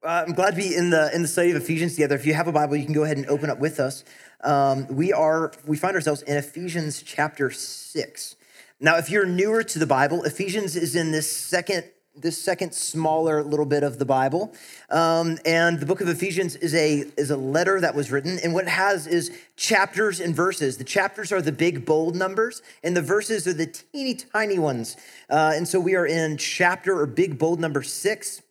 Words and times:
Uh, 0.00 0.24
I'm 0.28 0.32
glad 0.32 0.50
to 0.50 0.56
be 0.56 0.76
in 0.76 0.90
the 0.90 1.12
in 1.12 1.22
the 1.22 1.28
study 1.28 1.50
of 1.50 1.56
Ephesians 1.56 1.94
together. 1.94 2.14
If 2.14 2.24
you 2.24 2.32
have 2.32 2.46
a 2.46 2.52
Bible, 2.52 2.76
you 2.76 2.84
can 2.84 2.94
go 2.94 3.02
ahead 3.02 3.16
and 3.16 3.26
open 3.26 3.50
up 3.50 3.58
with 3.58 3.80
us. 3.80 4.04
Um, 4.44 4.86
we 4.86 5.12
are 5.12 5.50
we 5.66 5.76
find 5.76 5.96
ourselves 5.96 6.22
in 6.22 6.36
Ephesians 6.36 7.02
chapter 7.02 7.50
six. 7.50 8.36
Now, 8.78 8.96
if 8.98 9.10
you're 9.10 9.26
newer 9.26 9.64
to 9.64 9.78
the 9.80 9.88
Bible, 9.88 10.22
Ephesians 10.22 10.76
is 10.76 10.94
in 10.94 11.10
this 11.10 11.28
second 11.28 11.82
this 12.14 12.40
second 12.40 12.74
smaller 12.74 13.42
little 13.42 13.66
bit 13.66 13.82
of 13.82 13.98
the 13.98 14.04
Bible, 14.04 14.54
um, 14.88 15.36
and 15.44 15.80
the 15.80 15.86
book 15.86 16.00
of 16.00 16.08
Ephesians 16.08 16.54
is 16.54 16.76
a 16.76 17.04
is 17.16 17.32
a 17.32 17.36
letter 17.36 17.80
that 17.80 17.96
was 17.96 18.12
written, 18.12 18.38
and 18.38 18.54
what 18.54 18.66
it 18.66 18.70
has 18.70 19.08
is 19.08 19.36
chapters 19.56 20.20
and 20.20 20.32
verses. 20.32 20.76
The 20.76 20.84
chapters 20.84 21.32
are 21.32 21.42
the 21.42 21.50
big 21.50 21.84
bold 21.84 22.14
numbers, 22.14 22.62
and 22.84 22.96
the 22.96 23.02
verses 23.02 23.48
are 23.48 23.52
the 23.52 23.66
teeny 23.66 24.14
tiny 24.14 24.60
ones. 24.60 24.96
Uh, 25.28 25.54
and 25.56 25.66
so 25.66 25.80
we 25.80 25.96
are 25.96 26.06
in 26.06 26.36
chapter 26.36 26.96
or 27.00 27.06
big 27.06 27.36
bold 27.36 27.58
number 27.58 27.82
six. 27.82 28.42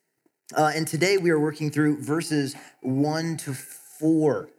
Uh, 0.55 0.71
and 0.73 0.87
today 0.87 1.17
we 1.17 1.29
are 1.29 1.39
working 1.39 1.69
through 1.69 2.01
verses 2.01 2.55
one 2.79 3.35
to 3.35 3.53
four. 3.53 4.49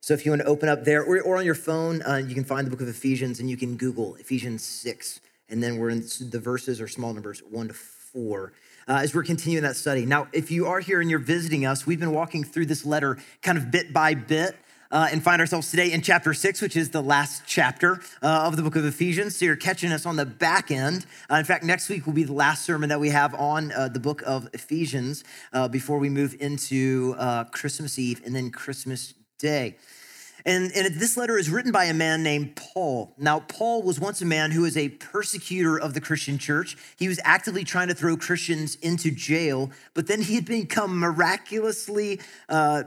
So 0.00 0.12
if 0.12 0.26
you 0.26 0.32
want 0.32 0.42
to 0.42 0.48
open 0.48 0.68
up 0.68 0.84
there 0.84 1.02
or, 1.02 1.22
or 1.22 1.38
on 1.38 1.46
your 1.46 1.54
phone, 1.54 2.02
uh, 2.02 2.16
you 2.16 2.34
can 2.34 2.44
find 2.44 2.66
the 2.66 2.70
book 2.70 2.82
of 2.82 2.88
Ephesians 2.88 3.40
and 3.40 3.48
you 3.48 3.56
can 3.56 3.76
Google 3.78 4.14
Ephesians 4.16 4.62
6. 4.62 5.20
And 5.48 5.62
then 5.62 5.78
we're 5.78 5.88
in 5.88 6.04
the 6.20 6.38
verses 6.38 6.82
or 6.82 6.88
small 6.88 7.14
numbers 7.14 7.40
one 7.50 7.68
to 7.68 7.74
four. 7.74 8.52
Uh, 8.86 9.00
as 9.02 9.14
we're 9.14 9.22
continuing 9.22 9.62
that 9.62 9.76
study. 9.76 10.04
Now, 10.04 10.28
if 10.32 10.50
you 10.50 10.66
are 10.66 10.80
here 10.80 11.00
and 11.00 11.08
you're 11.08 11.18
visiting 11.18 11.64
us, 11.64 11.86
we've 11.86 12.00
been 12.00 12.12
walking 12.12 12.44
through 12.44 12.66
this 12.66 12.84
letter 12.84 13.16
kind 13.40 13.56
of 13.56 13.70
bit 13.70 13.92
by 13.92 14.12
bit 14.12 14.54
uh, 14.90 15.08
and 15.10 15.22
find 15.22 15.40
ourselves 15.40 15.70
today 15.70 15.92
in 15.92 16.02
chapter 16.02 16.34
six, 16.34 16.60
which 16.60 16.76
is 16.76 16.90
the 16.90 17.02
last 17.02 17.42
chapter 17.46 18.00
uh, 18.22 18.46
of 18.46 18.56
the 18.56 18.62
book 18.62 18.76
of 18.76 18.84
Ephesians. 18.84 19.36
So 19.36 19.44
you're 19.44 19.56
catching 19.56 19.92
us 19.92 20.06
on 20.06 20.16
the 20.16 20.26
back 20.26 20.70
end. 20.70 21.06
Uh, 21.30 21.36
in 21.36 21.44
fact, 21.44 21.64
next 21.64 21.88
week 21.88 22.06
will 22.06 22.14
be 22.14 22.24
the 22.24 22.32
last 22.32 22.64
sermon 22.64 22.88
that 22.88 23.00
we 23.00 23.10
have 23.10 23.34
on 23.34 23.72
uh, 23.72 23.88
the 23.88 24.00
book 24.00 24.22
of 24.26 24.48
Ephesians 24.52 25.24
uh, 25.52 25.68
before 25.68 25.98
we 25.98 26.08
move 26.08 26.36
into 26.40 27.14
uh, 27.18 27.44
Christmas 27.44 27.98
Eve 27.98 28.22
and 28.24 28.34
then 28.34 28.50
Christmas 28.50 29.14
Day. 29.38 29.76
And, 30.46 30.72
and 30.74 30.94
this 30.94 31.16
letter 31.16 31.36
is 31.36 31.50
written 31.50 31.72
by 31.72 31.84
a 31.84 31.94
man 31.94 32.22
named 32.22 32.56
Paul. 32.56 33.12
Now, 33.18 33.40
Paul 33.40 33.82
was 33.82 34.00
once 34.00 34.22
a 34.22 34.24
man 34.24 34.50
who 34.50 34.62
was 34.62 34.76
a 34.76 34.88
persecutor 34.88 35.78
of 35.78 35.94
the 35.94 36.00
Christian 36.00 36.38
church. 36.38 36.76
He 36.96 37.08
was 37.08 37.20
actively 37.22 37.64
trying 37.64 37.88
to 37.88 37.94
throw 37.94 38.16
Christians 38.16 38.76
into 38.76 39.10
jail, 39.10 39.70
but 39.94 40.06
then 40.06 40.22
he 40.22 40.36
had 40.36 40.46
become 40.46 40.98
miraculously 40.98 42.20
uh, 42.48 42.84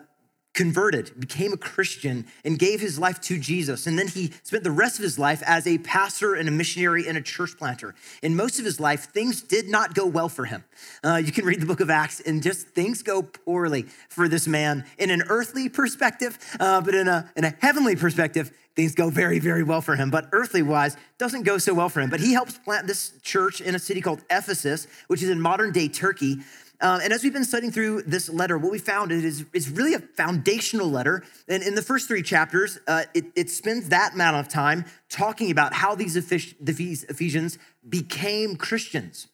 converted, 0.54 1.18
became 1.20 1.54
a 1.54 1.58
Christian, 1.58 2.26
and 2.44 2.60
gave 2.60 2.82
his 2.82 3.00
life 3.00 3.22
to 3.22 3.40
Jesus. 3.40 3.88
And 3.88 3.98
then 3.98 4.08
he 4.08 4.34
spent 4.44 4.64
the 4.64 4.72
rest 4.72 5.00
of 5.00 5.04
his 5.04 5.18
life 5.18 5.42
as 5.46 5.66
a 5.66 5.78
pastor 5.80 6.36
and 6.36 6.50
a 6.50 6.52
missionary 6.52 7.08
and 7.08 7.18
a 7.18 7.22
church 7.22 7.58
planter. 7.58 7.96
In 8.22 8.36
most 8.36 8.60
of 8.60 8.66
his 8.66 8.80
life, 8.80 9.06
things 9.06 9.42
did 9.42 9.70
not 9.70 9.94
go 9.94 10.06
well 10.06 10.30
for 10.30 10.46
him. 10.46 10.64
Uh, 11.04 11.22
you 11.24 11.32
can 11.32 11.46
read 11.46 11.62
the 11.62 11.66
book 11.66 11.80
of 11.80 11.90
Acts, 11.90 12.20
and 12.20 12.44
just 12.44 12.68
things 12.68 13.02
go 13.02 13.22
poorly 13.22 13.84
for 14.10 14.28
this 14.28 14.48
man 14.48 14.86
in 14.98 15.10
an 15.10 15.24
earthly 15.30 15.70
perspective, 15.70 16.38
uh, 16.60 16.82
but 16.82 16.96
in 16.96 17.08
a, 17.08 17.32
in 17.36 17.46
a 17.46 17.54
heavenly 17.60 17.96
perspective, 17.96 18.52
things 18.76 18.96
go 18.96 19.10
very, 19.10 19.40
very 19.40 19.64
well 19.64 19.82
for 19.82 19.96
him. 19.96 20.10
But 20.10 20.30
earthly 20.32 20.62
wise, 20.62 20.98
doesn't 21.18 21.44
go 21.44 21.58
so 21.58 21.74
well 21.74 21.90
for 21.90 22.02
him. 22.02 22.10
But 22.10 22.20
he 22.20 22.34
helps 22.34 22.58
plant 22.58 22.88
this 22.88 23.14
church 23.22 23.62
in 23.62 23.76
a 23.76 23.80
city 23.80 24.02
called 24.02 24.22
Ephesus, 24.30 24.88
which 25.08 25.22
is 25.22 25.30
in 25.30 25.40
modern 25.40 25.72
day 25.72 25.88
Turkey. 25.88 26.40
Um, 26.82 27.00
and 27.04 27.14
as 27.14 27.24
we've 27.24 27.32
been 27.32 27.46
studying 27.46 27.72
through 27.72 28.04
this 28.04 28.28
letter, 28.28 28.58
what 28.58 28.72
we 28.72 28.80
found 28.80 29.12
is 29.12 29.46
it's 29.54 29.70
really 29.70 29.94
a 29.94 30.00
foundational 30.00 30.90
letter. 30.90 31.24
And 31.48 31.62
in 31.62 31.76
the 31.76 31.82
first 31.82 32.08
three 32.08 32.24
chapters, 32.24 32.80
uh, 32.88 33.04
it, 33.14 33.26
it, 33.36 33.50
spends 33.52 33.90
that 33.90 34.16
amount 34.16 34.38
of 34.38 34.48
time 34.48 34.86
talking 35.08 35.52
about 35.52 35.74
how 35.74 35.94
these 35.94 36.16
Ephesians 36.16 37.60
became 37.88 38.56
Christians. 38.56 39.28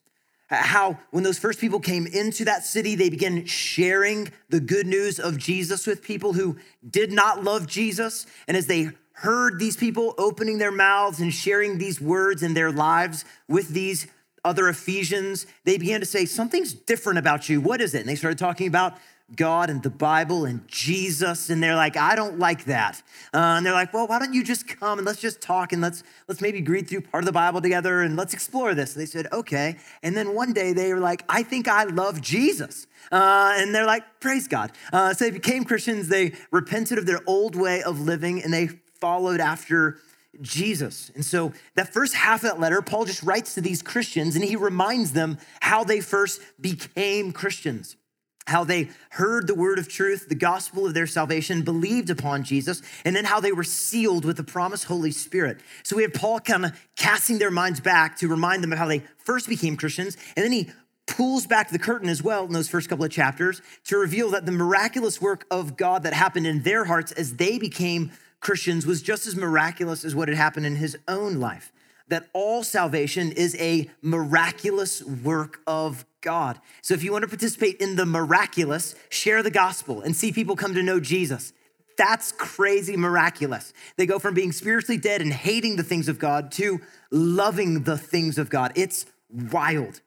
How, 0.49 0.97
when 1.11 1.23
those 1.23 1.39
first 1.39 1.59
people 1.59 1.79
came 1.79 2.05
into 2.05 2.45
that 2.45 2.63
city, 2.63 2.95
they 2.95 3.09
began 3.09 3.45
sharing 3.45 4.29
the 4.49 4.59
good 4.59 4.87
news 4.87 5.19
of 5.19 5.37
Jesus 5.37 5.87
with 5.87 6.01
people 6.01 6.33
who 6.33 6.57
did 6.89 7.11
not 7.11 7.43
love 7.43 7.67
Jesus. 7.67 8.25
And 8.47 8.55
as 8.55 8.67
they 8.67 8.91
heard 9.11 9.59
these 9.59 9.75
people 9.75 10.13
opening 10.17 10.57
their 10.57 10.71
mouths 10.71 11.19
and 11.19 11.33
sharing 11.33 11.77
these 11.77 11.99
words 11.99 12.43
in 12.43 12.53
their 12.53 12.71
lives 12.71 13.25
with 13.47 13.69
these 13.69 14.07
other 14.43 14.67
Ephesians, 14.67 15.45
they 15.63 15.77
began 15.77 15.99
to 15.99 16.05
say, 16.05 16.25
Something's 16.25 16.73
different 16.73 17.19
about 17.19 17.49
you. 17.49 17.61
What 17.61 17.81
is 17.81 17.93
it? 17.93 17.99
And 17.99 18.09
they 18.09 18.15
started 18.15 18.37
talking 18.37 18.67
about 18.67 18.97
God 19.35 19.69
and 19.69 19.83
the 19.83 19.89
Bible 19.89 20.45
and 20.45 20.65
Jesus, 20.67 21.49
and 21.49 21.61
they're 21.61 21.75
like, 21.75 21.97
I 21.97 22.15
don't 22.15 22.39
like 22.39 22.63
that. 22.65 23.01
Uh, 23.33 23.55
and 23.57 23.65
they're 23.65 23.73
like, 23.73 23.93
well, 23.93 24.07
why 24.07 24.19
don't 24.19 24.33
you 24.33 24.41
just 24.41 24.67
come 24.67 24.99
and 24.99 25.05
let's 25.05 25.19
just 25.19 25.41
talk 25.41 25.73
and 25.73 25.81
let's 25.81 26.01
let's 26.29 26.39
maybe 26.39 26.61
read 26.61 26.87
through 26.87 27.01
part 27.01 27.23
of 27.23 27.25
the 27.25 27.33
Bible 27.33 27.61
together 27.61 28.01
and 28.01 28.15
let's 28.15 28.33
explore 28.33 28.73
this. 28.73 28.95
And 28.95 29.01
they 29.01 29.05
said, 29.05 29.27
okay. 29.33 29.77
And 30.01 30.15
then 30.15 30.33
one 30.33 30.53
day 30.53 30.71
they 30.71 30.93
were 30.93 31.01
like, 31.01 31.25
I 31.27 31.43
think 31.43 31.67
I 31.67 31.83
love 31.83 32.21
Jesus. 32.21 32.87
Uh, 33.11 33.53
and 33.57 33.75
they're 33.75 33.85
like, 33.85 34.21
praise 34.21 34.47
God. 34.47 34.71
Uh, 34.93 35.13
so 35.13 35.25
they 35.25 35.31
became 35.31 35.65
Christians. 35.65 36.07
They 36.07 36.33
repented 36.51 36.97
of 36.97 37.05
their 37.05 37.19
old 37.27 37.57
way 37.57 37.83
of 37.83 37.99
living 37.99 38.41
and 38.41 38.53
they 38.53 38.67
followed 39.01 39.41
after 39.41 39.99
Jesus. 40.41 41.11
And 41.15 41.25
so, 41.25 41.53
that 41.75 41.93
first 41.93 42.13
half 42.13 42.43
of 42.43 42.49
that 42.49 42.59
letter, 42.59 42.81
Paul 42.81 43.05
just 43.05 43.23
writes 43.23 43.55
to 43.55 43.61
these 43.61 43.81
Christians 43.81 44.35
and 44.35 44.43
he 44.43 44.55
reminds 44.55 45.13
them 45.13 45.37
how 45.61 45.83
they 45.83 45.99
first 45.99 46.41
became 46.59 47.31
Christians, 47.31 47.95
how 48.47 48.63
they 48.63 48.89
heard 49.11 49.47
the 49.47 49.55
word 49.55 49.79
of 49.79 49.87
truth, 49.87 50.29
the 50.29 50.35
gospel 50.35 50.85
of 50.85 50.93
their 50.93 51.07
salvation, 51.07 51.63
believed 51.63 52.09
upon 52.09 52.43
Jesus, 52.43 52.81
and 53.03 53.15
then 53.15 53.25
how 53.25 53.39
they 53.39 53.51
were 53.51 53.63
sealed 53.63 54.25
with 54.25 54.37
the 54.37 54.43
promised 54.43 54.85
Holy 54.85 55.11
Spirit. 55.11 55.59
So, 55.83 55.95
we 55.95 56.03
have 56.03 56.13
Paul 56.13 56.39
kind 56.39 56.65
of 56.65 56.79
casting 56.95 57.39
their 57.39 57.51
minds 57.51 57.79
back 57.79 58.17
to 58.17 58.27
remind 58.27 58.63
them 58.63 58.73
of 58.73 58.79
how 58.79 58.87
they 58.87 59.03
first 59.17 59.49
became 59.49 59.77
Christians, 59.77 60.17
and 60.35 60.43
then 60.43 60.51
he 60.51 60.69
pulls 61.07 61.47
back 61.47 61.69
the 61.69 61.79
curtain 61.79 62.09
as 62.09 62.21
well 62.21 62.45
in 62.45 62.53
those 62.53 62.67
first 62.67 62.89
couple 62.89 63.05
of 63.05 63.11
chapters 63.11 63.61
to 63.85 63.97
reveal 63.97 64.29
that 64.31 64.45
the 64.45 64.51
miraculous 64.51 65.21
work 65.21 65.45
of 65.49 65.77
God 65.77 66.03
that 66.03 66.13
happened 66.13 66.45
in 66.45 66.61
their 66.63 66.85
hearts 66.85 67.11
as 67.13 67.35
they 67.35 67.57
became 67.57 68.11
Christians 68.39 68.85
was 68.85 69.01
just 69.01 69.27
as 69.27 69.35
miraculous 69.35 70.05
as 70.05 70.15
what 70.15 70.27
had 70.27 70.37
happened 70.37 70.65
in 70.65 70.75
his 70.75 70.97
own 71.07 71.39
life. 71.39 71.71
That 72.09 72.29
all 72.33 72.63
salvation 72.63 73.31
is 73.31 73.55
a 73.59 73.89
miraculous 74.01 75.03
work 75.03 75.59
of 75.67 76.05
God. 76.21 76.59
So 76.81 76.93
if 76.93 77.03
you 77.03 77.11
want 77.11 77.23
to 77.23 77.27
participate 77.27 77.81
in 77.81 77.95
the 77.95 78.05
miraculous, 78.05 78.95
share 79.09 79.43
the 79.43 79.51
gospel 79.51 80.01
and 80.01 80.15
see 80.15 80.31
people 80.31 80.55
come 80.55 80.73
to 80.73 80.83
know 80.83 80.99
Jesus. 80.99 81.51
That's 81.97 82.31
crazy 82.31 82.95
miraculous. 82.95 83.73
They 83.97 84.05
go 84.05 84.19
from 84.19 84.35
being 84.35 84.51
spiritually 84.51 84.99
dead 84.99 85.21
and 85.21 85.33
hating 85.33 85.75
the 85.75 85.83
things 85.83 86.07
of 86.07 86.19
God 86.19 86.51
to 86.53 86.79
loving 87.11 87.83
the 87.83 87.97
things 87.97 88.37
of 88.37 88.49
God. 88.49 88.71
It's 88.75 89.05
wild. 89.29 90.01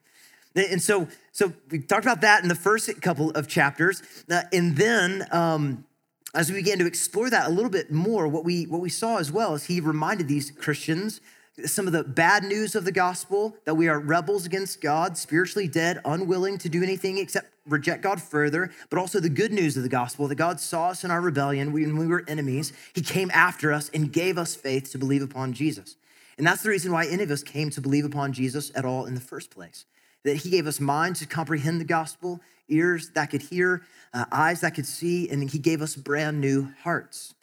And 0.55 0.81
so, 0.81 1.07
so 1.31 1.53
we 1.69 1.79
talked 1.79 2.05
about 2.05 2.21
that 2.21 2.43
in 2.43 2.49
the 2.49 2.55
first 2.55 3.01
couple 3.01 3.31
of 3.31 3.47
chapters. 3.47 4.01
Uh, 4.29 4.43
and 4.51 4.75
then 4.75 5.25
um, 5.31 5.85
as 6.33 6.49
we 6.49 6.55
began 6.55 6.79
to 6.79 6.85
explore 6.85 7.29
that 7.29 7.47
a 7.47 7.51
little 7.51 7.69
bit 7.69 7.91
more, 7.91 8.27
what 8.27 8.45
we, 8.45 8.63
what 8.65 8.81
we 8.81 8.89
saw 8.89 9.17
as 9.17 9.31
well 9.31 9.53
is 9.53 9.65
he 9.65 9.81
reminded 9.81 10.27
these 10.27 10.51
Christians 10.51 11.21
some 11.65 11.85
of 11.85 11.93
the 11.93 12.03
bad 12.03 12.43
news 12.43 12.75
of 12.75 12.85
the 12.85 12.91
gospel 12.91 13.55
that 13.65 13.75
we 13.75 13.87
are 13.87 13.99
rebels 13.99 14.45
against 14.45 14.81
God, 14.81 15.17
spiritually 15.17 15.67
dead, 15.67 15.99
unwilling 16.05 16.57
to 16.59 16.69
do 16.69 16.81
anything 16.81 17.17
except 17.17 17.47
reject 17.67 18.01
God 18.01 18.21
further, 18.21 18.71
but 18.89 18.97
also 18.97 19.19
the 19.19 19.29
good 19.29 19.51
news 19.51 19.77
of 19.77 19.83
the 19.83 19.89
gospel 19.89 20.27
that 20.27 20.35
God 20.35 20.59
saw 20.59 20.89
us 20.89 21.03
in 21.03 21.11
our 21.11 21.21
rebellion 21.21 21.73
when 21.73 21.97
we 21.97 22.07
were 22.07 22.23
enemies. 22.27 22.73
He 22.93 23.01
came 23.01 23.29
after 23.33 23.71
us 23.71 23.89
and 23.93 24.11
gave 24.11 24.37
us 24.37 24.55
faith 24.55 24.91
to 24.91 24.97
believe 24.97 25.21
upon 25.21 25.53
Jesus. 25.53 25.97
And 26.37 26.47
that's 26.47 26.63
the 26.63 26.69
reason 26.69 26.91
why 26.91 27.05
any 27.05 27.23
of 27.23 27.31
us 27.31 27.43
came 27.43 27.69
to 27.71 27.81
believe 27.81 28.05
upon 28.05 28.33
Jesus 28.33 28.71
at 28.73 28.85
all 28.85 29.05
in 29.05 29.13
the 29.13 29.21
first 29.21 29.51
place. 29.51 29.85
That 30.23 30.37
he 30.37 30.49
gave 30.49 30.67
us 30.67 30.79
minds 30.79 31.19
to 31.19 31.25
comprehend 31.25 31.81
the 31.81 31.85
gospel, 31.85 32.41
ears 32.67 33.09
that 33.15 33.31
could 33.31 33.41
hear, 33.41 33.83
uh, 34.13 34.25
eyes 34.31 34.61
that 34.61 34.75
could 34.75 34.85
see, 34.85 35.29
and 35.29 35.49
he 35.49 35.57
gave 35.57 35.81
us 35.81 35.95
brand 35.95 36.39
new 36.39 36.73
hearts. 36.83 37.33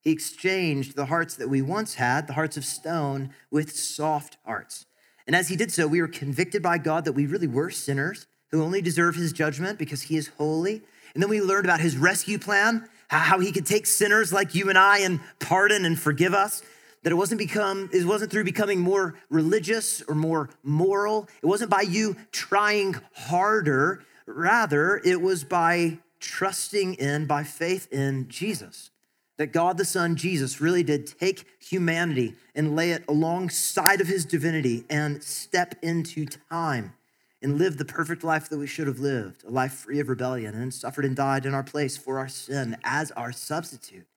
He 0.00 0.12
exchanged 0.12 0.94
the 0.94 1.06
hearts 1.06 1.34
that 1.36 1.48
we 1.48 1.62
once 1.62 1.94
had, 1.94 2.26
the 2.26 2.34
hearts 2.34 2.56
of 2.56 2.64
stone, 2.64 3.30
with 3.50 3.74
soft 3.74 4.36
hearts. 4.44 4.86
And 5.26 5.34
as 5.34 5.48
he 5.48 5.56
did 5.56 5.72
so, 5.72 5.88
we 5.88 6.00
were 6.00 6.08
convicted 6.08 6.62
by 6.62 6.78
God 6.78 7.04
that 7.04 7.12
we 7.12 7.26
really 7.26 7.48
were 7.48 7.70
sinners 7.70 8.26
who 8.50 8.62
only 8.62 8.80
deserve 8.80 9.16
his 9.16 9.32
judgment 9.32 9.78
because 9.78 10.02
he 10.02 10.16
is 10.16 10.28
holy. 10.38 10.82
And 11.14 11.22
then 11.22 11.30
we 11.30 11.40
learned 11.40 11.64
about 11.64 11.80
his 11.80 11.96
rescue 11.96 12.38
plan, 12.38 12.88
how 13.08 13.40
he 13.40 13.50
could 13.50 13.66
take 13.66 13.86
sinners 13.86 14.32
like 14.32 14.54
you 14.54 14.68
and 14.68 14.78
I 14.78 14.98
and 14.98 15.20
pardon 15.40 15.84
and 15.84 15.98
forgive 15.98 16.34
us. 16.34 16.62
That 17.06 17.12
it 17.12 17.16
wasn't 17.18 17.38
become, 17.38 17.88
it 17.92 18.04
wasn't 18.04 18.32
through 18.32 18.42
becoming 18.42 18.80
more 18.80 19.14
religious 19.30 20.02
or 20.08 20.16
more 20.16 20.50
moral. 20.64 21.28
It 21.40 21.46
wasn't 21.46 21.70
by 21.70 21.82
you 21.82 22.16
trying 22.32 22.96
harder. 23.14 24.02
Rather, 24.26 25.00
it 25.04 25.22
was 25.22 25.44
by 25.44 25.98
trusting 26.18 26.94
in, 26.94 27.26
by 27.26 27.44
faith 27.44 27.86
in 27.92 28.28
Jesus. 28.28 28.90
That 29.36 29.52
God 29.52 29.78
the 29.78 29.84
Son, 29.84 30.16
Jesus, 30.16 30.60
really 30.60 30.82
did 30.82 31.06
take 31.06 31.44
humanity 31.60 32.34
and 32.56 32.74
lay 32.74 32.90
it 32.90 33.04
alongside 33.06 34.00
of 34.00 34.08
his 34.08 34.24
divinity 34.24 34.84
and 34.90 35.22
step 35.22 35.76
into 35.82 36.26
time 36.50 36.92
and 37.40 37.56
live 37.56 37.76
the 37.76 37.84
perfect 37.84 38.24
life 38.24 38.48
that 38.48 38.58
we 38.58 38.66
should 38.66 38.88
have 38.88 38.98
lived, 38.98 39.44
a 39.44 39.50
life 39.50 39.74
free 39.74 40.00
of 40.00 40.08
rebellion, 40.08 40.56
and 40.56 40.74
suffered 40.74 41.04
and 41.04 41.14
died 41.14 41.46
in 41.46 41.54
our 41.54 41.62
place 41.62 41.96
for 41.96 42.18
our 42.18 42.26
sin 42.26 42.76
as 42.82 43.12
our 43.12 43.30
substitute. 43.30 44.08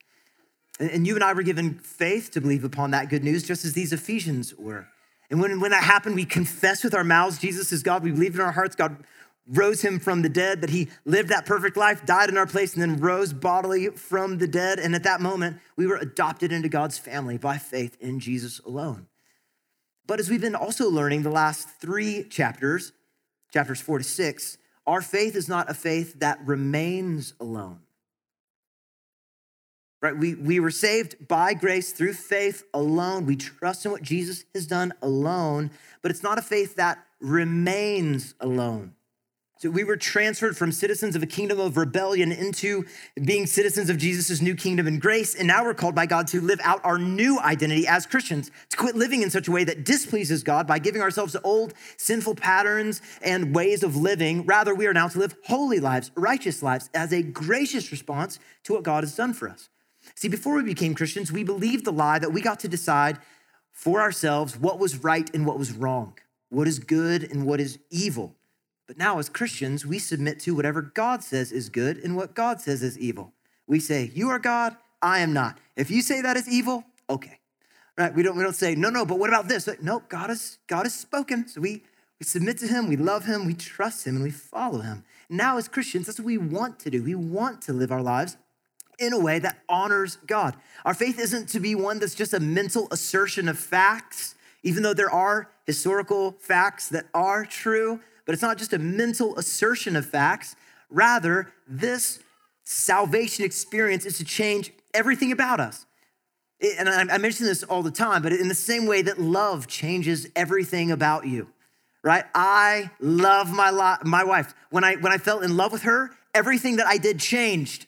And 0.80 1.06
you 1.06 1.16
and 1.16 1.24
I 1.24 1.34
were 1.34 1.44
given 1.44 1.76
faith 1.80 2.32
to 2.32 2.42
believe 2.42 2.64
upon 2.64 2.92
that 2.92 3.10
good 3.10 3.24
news, 3.24 3.44
just 3.44 3.66
as 3.66 3.74
these 3.74 3.92
Ephesians 3.92 4.56
were. 4.56 4.88
And 5.30 5.42
when, 5.42 5.60
when 5.60 5.72
that 5.72 5.84
happened, 5.84 6.16
we 6.16 6.26
confess 6.26 6.84
with 6.84 6.96
our 6.96 7.04
mouths 7.04 7.38
Jesus 7.38 7.72
is 7.72 7.84
God. 7.84 8.04
We 8.04 8.12
believe 8.12 8.36
in 8.36 8.42
our 8.42 8.54
hearts 8.54 8.76
God 8.76 9.04
rose 9.46 9.82
him 9.82 10.00
from 10.00 10.22
the 10.22 10.30
dead, 10.30 10.62
that 10.62 10.70
he 10.70 10.88
lived 11.06 11.30
that 11.30 11.46
perfect 11.46 11.76
life, 11.76 12.06
died 12.06 12.30
in 12.30 12.38
our 12.38 12.46
place, 12.46 12.74
and 12.74 12.82
then 12.82 13.00
rose 13.00 13.34
bodily 13.34 13.90
from 13.90 14.38
the 14.38 14.48
dead. 14.48 14.80
And 14.80 14.94
at 14.96 15.04
that 15.04 15.22
moment, 15.22 15.58
we 15.76 15.88
were 15.88 15.98
adopted 15.98 16.52
into 16.52 16.70
God's 16.70 16.98
family 16.98 17.38
by 17.38 17.58
faith 17.58 17.98
in 18.00 18.20
Jesus 18.20 18.60
alone. 18.60 19.08
But 20.06 20.20
as 20.20 20.30
we've 20.30 20.42
been 20.42 20.56
also 20.56 20.90
learning 20.90 21.24
the 21.24 21.32
last 21.32 21.68
three 21.82 22.24
chapters, 22.24 22.94
chapters 23.52 23.82
four 23.82 23.98
to 23.98 24.04
six, 24.04 24.58
our 24.88 25.02
faith 25.02 25.36
is 25.36 25.50
not 25.50 25.70
a 25.70 25.74
faith 25.74 26.20
that 26.20 26.40
remains 26.46 27.34
alone. 27.40 27.82
Right? 30.02 30.18
We, 30.18 30.36
we 30.36 30.60
were 30.60 30.72
saved 30.72 31.28
by 31.28 31.54
grace 31.54 31.92
through 31.92 32.14
faith 32.14 32.64
alone. 32.74 33.26
We 33.26 33.36
trust 33.36 33.86
in 33.86 33.92
what 33.92 34.02
Jesus 34.02 34.46
has 34.56 34.66
done 34.66 34.94
alone, 35.02 35.72
but 36.02 36.10
it's 36.10 36.24
not 36.24 36.38
a 36.38 36.42
faith 36.42 36.76
that 36.76 37.06
remains 37.20 38.34
alone. 38.40 38.94
So 39.60 39.70
we 39.70 39.84
were 39.84 39.98
transferred 39.98 40.56
from 40.56 40.72
citizens 40.72 41.18
of 41.18 41.24
a 41.24 41.26
kingdom 41.26 41.60
of 41.60 41.76
rebellion 41.76 42.32
into 42.32 42.86
being 43.22 43.46
citizens 43.46 43.90
of 43.90 43.98
Jesus' 43.98 44.42
new 44.42 44.56
kingdom 44.56 44.88
and 44.88 45.02
grace. 45.02 45.36
And 45.36 45.50
now 45.50 45.66
we're 45.66 45.74
called 45.74 45.96
by 45.96 46.06
God 46.06 46.28
to 46.28 46.40
live 46.40 46.62
out 46.64 46.80
our 46.86 46.98
new 46.98 47.38
identity 47.42 47.86
as 47.86 48.06
Christians, 48.06 48.52
to 48.70 48.78
quit 48.78 48.96
living 48.96 49.22
in 49.22 49.30
such 49.30 49.50
a 49.50 49.52
way 49.52 49.66
that 49.66 49.84
displeases 49.84 50.44
God 50.44 50.66
by 50.66 50.80
giving 50.80 51.02
ourselves 51.02 51.34
to 51.34 51.42
old 51.42 51.74
sinful 51.98 52.36
patterns 52.36 53.02
and 53.22 53.54
ways 53.54 53.84
of 53.84 53.98
living. 53.98 54.46
Rather, 54.46 54.74
we 54.74 54.88
are 54.88 54.94
now 54.94 55.10
to 55.10 55.20
live 55.20 55.36
holy 55.44 55.82
lives, 55.82 56.10
righteous 56.16 56.64
lives, 56.64 56.90
as 56.94 57.12
a 57.12 57.22
gracious 57.22 57.92
response 57.92 58.40
to 58.64 58.72
what 58.72 58.84
God 58.84 59.04
has 59.04 59.14
done 59.14 59.34
for 59.34 59.50
us. 59.50 59.68
See, 60.16 60.28
before 60.28 60.56
we 60.56 60.64
became 60.64 60.96
Christians, 60.96 61.32
we 61.32 61.44
believed 61.44 61.86
the 61.86 61.92
lie 61.92 62.20
that 62.20 62.34
we 62.34 62.42
got 62.42 62.60
to 62.62 62.68
decide 62.68 63.20
for 63.72 64.02
ourselves 64.02 64.58
what 64.58 64.80
was 64.80 65.04
right 65.04 65.34
and 65.34 65.46
what 65.46 65.58
was 65.58 65.72
wrong, 65.72 66.18
what 66.50 66.68
is 66.68 66.80
good 66.80 67.24
and 67.32 67.46
what 67.46 67.60
is 67.60 67.80
evil. 67.90 68.36
But 68.88 68.98
now, 68.98 69.20
as 69.20 69.30
Christians, 69.30 69.86
we 69.86 70.00
submit 70.00 70.40
to 70.42 70.56
whatever 70.56 70.82
God 70.82 71.24
says 71.24 71.52
is 71.52 71.70
good 71.70 71.98
and 71.98 72.16
what 72.16 72.34
God 72.34 72.60
says 72.60 72.82
is 72.82 72.98
evil. 72.98 73.34
We 73.68 73.80
say, 73.80 74.12
You 74.14 74.30
are 74.30 74.40
God, 74.40 74.76
I 75.02 75.20
am 75.20 75.32
not. 75.32 75.60
If 75.76 75.92
you 75.92 76.02
say 76.02 76.22
that 76.22 76.36
is 76.36 76.50
evil, 76.50 76.84
okay. 77.10 77.40
Right? 77.98 78.14
We 78.14 78.24
don't, 78.24 78.36
we 78.36 78.44
don't 78.44 78.56
say, 78.56 78.76
No, 78.76 78.90
no, 78.90 79.06
but 79.06 79.20
what 79.20 79.30
about 79.30 79.48
this? 79.48 79.68
Like, 79.68 79.84
no, 79.84 80.02
God 80.10 80.30
has, 80.30 80.58
God 80.68 80.84
has 80.84 80.96
spoken. 80.96 81.48
So 81.48 81.62
we, 81.62 81.84
we 82.20 82.26
submit 82.26 82.58
to 82.58 82.68
Him, 82.68 82.88
we 82.88 82.98
love 82.98 83.26
Him, 83.26 83.46
we 83.46 83.54
trust 83.54 84.08
Him, 84.08 84.16
and 84.16 84.24
we 84.24 84.32
follow 84.32 84.80
Him. 84.80 85.04
Now, 85.30 85.58
as 85.58 85.68
Christians, 85.68 86.08
that's 86.08 86.20
what 86.20 86.26
we 86.26 86.40
want 86.40 86.80
to 86.80 86.90
do. 86.90 87.04
We 87.04 87.14
want 87.16 87.62
to 87.64 87.74
live 87.74 87.92
our 87.92 88.02
lives 88.02 88.38
in 89.00 89.14
a 89.14 89.20
way 89.20 89.40
that 89.40 89.60
honors 89.68 90.18
God. 90.28 90.56
Our 90.86 90.94
faith 90.94 91.20
isn't 91.20 91.50
to 91.50 91.60
be 91.60 91.76
one 91.76 92.00
that's 92.00 92.16
just 92.16 92.34
a 92.34 92.40
mental 92.40 92.88
assertion 92.92 93.48
of 93.48 93.58
facts, 93.58 94.36
even 94.64 94.84
though 94.84 94.94
there 94.94 95.12
are 95.12 95.50
historical 95.66 96.32
facts 96.40 96.90
that 96.90 97.06
are 97.14 97.46
true 97.46 98.00
but 98.30 98.34
it's 98.34 98.44
not 98.44 98.60
just 98.60 98.74
a 98.74 98.78
mental 98.78 99.36
assertion 99.40 99.96
of 99.96 100.06
facts. 100.06 100.56
Rather, 100.92 101.52
this 101.68 102.20
salvation 102.64 103.44
experience 103.44 104.06
is 104.06 104.20
to 104.20 104.24
change 104.24 104.72
everything 104.94 105.32
about 105.32 105.60
us. 105.60 105.88
And 106.78 106.88
I 106.88 107.18
mention 107.18 107.48
this 107.48 107.64
all 107.64 107.82
the 107.82 107.90
time, 107.90 108.22
but 108.22 108.32
in 108.32 108.48
the 108.48 108.54
same 108.54 108.86
way 108.86 109.02
that 109.02 109.20
love 109.20 109.66
changes 109.66 110.28
everything 110.36 110.92
about 110.92 111.26
you, 111.26 111.48
right? 112.04 112.24
I 112.36 112.92
love 113.00 113.52
my, 113.52 113.72
lo- 113.72 113.98
my 114.04 114.24
wife. 114.24 114.54
When 114.70 114.84
I, 114.84 114.98
when 114.98 115.12
I 115.12 115.18
fell 115.18 115.40
in 115.40 115.58
love 115.58 115.72
with 115.72 115.82
her, 115.82 116.12
everything 116.36 116.76
that 116.76 116.86
I 116.86 117.00
did 117.00 117.20
changed. 117.20 117.88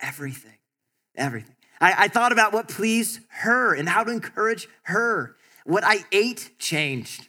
Everything, 0.00 0.58
everything. 1.16 1.56
I, 1.80 1.94
I 2.04 2.08
thought 2.08 2.32
about 2.32 2.52
what 2.52 2.68
pleased 2.68 3.20
her 3.28 3.74
and 3.74 3.88
how 3.88 4.04
to 4.04 4.10
encourage 4.10 4.68
her. 4.84 5.36
What 5.64 5.84
I 5.84 6.04
ate 6.12 6.50
changed 6.58 7.28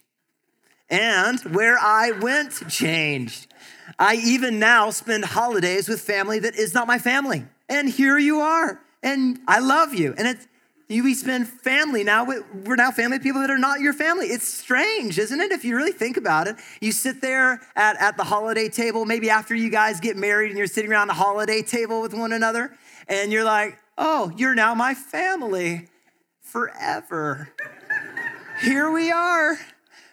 and 0.90 1.40
where 1.54 1.78
I 1.80 2.12
went 2.12 2.68
changed. 2.70 3.48
I 3.98 4.16
even 4.16 4.60
now 4.60 4.90
spend 4.90 5.26
holidays 5.26 5.88
with 5.88 6.02
family 6.02 6.40
that 6.40 6.56
is 6.56 6.74
not 6.74 6.88
my 6.88 6.98
family. 6.98 7.46
And 7.70 7.90
here 7.90 8.18
you 8.18 8.40
are. 8.40 8.82
And 9.02 9.40
I 9.48 9.60
love 9.60 9.94
you. 9.94 10.14
And 10.18 10.28
it's 10.28 10.48
you 10.88 11.04
we 11.04 11.14
spend 11.14 11.48
family 11.48 12.04
now 12.04 12.26
we're 12.26 12.76
now 12.76 12.92
family 12.92 13.20
people 13.20 13.42
that 13.42 13.50
are 13.50 13.58
not 13.58 13.80
your 13.80 13.94
family 13.94 14.28
it's 14.28 14.48
strange 14.48 15.18
isn't 15.18 15.40
it 15.40 15.52
if 15.52 15.66
you 15.66 15.76
really 15.76 15.92
think 15.92 16.18
about 16.18 16.48
it 16.48 16.56
you 16.80 16.92
sit 16.92 17.22
there 17.22 17.62
at, 17.76 18.00
at 18.00 18.18
the 18.18 18.24
holiday 18.24 18.70
table 18.70 19.06
maybe 19.06 19.30
after 19.30 19.56
you 19.56 19.70
guys 19.70 20.00
get 20.00 20.16
married 20.16 20.50
and 20.50 20.58
you're 20.58 20.68
sitting 20.68 20.92
around 20.92 21.08
the 21.08 21.14
holiday 21.14 21.62
table 21.62 22.02
with 22.02 22.14
one 22.14 22.32
another 22.32 22.76
and 23.08 23.32
you're 23.32 23.44
like 23.44 23.78
oh 23.98 24.32
you're 24.38 24.56
now 24.56 24.74
my 24.74 24.94
family 24.94 25.88
forever 26.42 27.50
here 28.62 28.92
we 28.92 29.12
are 29.12 29.58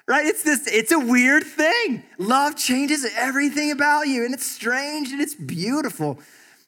right? 0.06 0.26
It's 0.26 0.42
this, 0.42 0.66
it's 0.66 0.92
a 0.92 0.98
weird 0.98 1.44
thing. 1.44 2.02
Love 2.18 2.56
changes 2.56 3.08
everything 3.16 3.70
about 3.70 4.08
you, 4.08 4.24
and 4.24 4.34
it's 4.34 4.46
strange 4.46 5.10
and 5.12 5.20
it's 5.20 5.34
beautiful. 5.34 6.18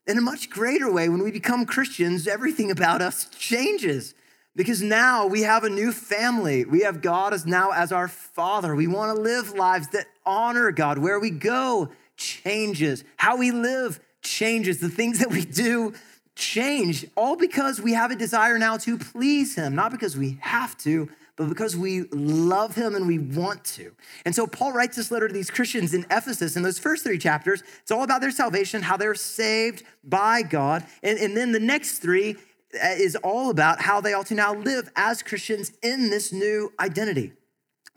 In 0.06 0.18
a 0.18 0.22
much 0.22 0.50
greater 0.50 0.92
way, 0.92 1.08
when 1.08 1.22
we 1.22 1.30
become 1.30 1.64
Christians, 1.64 2.28
everything 2.28 2.70
about 2.70 3.00
us 3.00 3.26
changes 3.30 4.14
because 4.54 4.82
now 4.82 5.26
we 5.26 5.42
have 5.42 5.64
a 5.64 5.70
new 5.70 5.92
family. 5.92 6.64
We 6.64 6.80
have 6.80 7.00
God 7.00 7.32
as 7.32 7.46
now 7.46 7.70
as 7.70 7.90
our 7.90 8.08
Father. 8.08 8.74
We 8.74 8.86
want 8.86 9.16
to 9.16 9.22
live 9.22 9.54
lives 9.54 9.88
that 9.88 10.06
honor 10.26 10.70
God. 10.72 10.98
Where 10.98 11.18
we 11.18 11.30
go 11.30 11.90
changes. 12.16 13.02
How 13.16 13.36
we 13.36 13.50
live 13.50 13.98
changes. 14.20 14.78
The 14.78 14.90
things 14.90 15.20
that 15.20 15.30
we 15.30 15.44
do 15.44 15.94
change, 16.36 17.06
all 17.16 17.36
because 17.36 17.80
we 17.80 17.92
have 17.94 18.10
a 18.10 18.16
desire 18.16 18.58
now 18.58 18.76
to 18.78 18.98
please 18.98 19.54
Him, 19.54 19.74
not 19.74 19.90
because 19.90 20.16
we 20.16 20.38
have 20.40 20.76
to, 20.78 21.08
but 21.36 21.48
because 21.48 21.76
we 21.76 22.02
love 22.12 22.74
him 22.74 22.94
and 22.94 23.06
we 23.06 23.18
want 23.18 23.64
to. 23.64 23.92
And 24.24 24.34
so 24.34 24.46
Paul 24.46 24.72
writes 24.72 24.96
this 24.96 25.10
letter 25.10 25.28
to 25.28 25.34
these 25.34 25.50
Christians 25.50 25.92
in 25.92 26.06
Ephesus 26.10 26.56
in 26.56 26.62
those 26.62 26.78
first 26.78 27.04
three 27.04 27.18
chapters. 27.18 27.62
It's 27.82 27.90
all 27.90 28.04
about 28.04 28.20
their 28.20 28.30
salvation, 28.30 28.82
how 28.82 28.96
they're 28.96 29.14
saved 29.14 29.82
by 30.04 30.42
God. 30.42 30.84
And, 31.02 31.18
and 31.18 31.36
then 31.36 31.52
the 31.52 31.60
next 31.60 31.98
three 31.98 32.36
uh, 32.74 32.88
is 32.96 33.16
all 33.16 33.50
about 33.50 33.80
how 33.80 34.00
they 34.00 34.12
ought 34.12 34.26
to 34.26 34.34
now 34.34 34.54
live 34.54 34.90
as 34.96 35.22
Christians 35.22 35.72
in 35.82 36.10
this 36.10 36.32
new 36.32 36.72
identity. 36.78 37.32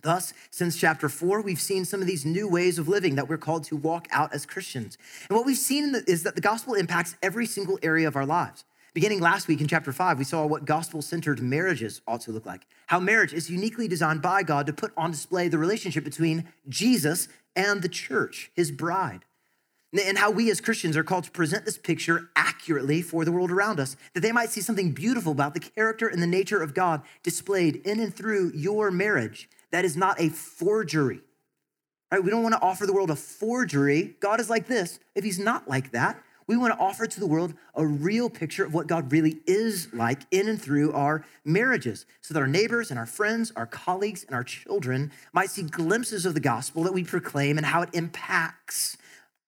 Thus, 0.03 0.33
since 0.51 0.77
chapter 0.77 1.09
four, 1.09 1.41
we've 1.41 1.59
seen 1.59 1.83
some 1.83 2.01
of 2.01 2.07
these 2.07 2.25
new 2.25 2.47
ways 2.47 2.77
of 2.79 2.87
living 2.87 3.15
that 3.15 3.27
we're 3.27 3.37
called 3.37 3.63
to 3.65 3.75
walk 3.75 4.07
out 4.11 4.33
as 4.33 4.45
Christians. 4.45 4.97
And 5.29 5.35
what 5.35 5.45
we've 5.45 5.57
seen 5.57 5.95
is 6.07 6.23
that 6.23 6.35
the 6.35 6.41
gospel 6.41 6.75
impacts 6.75 7.15
every 7.21 7.45
single 7.45 7.79
area 7.81 8.07
of 8.07 8.15
our 8.15 8.25
lives. 8.25 8.63
Beginning 8.97 9.19
last 9.19 9.47
week 9.47 9.61
in 9.61 9.67
chapter 9.67 9.93
five, 9.93 10.17
we 10.17 10.23
saw 10.23 10.43
what 10.47 10.65
gospel 10.65 11.03
centered 11.03 11.39
marriages 11.39 12.01
ought 12.07 12.21
to 12.21 12.31
look 12.31 12.47
like, 12.47 12.65
how 12.87 12.99
marriage 12.99 13.31
is 13.31 13.47
uniquely 13.47 13.87
designed 13.87 14.23
by 14.23 14.41
God 14.41 14.65
to 14.65 14.73
put 14.73 14.91
on 14.97 15.11
display 15.11 15.47
the 15.47 15.59
relationship 15.59 16.03
between 16.03 16.45
Jesus 16.67 17.27
and 17.55 17.83
the 17.83 17.89
church, 17.89 18.49
his 18.55 18.71
bride. 18.71 19.23
And 19.93 20.17
how 20.17 20.31
we 20.31 20.49
as 20.49 20.59
Christians 20.59 20.97
are 20.97 21.03
called 21.03 21.25
to 21.25 21.31
present 21.31 21.63
this 21.63 21.77
picture 21.77 22.31
accurately 22.35 23.03
for 23.03 23.23
the 23.23 23.31
world 23.31 23.51
around 23.51 23.79
us, 23.79 23.97
that 24.15 24.21
they 24.21 24.31
might 24.31 24.49
see 24.49 24.61
something 24.61 24.93
beautiful 24.93 25.31
about 25.31 25.53
the 25.53 25.59
character 25.59 26.07
and 26.07 26.19
the 26.19 26.25
nature 26.25 26.63
of 26.63 26.73
God 26.73 27.03
displayed 27.21 27.75
in 27.85 27.99
and 27.99 28.11
through 28.11 28.51
your 28.55 28.89
marriage 28.89 29.47
that 29.69 29.85
is 29.85 29.95
not 29.95 30.19
a 30.19 30.29
forgery. 30.29 31.21
Right? 32.11 32.23
We 32.23 32.31
don't 32.31 32.41
want 32.41 32.55
to 32.55 32.61
offer 32.61 32.87
the 32.87 32.93
world 32.93 33.11
a 33.11 33.15
forgery. 33.15 34.15
God 34.19 34.39
is 34.39 34.49
like 34.49 34.65
this. 34.65 34.97
If 35.13 35.23
he's 35.23 35.37
not 35.37 35.67
like 35.67 35.91
that, 35.91 36.19
we 36.47 36.55
want 36.55 36.73
to 36.73 36.79
offer 36.79 37.05
to 37.05 37.19
the 37.19 37.27
world 37.27 37.53
a 37.75 37.85
real 37.85 38.29
picture 38.29 38.65
of 38.65 38.73
what 38.73 38.87
God 38.87 39.11
really 39.11 39.41
is 39.45 39.93
like 39.93 40.21
in 40.31 40.47
and 40.47 40.59
through 40.59 40.93
our 40.93 41.25
marriages 41.43 42.05
so 42.21 42.33
that 42.33 42.39
our 42.39 42.47
neighbors 42.47 42.89
and 42.89 42.97
our 42.97 43.05
friends, 43.05 43.51
our 43.55 43.65
colleagues, 43.65 44.23
and 44.23 44.33
our 44.33 44.45
children 44.45 45.11
might 45.33 45.49
see 45.49 45.63
glimpses 45.63 46.25
of 46.25 46.33
the 46.33 46.39
gospel 46.39 46.83
that 46.83 46.93
we 46.93 47.03
proclaim 47.03 47.57
and 47.57 47.67
how 47.67 47.81
it 47.81 47.89
impacts 47.93 48.97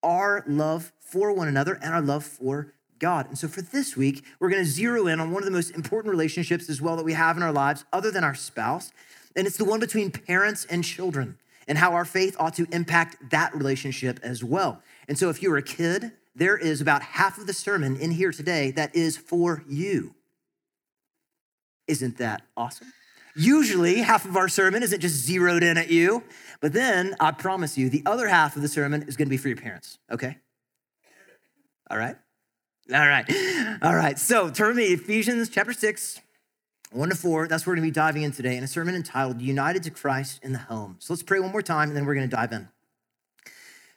our 0.02 0.44
love 0.46 0.92
for 1.00 1.32
one 1.32 1.48
another 1.48 1.78
and 1.82 1.94
our 1.94 2.02
love 2.02 2.24
for 2.24 2.74
God. 2.98 3.26
And 3.28 3.38
so 3.38 3.48
for 3.48 3.62
this 3.62 3.96
week, 3.96 4.24
we're 4.38 4.50
going 4.50 4.62
to 4.62 4.70
zero 4.70 5.06
in 5.06 5.20
on 5.20 5.32
one 5.32 5.42
of 5.42 5.46
the 5.46 5.50
most 5.50 5.70
important 5.70 6.10
relationships 6.10 6.68
as 6.68 6.82
well 6.82 6.96
that 6.96 7.04
we 7.04 7.14
have 7.14 7.36
in 7.36 7.42
our 7.42 7.52
lives, 7.52 7.84
other 7.92 8.10
than 8.10 8.22
our 8.22 8.34
spouse. 8.34 8.92
And 9.34 9.46
it's 9.46 9.56
the 9.56 9.64
one 9.64 9.80
between 9.80 10.10
parents 10.10 10.66
and 10.68 10.84
children 10.84 11.38
and 11.66 11.78
how 11.78 11.92
our 11.92 12.04
faith 12.04 12.36
ought 12.38 12.54
to 12.54 12.66
impact 12.72 13.30
that 13.30 13.54
relationship 13.54 14.20
as 14.22 14.44
well. 14.44 14.82
And 15.08 15.18
so 15.18 15.30
if 15.30 15.42
you're 15.42 15.56
a 15.56 15.62
kid, 15.62 16.12
there 16.34 16.56
is 16.56 16.80
about 16.80 17.02
half 17.02 17.38
of 17.38 17.46
the 17.46 17.52
sermon 17.52 17.96
in 17.96 18.10
here 18.10 18.32
today 18.32 18.70
that 18.72 18.94
is 18.94 19.16
for 19.16 19.64
you. 19.68 20.14
Isn't 21.86 22.18
that 22.18 22.42
awesome? 22.56 22.92
Usually, 23.36 23.96
half 23.96 24.24
of 24.24 24.36
our 24.36 24.48
sermon 24.48 24.82
isn't 24.82 25.00
just 25.00 25.14
zeroed 25.14 25.62
in 25.62 25.78
at 25.78 25.88
you, 25.88 26.22
but 26.60 26.72
then 26.72 27.14
I 27.20 27.30
promise 27.30 27.78
you, 27.78 27.88
the 27.88 28.02
other 28.06 28.28
half 28.28 28.56
of 28.56 28.62
the 28.62 28.68
sermon 28.68 29.04
is 29.04 29.16
going 29.16 29.26
to 29.26 29.30
be 29.30 29.36
for 29.36 29.48
your 29.48 29.56
parents, 29.56 29.98
okay? 30.10 30.38
All 31.90 31.98
right? 31.98 32.16
All 32.92 33.06
right. 33.06 33.24
All 33.82 33.94
right. 33.94 34.18
So 34.18 34.50
turn 34.50 34.76
to 34.76 34.82
Ephesians 34.82 35.48
chapter 35.48 35.72
6, 35.72 36.20
1 36.90 37.08
to 37.08 37.14
4. 37.14 37.46
That's 37.46 37.64
where 37.64 37.72
we're 37.72 37.76
going 37.76 37.88
to 37.88 37.92
be 37.92 37.94
diving 37.94 38.22
in 38.22 38.32
today 38.32 38.56
in 38.56 38.64
a 38.64 38.68
sermon 38.68 38.96
entitled 38.96 39.40
United 39.40 39.84
to 39.84 39.90
Christ 39.90 40.40
in 40.42 40.52
the 40.52 40.58
Home. 40.58 40.96
So 40.98 41.12
let's 41.12 41.22
pray 41.22 41.38
one 41.38 41.52
more 41.52 41.62
time 41.62 41.88
and 41.88 41.96
then 41.96 42.04
we're 42.04 42.14
going 42.14 42.28
to 42.28 42.34
dive 42.34 42.52
in. 42.52 42.68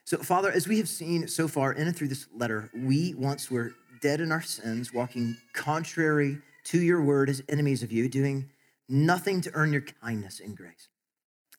So, 0.06 0.18
Father, 0.18 0.52
as 0.52 0.68
we 0.68 0.78
have 0.78 0.90
seen 0.90 1.28
so 1.28 1.48
far 1.48 1.72
in 1.74 1.88
and 1.88 1.96
through 1.96 2.10
this 2.10 2.28
letter, 2.36 2.70
we 2.76 3.14
once 3.14 3.50
were 3.50 3.74
dead 4.02 4.20
in 4.20 4.32
our 4.32 4.42
sins, 4.42 4.94
walking 4.94 5.38
contrary 5.54 6.40
to 6.66 6.80
your 6.80 7.02
word 7.02 7.30
as 7.30 7.42
enemies 7.48 7.84
of 7.84 7.92
you, 7.92 8.10
doing 8.10 8.50
nothing 8.90 9.40
to 9.42 9.52
earn 9.54 9.72
your 9.72 9.86
kindness 10.02 10.42
and 10.42 10.58
grace. 10.58 10.90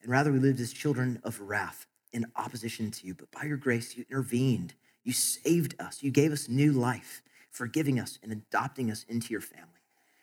And 0.03 0.11
rather, 0.11 0.31
we 0.31 0.39
lived 0.39 0.59
as 0.59 0.71
children 0.71 1.19
of 1.23 1.39
wrath, 1.39 1.87
in 2.15 2.25
opposition 2.37 2.89
to 2.89 3.05
you, 3.05 3.13
but 3.13 3.29
by 3.31 3.43
your 3.43 3.57
grace, 3.57 3.95
you 3.97 4.05
intervened. 4.09 4.73
You 5.03 5.11
saved 5.11 5.75
us. 5.79 6.01
You 6.01 6.11
gave 6.11 6.31
us 6.31 6.47
new 6.47 6.71
life, 6.71 7.21
forgiving 7.51 7.99
us 7.99 8.17
and 8.23 8.31
adopting 8.31 8.89
us 8.89 9.05
into 9.09 9.31
your 9.31 9.41
family. 9.41 9.67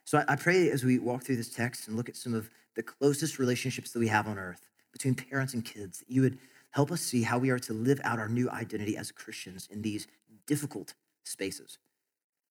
So 0.05 0.25
I, 0.27 0.37
pray 0.37 0.71
as 0.71 0.85
we 0.85 0.99
walk 0.99 1.23
through 1.23 1.37
this 1.37 1.55
text 1.55 1.87
and 1.87 1.97
look 1.97 2.09
at 2.09 2.17
some 2.17 2.35
of 2.35 2.51
the 2.75 2.83
closest 2.83 3.39
relationships 3.39 3.93
that 3.93 3.99
we 3.99 4.09
have 4.09 4.27
on 4.27 4.39
earth 4.39 4.71
between 4.91 5.15
parents 5.15 5.55
and 5.55 5.65
kids, 5.65 5.99
that 6.01 6.11
you 6.11 6.23
would 6.23 6.39
help 6.73 6.91
us 6.91 7.01
see 7.01 7.23
how 7.23 7.39
we 7.39 7.51
are 7.51 7.59
to 7.61 7.73
live 7.73 8.01
out 8.05 8.19
our 8.19 8.29
new 8.29 8.51
identity 8.51 8.97
as 8.97 9.13
Christians 9.13 9.69
in 9.71 9.83
these 9.83 10.07
difficult 10.47 10.95
spaces. 11.25 11.79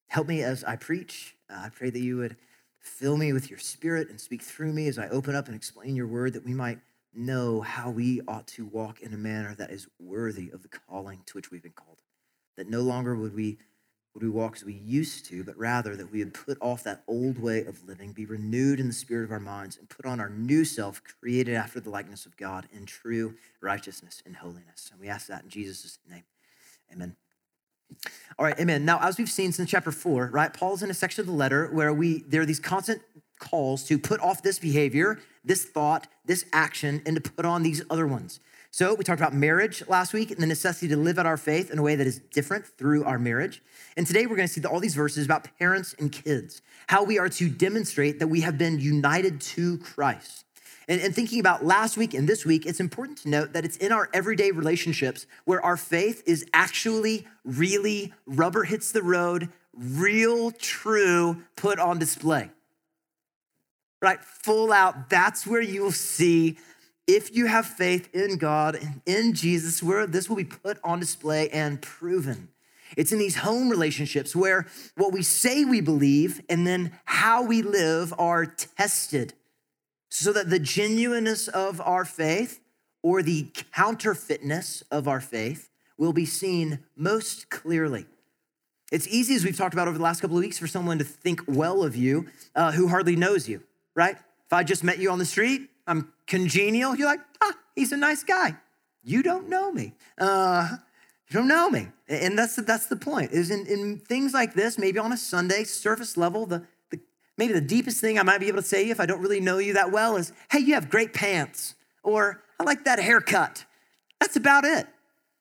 Help 0.07 0.27
me 0.27 0.41
as 0.41 0.63
I 0.63 0.75
preach. 0.75 1.35
Uh, 1.49 1.63
I 1.65 1.69
pray 1.69 1.89
that 1.89 1.99
you 1.99 2.17
would 2.17 2.37
fill 2.79 3.17
me 3.17 3.33
with 3.33 3.49
your 3.49 3.59
spirit 3.59 4.09
and 4.09 4.19
speak 4.19 4.41
through 4.41 4.73
me 4.73 4.87
as 4.87 4.97
I 4.97 5.07
open 5.09 5.35
up 5.35 5.47
and 5.47 5.55
explain 5.55 5.95
your 5.95 6.07
word, 6.07 6.33
that 6.33 6.45
we 6.45 6.53
might 6.53 6.79
know 7.13 7.61
how 7.61 7.89
we 7.89 8.21
ought 8.27 8.47
to 8.47 8.65
walk 8.65 9.01
in 9.01 9.13
a 9.13 9.17
manner 9.17 9.53
that 9.55 9.71
is 9.71 9.87
worthy 9.99 10.49
of 10.51 10.63
the 10.63 10.69
calling 10.69 11.21
to 11.25 11.33
which 11.33 11.51
we've 11.51 11.63
been 11.63 11.71
called. 11.71 12.01
That 12.57 12.69
no 12.69 12.81
longer 12.81 13.15
would 13.15 13.35
we 13.35 13.57
would 14.13 14.23
we 14.23 14.29
walk 14.29 14.57
as 14.57 14.65
we 14.65 14.73
used 14.73 15.25
to, 15.27 15.43
but 15.43 15.57
rather 15.57 15.95
that 15.95 16.11
we 16.11 16.19
would 16.19 16.33
put 16.33 16.57
off 16.61 16.83
that 16.83 17.03
old 17.07 17.39
way 17.39 17.63
of 17.63 17.87
living, 17.87 18.11
be 18.11 18.25
renewed 18.25 18.79
in 18.79 18.87
the 18.87 18.93
spirit 18.93 19.23
of 19.23 19.31
our 19.31 19.39
minds, 19.39 19.77
and 19.77 19.87
put 19.87 20.05
on 20.05 20.19
our 20.19 20.29
new 20.29 20.65
self, 20.65 21.01
created 21.19 21.55
after 21.55 21.79
the 21.79 21.89
likeness 21.89 22.25
of 22.25 22.35
God 22.35 22.67
in 22.73 22.85
true 22.85 23.35
righteousness 23.61 24.21
and 24.25 24.35
holiness. 24.35 24.89
And 24.91 24.99
we 24.99 25.07
ask 25.07 25.27
that 25.27 25.43
in 25.43 25.49
Jesus' 25.49 25.97
name. 26.09 26.23
Amen. 26.91 27.15
All 28.37 28.45
right, 28.45 28.59
amen. 28.59 28.85
Now, 28.85 28.99
as 29.01 29.17
we've 29.17 29.29
seen 29.29 29.51
since 29.51 29.69
chapter 29.69 29.91
four, 29.91 30.29
right, 30.31 30.53
Paul's 30.53 30.83
in 30.83 30.89
a 30.89 30.93
section 30.93 31.21
of 31.21 31.27
the 31.27 31.33
letter 31.33 31.67
where 31.71 31.93
we 31.93 32.23
there 32.27 32.41
are 32.41 32.45
these 32.45 32.59
constant 32.59 33.01
calls 33.39 33.83
to 33.85 33.97
put 33.97 34.21
off 34.21 34.41
this 34.43 34.59
behavior, 34.59 35.19
this 35.43 35.65
thought, 35.65 36.07
this 36.25 36.45
action, 36.53 37.01
and 37.05 37.21
to 37.21 37.31
put 37.31 37.45
on 37.45 37.63
these 37.63 37.83
other 37.89 38.07
ones. 38.07 38.39
So, 38.73 38.93
we 38.93 39.03
talked 39.03 39.19
about 39.19 39.33
marriage 39.33 39.83
last 39.89 40.13
week 40.13 40.31
and 40.31 40.39
the 40.39 40.47
necessity 40.47 40.87
to 40.87 40.95
live 40.95 41.19
out 41.19 41.25
our 41.25 41.35
faith 41.35 41.71
in 41.71 41.77
a 41.77 41.81
way 41.81 41.95
that 41.95 42.07
is 42.07 42.19
different 42.19 42.65
through 42.65 43.03
our 43.03 43.19
marriage. 43.19 43.61
And 43.97 44.07
today 44.07 44.25
we're 44.25 44.37
going 44.37 44.47
to 44.47 44.53
see 44.53 44.63
all 44.63 44.79
these 44.79 44.95
verses 44.95 45.25
about 45.25 45.45
parents 45.59 45.93
and 45.99 46.09
kids, 46.09 46.61
how 46.87 47.03
we 47.03 47.19
are 47.19 47.27
to 47.27 47.49
demonstrate 47.49 48.19
that 48.19 48.29
we 48.29 48.39
have 48.41 48.57
been 48.57 48.79
united 48.79 49.41
to 49.41 49.77
Christ. 49.79 50.45
And, 50.87 51.01
and, 51.01 51.13
thinking 51.13 51.41
about 51.41 51.65
last 51.65 51.97
week 51.97 52.13
and 52.13 52.29
this 52.29 52.45
week, 52.45 52.65
it's 52.65 52.79
important 52.79 53.17
to 53.19 53.29
note 53.29 53.51
that 53.51 53.65
it's 53.65 53.75
in 53.75 53.91
our 53.91 54.09
everyday 54.13 54.51
relationships 54.51 55.27
where 55.43 55.61
our 55.61 55.75
faith 55.75 56.23
is 56.25 56.45
actually 56.53 57.27
really 57.43 58.13
rubber 58.25 58.63
hits 58.63 58.93
the 58.93 59.03
road, 59.03 59.49
real, 59.73 60.49
true, 60.49 61.43
put 61.57 61.77
on 61.77 61.99
display. 61.99 62.49
Right? 64.01 64.23
Full 64.23 64.71
out. 64.71 65.09
That's 65.09 65.45
where 65.45 65.61
you 65.61 65.83
will 65.83 65.91
see 65.91 66.57
if 67.08 67.36
you 67.36 67.48
have 67.48 67.65
faith 67.65 68.13
in 68.13 68.38
God 68.38 68.75
and 68.75 69.01
in 69.05 69.34
Jesus, 69.34 69.81
where 69.81 70.08
this 70.08 70.29
will 70.29 70.38
be 70.38 70.43
put 70.43 70.77
on 70.84 71.00
display 71.00 71.50
and 71.50 71.81
proven. 71.81 72.50
It's 72.98 73.12
in 73.12 73.20
these 73.20 73.38
home 73.38 73.70
relationships 73.70 74.36
where 74.36 74.67
what 74.96 75.13
we 75.13 75.24
say 75.24 75.63
we 75.63 75.81
believe 75.81 76.41
and 76.50 76.67
then 76.67 76.98
how 77.05 77.43
we 77.43 77.62
live 77.62 78.13
are 78.17 78.46
tested 78.46 79.34
so 80.10 80.34
that 80.34 80.50
the 80.50 80.60
genuineness 80.60 81.48
of 81.48 81.79
our 81.81 82.03
faith 82.03 82.60
or 83.01 83.24
the 83.24 83.48
counterfeitness 83.74 84.84
of 84.91 85.08
our 85.08 85.22
faith 85.22 85.70
will 85.98 86.13
be 86.13 86.25
seen 86.25 86.79
most 86.96 87.50
clearly. 87.50 88.05
It's 88.91 89.08
easy, 89.08 89.36
as 89.36 89.46
we've 89.46 89.58
talked 89.58 89.74
about 89.74 89.88
over 89.88 89.98
the 89.98 90.03
last 90.03 90.20
couple 90.20 90.38
of 90.38 90.43
weeks, 90.43 90.60
for 90.60 90.67
someone 90.67 90.98
to 90.98 91.05
think 91.05 91.41
well 91.48 91.84
of 91.84 91.96
you 91.96 92.27
uh, 92.55 92.74
who 92.74 92.89
hardly 92.89 93.15
knows 93.15 93.48
you, 93.48 93.63
right? 93.96 94.15
If 94.17 94.53
I 94.53 94.63
just 94.63 94.84
met 94.84 95.00
you 95.00 95.10
on 95.12 95.17
the 95.17 95.25
street, 95.25 95.70
I'm 95.88 96.13
congenial, 96.27 96.95
you're 96.95 97.07
like, 97.07 97.21
ah, 97.41 97.53
he's 97.75 97.91
a 97.91 97.97
nice 97.97 98.23
guy. 98.23 98.55
You 99.03 99.23
don't 99.23 99.50
know 99.50 99.71
me. 99.71 99.93
Uh, 100.17 100.67
you 101.27 101.33
don't 101.33 101.47
know 101.47 101.69
me. 101.69 101.88
And 102.07 102.38
that's, 102.38 102.55
that's 102.55 102.88
the 102.88 102.95
point, 102.95 103.31
is 103.31 103.51
in, 103.51 103.65
in 103.65 104.00
things 104.00 104.33
like 104.33 104.53
this, 104.53 104.77
maybe 104.77 105.00
on 105.00 105.11
a 105.11 105.17
Sunday, 105.17 105.63
surface 105.63 106.17
level, 106.17 106.45
the, 106.45 106.63
Maybe 107.41 107.53
the 107.53 107.61
deepest 107.61 108.00
thing 108.00 108.19
I 108.19 108.23
might 108.23 108.39
be 108.39 108.50
able 108.50 108.61
to 108.61 108.67
say 108.67 108.89
if 108.89 109.00
I 109.00 109.07
don't 109.07 109.19
really 109.19 109.39
know 109.39 109.57
you 109.57 109.73
that 109.73 109.91
well 109.91 110.15
is, 110.15 110.31
hey, 110.51 110.59
you 110.59 110.75
have 110.75 110.91
great 110.91 111.11
pants, 111.11 111.73
or 112.03 112.43
I 112.59 112.63
like 112.63 112.85
that 112.85 113.00
haircut. 113.00 113.65
That's 114.19 114.35
about 114.35 114.63
it. 114.63 114.85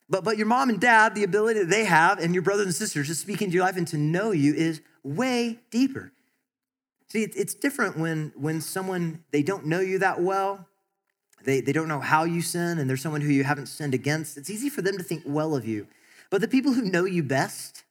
But, 0.09 0.25
but 0.25 0.39
your 0.39 0.47
mom 0.47 0.71
and 0.71 0.81
dad, 0.81 1.15
the 1.15 1.25
ability 1.25 1.61
that 1.61 1.69
they 1.69 1.85
have, 1.85 2.19
and 2.19 2.33
your 2.33 2.43
brothers 2.43 2.65
and 2.65 2.75
sisters 2.75 3.09
to 3.09 3.15
speak 3.15 3.43
into 3.43 3.55
your 3.55 3.65
life 3.65 3.77
and 3.77 3.87
to 3.89 3.99
know 3.99 4.31
you 4.31 4.55
is 4.55 4.81
way 5.03 5.59
deeper. 5.71 6.11
See, 7.11 7.25
it's 7.25 7.55
different 7.55 7.99
when, 7.99 8.33
when 8.37 8.61
someone, 8.61 9.25
they 9.33 9.43
don't 9.43 9.67
know 9.67 9.81
you 9.81 9.99
that 9.99 10.21
well, 10.21 10.69
they, 11.43 11.61
they 11.61 11.73
don't 11.73 11.89
know 11.89 11.99
how 11.99 12.23
you 12.25 12.41
sin, 12.41 12.79
and 12.79 12.89
there's 12.89 13.03
someone 13.03 13.21
who 13.21 13.33
you 13.33 13.43
haven't 13.43 13.67
sinned 13.67 13.95
against. 13.95 14.37
It's 14.37 14.49
easy 14.49 14.69
for 14.69 14.83
them 14.83 14.97
to 14.97 15.03
think 15.03 15.23
well 15.27 15.57
of 15.57 15.67
you. 15.67 15.89
But 16.31 16.41
the 16.41 16.49
people 16.49 16.73
who 16.73 16.83
know 16.83 17.05
you 17.07 17.25
best, 17.25 17.83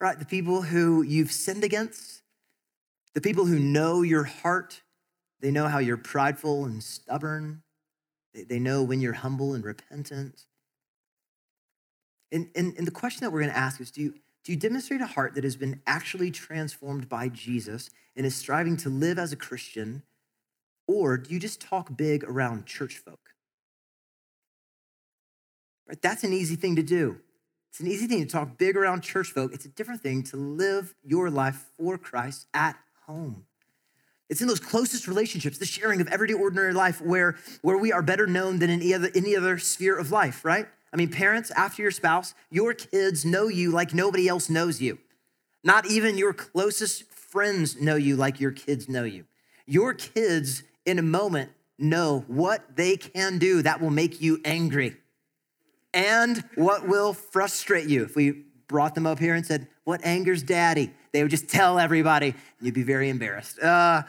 right, 0.00 0.18
the 0.18 0.24
people 0.24 0.62
who 0.62 1.02
you've 1.02 1.30
sinned 1.30 1.62
against, 1.62 2.22
the 3.14 3.20
people 3.20 3.46
who 3.46 3.58
know 3.58 4.02
your 4.02 4.24
heart, 4.24 4.82
they 5.40 5.52
know 5.52 5.68
how 5.68 5.78
you're 5.78 5.96
prideful 5.96 6.64
and 6.64 6.82
stubborn. 6.82 7.62
They 8.34 8.42
they 8.42 8.58
know 8.58 8.82
when 8.82 9.00
you're 9.00 9.12
humble 9.12 9.54
and 9.54 9.64
repentant. 9.64 10.46
And, 12.32 12.48
and, 12.56 12.74
and 12.76 12.86
the 12.86 12.90
question 12.90 13.20
that 13.20 13.30
we're 13.30 13.42
going 13.42 13.52
to 13.52 13.58
ask 13.58 13.80
is 13.80 13.92
do 13.92 14.02
you, 14.02 14.14
do 14.46 14.52
you 14.52 14.58
demonstrate 14.58 15.00
a 15.00 15.06
heart 15.06 15.34
that 15.34 15.42
has 15.42 15.56
been 15.56 15.82
actually 15.88 16.30
transformed 16.30 17.08
by 17.08 17.28
Jesus 17.28 17.90
and 18.14 18.24
is 18.24 18.36
striving 18.36 18.76
to 18.76 18.88
live 18.88 19.18
as 19.18 19.32
a 19.32 19.36
Christian? 19.36 20.04
Or 20.86 21.18
do 21.18 21.34
you 21.34 21.40
just 21.40 21.60
talk 21.60 21.96
big 21.96 22.22
around 22.22 22.64
church 22.64 22.98
folk? 22.98 23.30
Right? 25.88 26.00
That's 26.00 26.22
an 26.22 26.32
easy 26.32 26.54
thing 26.54 26.76
to 26.76 26.84
do. 26.84 27.18
It's 27.70 27.80
an 27.80 27.88
easy 27.88 28.06
thing 28.06 28.20
to 28.20 28.30
talk 28.30 28.56
big 28.56 28.76
around 28.76 29.00
church 29.00 29.32
folk. 29.32 29.52
It's 29.52 29.64
a 29.64 29.68
different 29.68 30.00
thing 30.00 30.22
to 30.22 30.36
live 30.36 30.94
your 31.02 31.28
life 31.28 31.64
for 31.76 31.98
Christ 31.98 32.46
at 32.54 32.78
home. 33.06 33.46
It's 34.28 34.40
in 34.42 34.46
those 34.46 34.60
closest 34.60 35.08
relationships, 35.08 35.58
the 35.58 35.66
sharing 35.66 36.00
of 36.00 36.06
everyday 36.06 36.34
ordinary 36.34 36.72
life 36.72 37.00
where, 37.00 37.34
where 37.62 37.78
we 37.78 37.90
are 37.90 38.00
better 38.02 38.28
known 38.28 38.60
than 38.60 38.70
in 38.70 38.80
any 38.80 38.94
other, 38.94 39.10
any 39.12 39.34
other 39.34 39.58
sphere 39.58 39.98
of 39.98 40.12
life, 40.12 40.44
right? 40.44 40.68
I 40.92 40.96
mean, 40.96 41.10
parents, 41.10 41.50
after 41.50 41.82
your 41.82 41.90
spouse, 41.90 42.34
your 42.50 42.72
kids 42.72 43.24
know 43.24 43.48
you 43.48 43.70
like 43.70 43.92
nobody 43.92 44.28
else 44.28 44.48
knows 44.48 44.80
you. 44.80 44.98
Not 45.62 45.86
even 45.86 46.16
your 46.16 46.32
closest 46.32 47.04
friends 47.04 47.80
know 47.80 47.96
you 47.96 48.16
like 48.16 48.40
your 48.40 48.52
kids 48.52 48.88
know 48.88 49.04
you. 49.04 49.24
Your 49.66 49.94
kids, 49.94 50.62
in 50.84 50.98
a 50.98 51.02
moment, 51.02 51.50
know 51.78 52.24
what 52.28 52.76
they 52.76 52.96
can 52.96 53.38
do 53.38 53.62
that 53.62 53.80
will 53.80 53.90
make 53.90 54.20
you 54.20 54.40
angry 54.44 54.96
and 55.92 56.44
what 56.54 56.86
will 56.86 57.12
frustrate 57.12 57.88
you. 57.88 58.04
If 58.04 58.16
we 58.16 58.44
brought 58.68 58.94
them 58.94 59.06
up 59.06 59.18
here 59.18 59.34
and 59.34 59.44
said, 59.44 59.66
What 59.84 60.04
angers 60.04 60.42
daddy? 60.42 60.92
They 61.12 61.22
would 61.22 61.30
just 61.30 61.48
tell 61.48 61.78
everybody, 61.78 62.28
and 62.28 62.36
you'd 62.60 62.74
be 62.74 62.82
very 62.82 63.08
embarrassed. 63.08 63.58
Uh, 63.58 64.02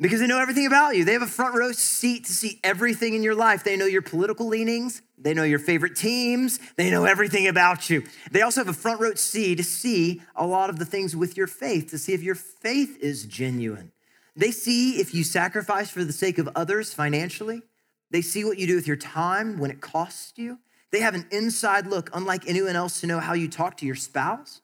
because 0.00 0.20
they 0.20 0.26
know 0.26 0.40
everything 0.40 0.66
about 0.66 0.96
you. 0.96 1.04
They 1.04 1.12
have 1.12 1.22
a 1.22 1.26
front 1.26 1.54
row 1.54 1.72
seat 1.72 2.24
to 2.24 2.32
see 2.32 2.60
everything 2.64 3.14
in 3.14 3.22
your 3.22 3.34
life. 3.34 3.64
They 3.64 3.76
know 3.76 3.86
your 3.86 4.02
political 4.02 4.46
leanings, 4.46 5.02
they 5.16 5.34
know 5.34 5.44
your 5.44 5.58
favorite 5.58 5.96
teams, 5.96 6.58
they 6.76 6.90
know 6.90 7.04
everything 7.04 7.46
about 7.46 7.88
you. 7.88 8.04
They 8.30 8.42
also 8.42 8.60
have 8.60 8.68
a 8.68 8.78
front 8.78 9.00
row 9.00 9.14
seat 9.14 9.56
to 9.56 9.64
see 9.64 10.22
a 10.34 10.46
lot 10.46 10.70
of 10.70 10.78
the 10.78 10.84
things 10.84 11.14
with 11.14 11.36
your 11.36 11.46
faith, 11.46 11.90
to 11.90 11.98
see 11.98 12.12
if 12.12 12.22
your 12.22 12.34
faith 12.34 12.98
is 13.00 13.24
genuine. 13.24 13.92
They 14.36 14.50
see 14.50 15.00
if 15.00 15.14
you 15.14 15.22
sacrifice 15.22 15.90
for 15.90 16.02
the 16.02 16.12
sake 16.12 16.38
of 16.38 16.48
others 16.56 16.92
financially. 16.92 17.62
They 18.10 18.22
see 18.22 18.44
what 18.44 18.58
you 18.58 18.66
do 18.66 18.74
with 18.74 18.86
your 18.86 18.96
time 18.96 19.58
when 19.58 19.70
it 19.70 19.80
costs 19.80 20.32
you. 20.36 20.58
They 20.90 21.00
have 21.00 21.14
an 21.14 21.26
inside 21.30 21.86
look, 21.86 22.10
unlike 22.14 22.48
anyone 22.48 22.76
else, 22.76 23.00
to 23.00 23.06
know 23.06 23.20
how 23.20 23.32
you 23.32 23.48
talk 23.48 23.76
to 23.78 23.86
your 23.86 23.94
spouse. 23.94 24.60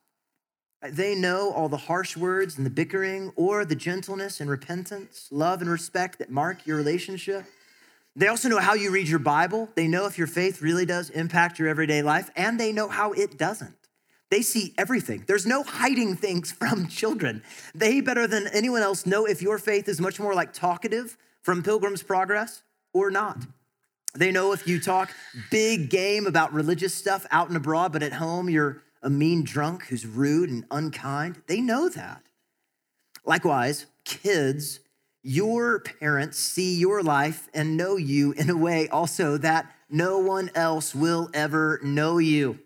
They 0.82 1.14
know 1.14 1.52
all 1.52 1.68
the 1.68 1.76
harsh 1.76 2.16
words 2.16 2.56
and 2.56 2.64
the 2.64 2.70
bickering 2.70 3.32
or 3.36 3.64
the 3.64 3.74
gentleness 3.74 4.40
and 4.40 4.48
repentance, 4.48 5.28
love 5.30 5.60
and 5.60 5.70
respect 5.70 6.18
that 6.18 6.30
mark 6.30 6.66
your 6.66 6.78
relationship. 6.78 7.44
They 8.16 8.28
also 8.28 8.48
know 8.48 8.58
how 8.58 8.74
you 8.74 8.90
read 8.90 9.06
your 9.06 9.18
Bible. 9.18 9.68
They 9.74 9.86
know 9.86 10.06
if 10.06 10.16
your 10.16 10.26
faith 10.26 10.62
really 10.62 10.86
does 10.86 11.10
impact 11.10 11.58
your 11.58 11.68
everyday 11.68 12.02
life, 12.02 12.30
and 12.34 12.58
they 12.58 12.72
know 12.72 12.88
how 12.88 13.12
it 13.12 13.36
doesn't. 13.36 13.76
They 14.30 14.42
see 14.42 14.74
everything. 14.78 15.24
There's 15.26 15.46
no 15.46 15.62
hiding 15.62 16.16
things 16.16 16.50
from 16.60 16.88
children. 16.88 17.42
They, 17.74 18.00
better 18.00 18.26
than 18.26 18.46
anyone 18.48 18.82
else, 18.82 19.04
know 19.04 19.26
if 19.26 19.42
your 19.42 19.58
faith 19.58 19.88
is 19.88 20.00
much 20.00 20.18
more 20.18 20.34
like 20.34 20.52
talkative 20.52 21.16
from 21.42 21.62
Pilgrim's 21.62 22.02
Progress 22.02 22.62
or 22.92 23.10
not. 23.10 23.38
They 24.14 24.32
know 24.32 24.52
if 24.52 24.66
you 24.66 24.80
talk 24.80 25.12
big 25.50 25.88
game 25.88 26.26
about 26.26 26.52
religious 26.52 26.94
stuff 26.94 27.26
out 27.30 27.48
and 27.48 27.56
abroad, 27.56 27.92
but 27.92 28.02
at 28.02 28.14
home 28.14 28.48
you're 28.50 28.82
a 29.02 29.10
mean 29.10 29.44
drunk 29.44 29.84
who's 29.84 30.06
rude 30.06 30.50
and 30.50 30.64
unkind. 30.70 31.42
They 31.46 31.60
know 31.60 31.88
that. 31.88 32.22
Likewise, 33.24 33.86
kids, 34.04 34.80
your 35.22 35.80
parents 35.80 36.38
see 36.38 36.76
your 36.76 37.02
life 37.02 37.48
and 37.52 37.76
know 37.76 37.96
you 37.96 38.32
in 38.32 38.48
a 38.48 38.56
way 38.56 38.88
also 38.88 39.36
that 39.38 39.70
no 39.90 40.18
one 40.18 40.50
else 40.54 40.94
will 40.94 41.28
ever 41.34 41.80
know 41.82 42.18
you. 42.18 42.58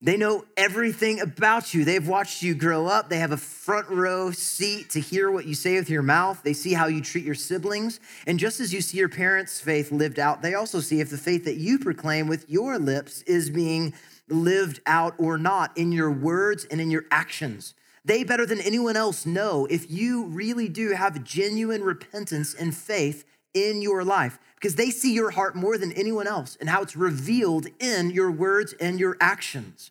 They 0.00 0.16
know 0.16 0.44
everything 0.56 1.20
about 1.20 1.74
you. 1.74 1.84
They've 1.84 2.06
watched 2.06 2.40
you 2.40 2.54
grow 2.54 2.86
up. 2.86 3.08
They 3.08 3.18
have 3.18 3.32
a 3.32 3.36
front 3.36 3.88
row 3.88 4.30
seat 4.30 4.90
to 4.90 5.00
hear 5.00 5.28
what 5.28 5.44
you 5.44 5.54
say 5.54 5.74
with 5.74 5.90
your 5.90 6.02
mouth. 6.02 6.40
They 6.44 6.52
see 6.52 6.72
how 6.72 6.86
you 6.86 7.00
treat 7.00 7.24
your 7.24 7.34
siblings. 7.34 7.98
And 8.24 8.38
just 8.38 8.60
as 8.60 8.72
you 8.72 8.80
see 8.80 8.98
your 8.98 9.08
parents' 9.08 9.60
faith 9.60 9.90
lived 9.90 10.20
out, 10.20 10.40
they 10.40 10.54
also 10.54 10.78
see 10.78 11.00
if 11.00 11.10
the 11.10 11.18
faith 11.18 11.44
that 11.46 11.56
you 11.56 11.80
proclaim 11.80 12.28
with 12.28 12.48
your 12.48 12.78
lips 12.78 13.22
is 13.22 13.50
being 13.50 13.92
lived 14.30 14.80
out 14.86 15.14
or 15.18 15.38
not 15.38 15.76
in 15.76 15.92
your 15.92 16.10
words 16.10 16.64
and 16.70 16.80
in 16.80 16.90
your 16.90 17.04
actions. 17.10 17.74
They, 18.04 18.24
better 18.24 18.46
than 18.46 18.60
anyone 18.60 18.96
else, 18.96 19.26
know 19.26 19.66
if 19.68 19.90
you 19.90 20.24
really 20.26 20.68
do 20.68 20.92
have 20.92 21.24
genuine 21.24 21.82
repentance 21.82 22.54
and 22.54 22.74
faith 22.74 23.24
in 23.54 23.82
your 23.82 24.04
life 24.04 24.38
because 24.54 24.76
they 24.76 24.90
see 24.90 25.14
your 25.14 25.30
heart 25.30 25.54
more 25.54 25.78
than 25.78 25.92
anyone 25.92 26.26
else 26.26 26.56
and 26.60 26.68
how 26.68 26.82
it's 26.82 26.96
revealed 26.96 27.66
in 27.78 28.10
your 28.10 28.30
words 28.30 28.74
and 28.80 28.98
your 28.98 29.16
actions. 29.20 29.90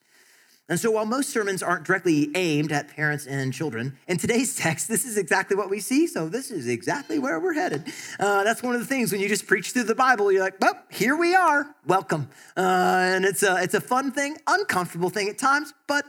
And 0.69 0.77
so, 0.77 0.91
while 0.91 1.05
most 1.05 1.29
sermons 1.29 1.63
aren't 1.63 1.86
directly 1.86 2.29
aimed 2.36 2.74
at 2.74 2.89
parents 2.89 3.25
and 3.25 3.53
children, 3.53 3.97
in 4.07 4.17
today's 4.17 4.55
text, 4.57 4.89
this 4.89 5.05
is 5.05 5.17
exactly 5.17 5.55
what 5.55 5.69
we 5.69 5.79
see. 5.79 6.07
So, 6.07 6.27
this 6.27 6.51
is 6.51 6.67
exactly 6.67 7.19
where 7.19 7.39
we're 7.39 7.53
headed. 7.53 7.86
Uh, 8.19 8.43
that's 8.43 8.62
one 8.62 8.75
of 8.75 8.81
the 8.81 8.88
things 8.88 9.12
when 9.12 9.21
you 9.21 9.29
just 9.29 9.47
preach 9.47 9.71
through 9.71 9.83
the 9.83 9.95
Bible, 9.95 10.29
you're 10.29 10.43
like, 10.43 10.59
well, 10.59 10.77
here 10.89 11.15
we 11.15 11.33
are. 11.33 11.74
Welcome. 11.86 12.29
Uh, 12.57 13.13
and 13.15 13.24
it's 13.24 13.43
a, 13.43 13.62
it's 13.63 13.75
a 13.75 13.81
fun 13.81 14.12
thing, 14.12 14.38
uncomfortable 14.45 15.09
thing 15.09 15.29
at 15.29 15.38
times, 15.38 15.74
but 15.88 16.05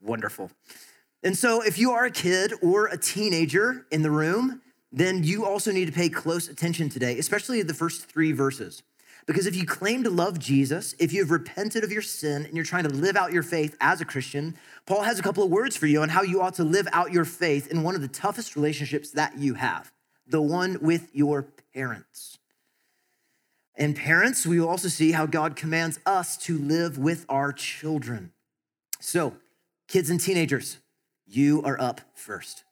wonderful. 0.00 0.50
And 1.22 1.36
so, 1.36 1.60
if 1.60 1.78
you 1.78 1.90
are 1.90 2.06
a 2.06 2.10
kid 2.10 2.54
or 2.62 2.86
a 2.86 2.96
teenager 2.96 3.86
in 3.90 4.00
the 4.00 4.10
room, 4.10 4.62
then 4.90 5.22
you 5.22 5.44
also 5.44 5.70
need 5.70 5.84
to 5.84 5.92
pay 5.92 6.08
close 6.08 6.48
attention 6.48 6.88
today, 6.88 7.18
especially 7.18 7.60
the 7.60 7.74
first 7.74 8.06
three 8.06 8.32
verses. 8.32 8.82
Because 9.28 9.46
if 9.46 9.54
you 9.54 9.66
claim 9.66 10.04
to 10.04 10.10
love 10.10 10.38
Jesus, 10.38 10.94
if 10.98 11.12
you've 11.12 11.30
repented 11.30 11.84
of 11.84 11.92
your 11.92 12.00
sin 12.00 12.46
and 12.46 12.54
you're 12.56 12.64
trying 12.64 12.84
to 12.84 12.88
live 12.88 13.14
out 13.14 13.30
your 13.30 13.42
faith 13.42 13.76
as 13.78 14.00
a 14.00 14.06
Christian, 14.06 14.56
Paul 14.86 15.02
has 15.02 15.18
a 15.18 15.22
couple 15.22 15.44
of 15.44 15.50
words 15.50 15.76
for 15.76 15.86
you 15.86 16.00
on 16.00 16.08
how 16.08 16.22
you 16.22 16.40
ought 16.40 16.54
to 16.54 16.64
live 16.64 16.88
out 16.94 17.12
your 17.12 17.26
faith 17.26 17.70
in 17.70 17.82
one 17.82 17.94
of 17.94 18.00
the 18.00 18.08
toughest 18.08 18.56
relationships 18.56 19.10
that 19.10 19.38
you 19.38 19.54
have 19.54 19.92
the 20.26 20.40
one 20.42 20.78
with 20.80 21.14
your 21.14 21.46
parents. 21.74 22.38
And 23.74 23.94
parents, 23.94 24.46
we 24.46 24.60
will 24.60 24.68
also 24.68 24.88
see 24.88 25.12
how 25.12 25.26
God 25.26 25.56
commands 25.56 26.00
us 26.04 26.36
to 26.38 26.58
live 26.58 26.98
with 26.98 27.24
our 27.28 27.52
children. 27.52 28.32
So, 29.00 29.34
kids 29.88 30.10
and 30.10 30.20
teenagers, 30.20 30.78
you 31.26 31.62
are 31.62 31.80
up 31.80 32.00
first. 32.14 32.64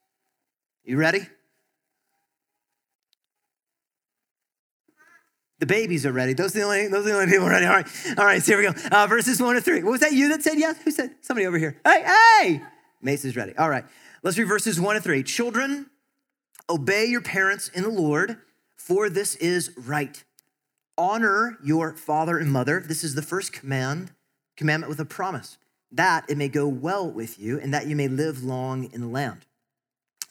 You 0.85 0.97
ready? 0.97 1.29
The 5.59 5.67
babies 5.67 6.05
are 6.05 6.13
ready. 6.13 6.35
Those 6.35 6.55
are 6.55 6.59
the 6.59 6.65
only, 6.65 6.89
those 6.89 7.07
are 7.07 7.11
the 7.11 7.15
only 7.15 7.33
people 7.33 7.49
ready. 7.49 7.65
All 7.65 7.73
right. 7.73 7.87
All 8.19 8.25
right, 8.25 8.43
so 8.43 8.53
here 8.53 8.59
we 8.59 8.75
go. 8.75 8.89
Uh, 8.91 9.07
verses 9.07 9.41
one 9.41 9.55
to 9.55 9.61
three. 9.61 9.83
What 9.83 9.93
was 9.93 10.01
that 10.01 10.13
you 10.13 10.29
that 10.29 10.43
said 10.43 10.59
yes? 10.59 10.77
Who 10.83 10.91
said? 10.91 11.15
Somebody 11.23 11.47
over 11.47 11.57
here. 11.59 11.81
Hey, 11.85 12.05
hey! 12.05 12.63
Mace 13.01 13.25
is 13.25 13.37
ready. 13.37 13.57
All 13.57 13.71
right. 13.71 13.85
Let's 14.23 14.37
read 14.37 14.49
verses 14.49 14.81
one 14.81 14.97
to 14.97 15.01
three. 15.01 15.23
Children, 15.23 15.87
obey 16.69 17.07
your 17.07 17.23
parents 17.23 17.69
in 17.69 17.85
the 17.85 17.89
Lord, 17.89 18.37
for 18.77 19.09
this 19.09 19.35
is 19.37 19.73
right. 19.77 20.23
Honor 20.99 21.57
your 21.63 21.95
father 21.95 22.39
and 22.39 22.51
mother. 22.53 22.83
This 22.87 23.05
is 23.05 23.15
the 23.15 23.23
first 23.23 23.53
command, 23.53 24.13
commandment 24.57 24.91
with 24.91 25.01
a 25.01 25.05
promise, 25.05 25.59
that 25.93 26.25
it 26.29 26.37
may 26.37 26.49
go 26.49 26.67
well 26.67 27.11
with 27.11 27.39
you 27.39 27.59
and 27.61 27.73
that 27.73 27.87
you 27.87 27.97
may 27.97 28.09
live 28.09 28.43
long 28.43 28.91
in 28.93 29.01
the 29.01 29.07
land. 29.07 29.47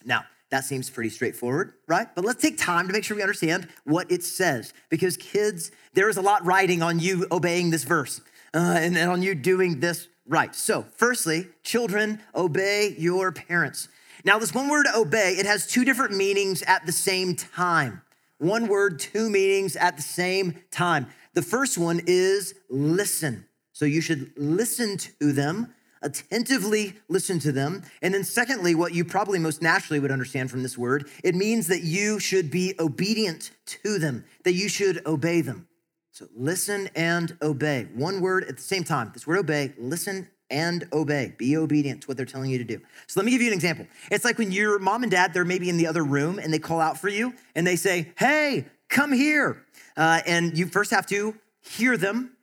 Now, 0.04 0.24
that 0.50 0.64
seems 0.64 0.88
pretty 0.88 1.10
straightforward, 1.10 1.72
right? 1.88 2.06
But 2.14 2.24
let's 2.24 2.40
take 2.40 2.56
time 2.56 2.86
to 2.86 2.92
make 2.92 3.04
sure 3.04 3.16
we 3.16 3.22
understand 3.22 3.68
what 3.84 4.10
it 4.10 4.22
says. 4.22 4.72
Because 4.88 5.16
kids, 5.16 5.72
there 5.94 6.08
is 6.08 6.16
a 6.16 6.22
lot 6.22 6.44
riding 6.44 6.82
on 6.82 7.00
you 7.00 7.26
obeying 7.32 7.70
this 7.70 7.84
verse 7.84 8.20
uh, 8.54 8.76
and, 8.78 8.96
and 8.96 9.10
on 9.10 9.22
you 9.22 9.34
doing 9.34 9.80
this 9.80 10.08
right. 10.26 10.54
So, 10.54 10.86
firstly, 10.96 11.48
children, 11.64 12.20
obey 12.34 12.94
your 12.96 13.32
parents. 13.32 13.88
Now, 14.24 14.38
this 14.38 14.54
one 14.54 14.68
word 14.68 14.86
obey, 14.94 15.36
it 15.38 15.46
has 15.46 15.66
two 15.66 15.84
different 15.84 16.16
meanings 16.16 16.62
at 16.62 16.86
the 16.86 16.92
same 16.92 17.34
time. 17.34 18.02
One 18.38 18.68
word, 18.68 18.98
two 18.98 19.30
meanings 19.30 19.76
at 19.76 19.96
the 19.96 20.02
same 20.02 20.60
time. 20.70 21.06
The 21.34 21.42
first 21.42 21.78
one 21.78 22.02
is 22.06 22.54
listen. 22.68 23.46
So 23.72 23.84
you 23.84 24.00
should 24.00 24.32
listen 24.36 24.96
to 24.98 25.32
them 25.32 25.74
attentively 26.06 26.94
listen 27.08 27.38
to 27.40 27.52
them. 27.52 27.82
And 28.00 28.14
then, 28.14 28.24
secondly, 28.24 28.74
what 28.74 28.94
you 28.94 29.04
probably 29.04 29.38
most 29.38 29.60
naturally 29.60 30.00
would 30.00 30.12
understand 30.12 30.50
from 30.50 30.62
this 30.62 30.78
word, 30.78 31.10
it 31.22 31.34
means 31.34 31.66
that 31.66 31.82
you 31.82 32.18
should 32.18 32.50
be 32.50 32.74
obedient 32.78 33.50
to 33.66 33.98
them, 33.98 34.24
that 34.44 34.54
you 34.54 34.68
should 34.68 35.04
obey 35.04 35.40
them. 35.42 35.68
So, 36.12 36.26
listen 36.34 36.88
and 36.94 37.36
obey. 37.42 37.88
One 37.94 38.20
word 38.20 38.44
at 38.44 38.56
the 38.56 38.62
same 38.62 38.84
time. 38.84 39.10
This 39.12 39.26
word 39.26 39.38
obey, 39.38 39.74
listen 39.76 40.28
and 40.48 40.88
obey. 40.92 41.34
Be 41.36 41.56
obedient 41.56 42.02
to 42.02 42.08
what 42.08 42.16
they're 42.16 42.24
telling 42.24 42.50
you 42.50 42.58
to 42.58 42.64
do. 42.64 42.80
So, 43.08 43.20
let 43.20 43.26
me 43.26 43.32
give 43.32 43.42
you 43.42 43.48
an 43.48 43.54
example. 43.54 43.86
It's 44.10 44.24
like 44.24 44.38
when 44.38 44.52
your 44.52 44.78
mom 44.78 45.02
and 45.02 45.10
dad, 45.10 45.34
they're 45.34 45.44
maybe 45.44 45.68
in 45.68 45.76
the 45.76 45.88
other 45.88 46.04
room 46.04 46.38
and 46.38 46.54
they 46.54 46.60
call 46.60 46.80
out 46.80 46.98
for 46.98 47.08
you 47.08 47.34
and 47.54 47.66
they 47.66 47.76
say, 47.76 48.12
Hey, 48.16 48.66
come 48.88 49.12
here. 49.12 49.64
Uh, 49.96 50.20
and 50.24 50.56
you 50.56 50.66
first 50.66 50.92
have 50.92 51.06
to 51.06 51.34
hear 51.62 51.96
them, 51.96 52.36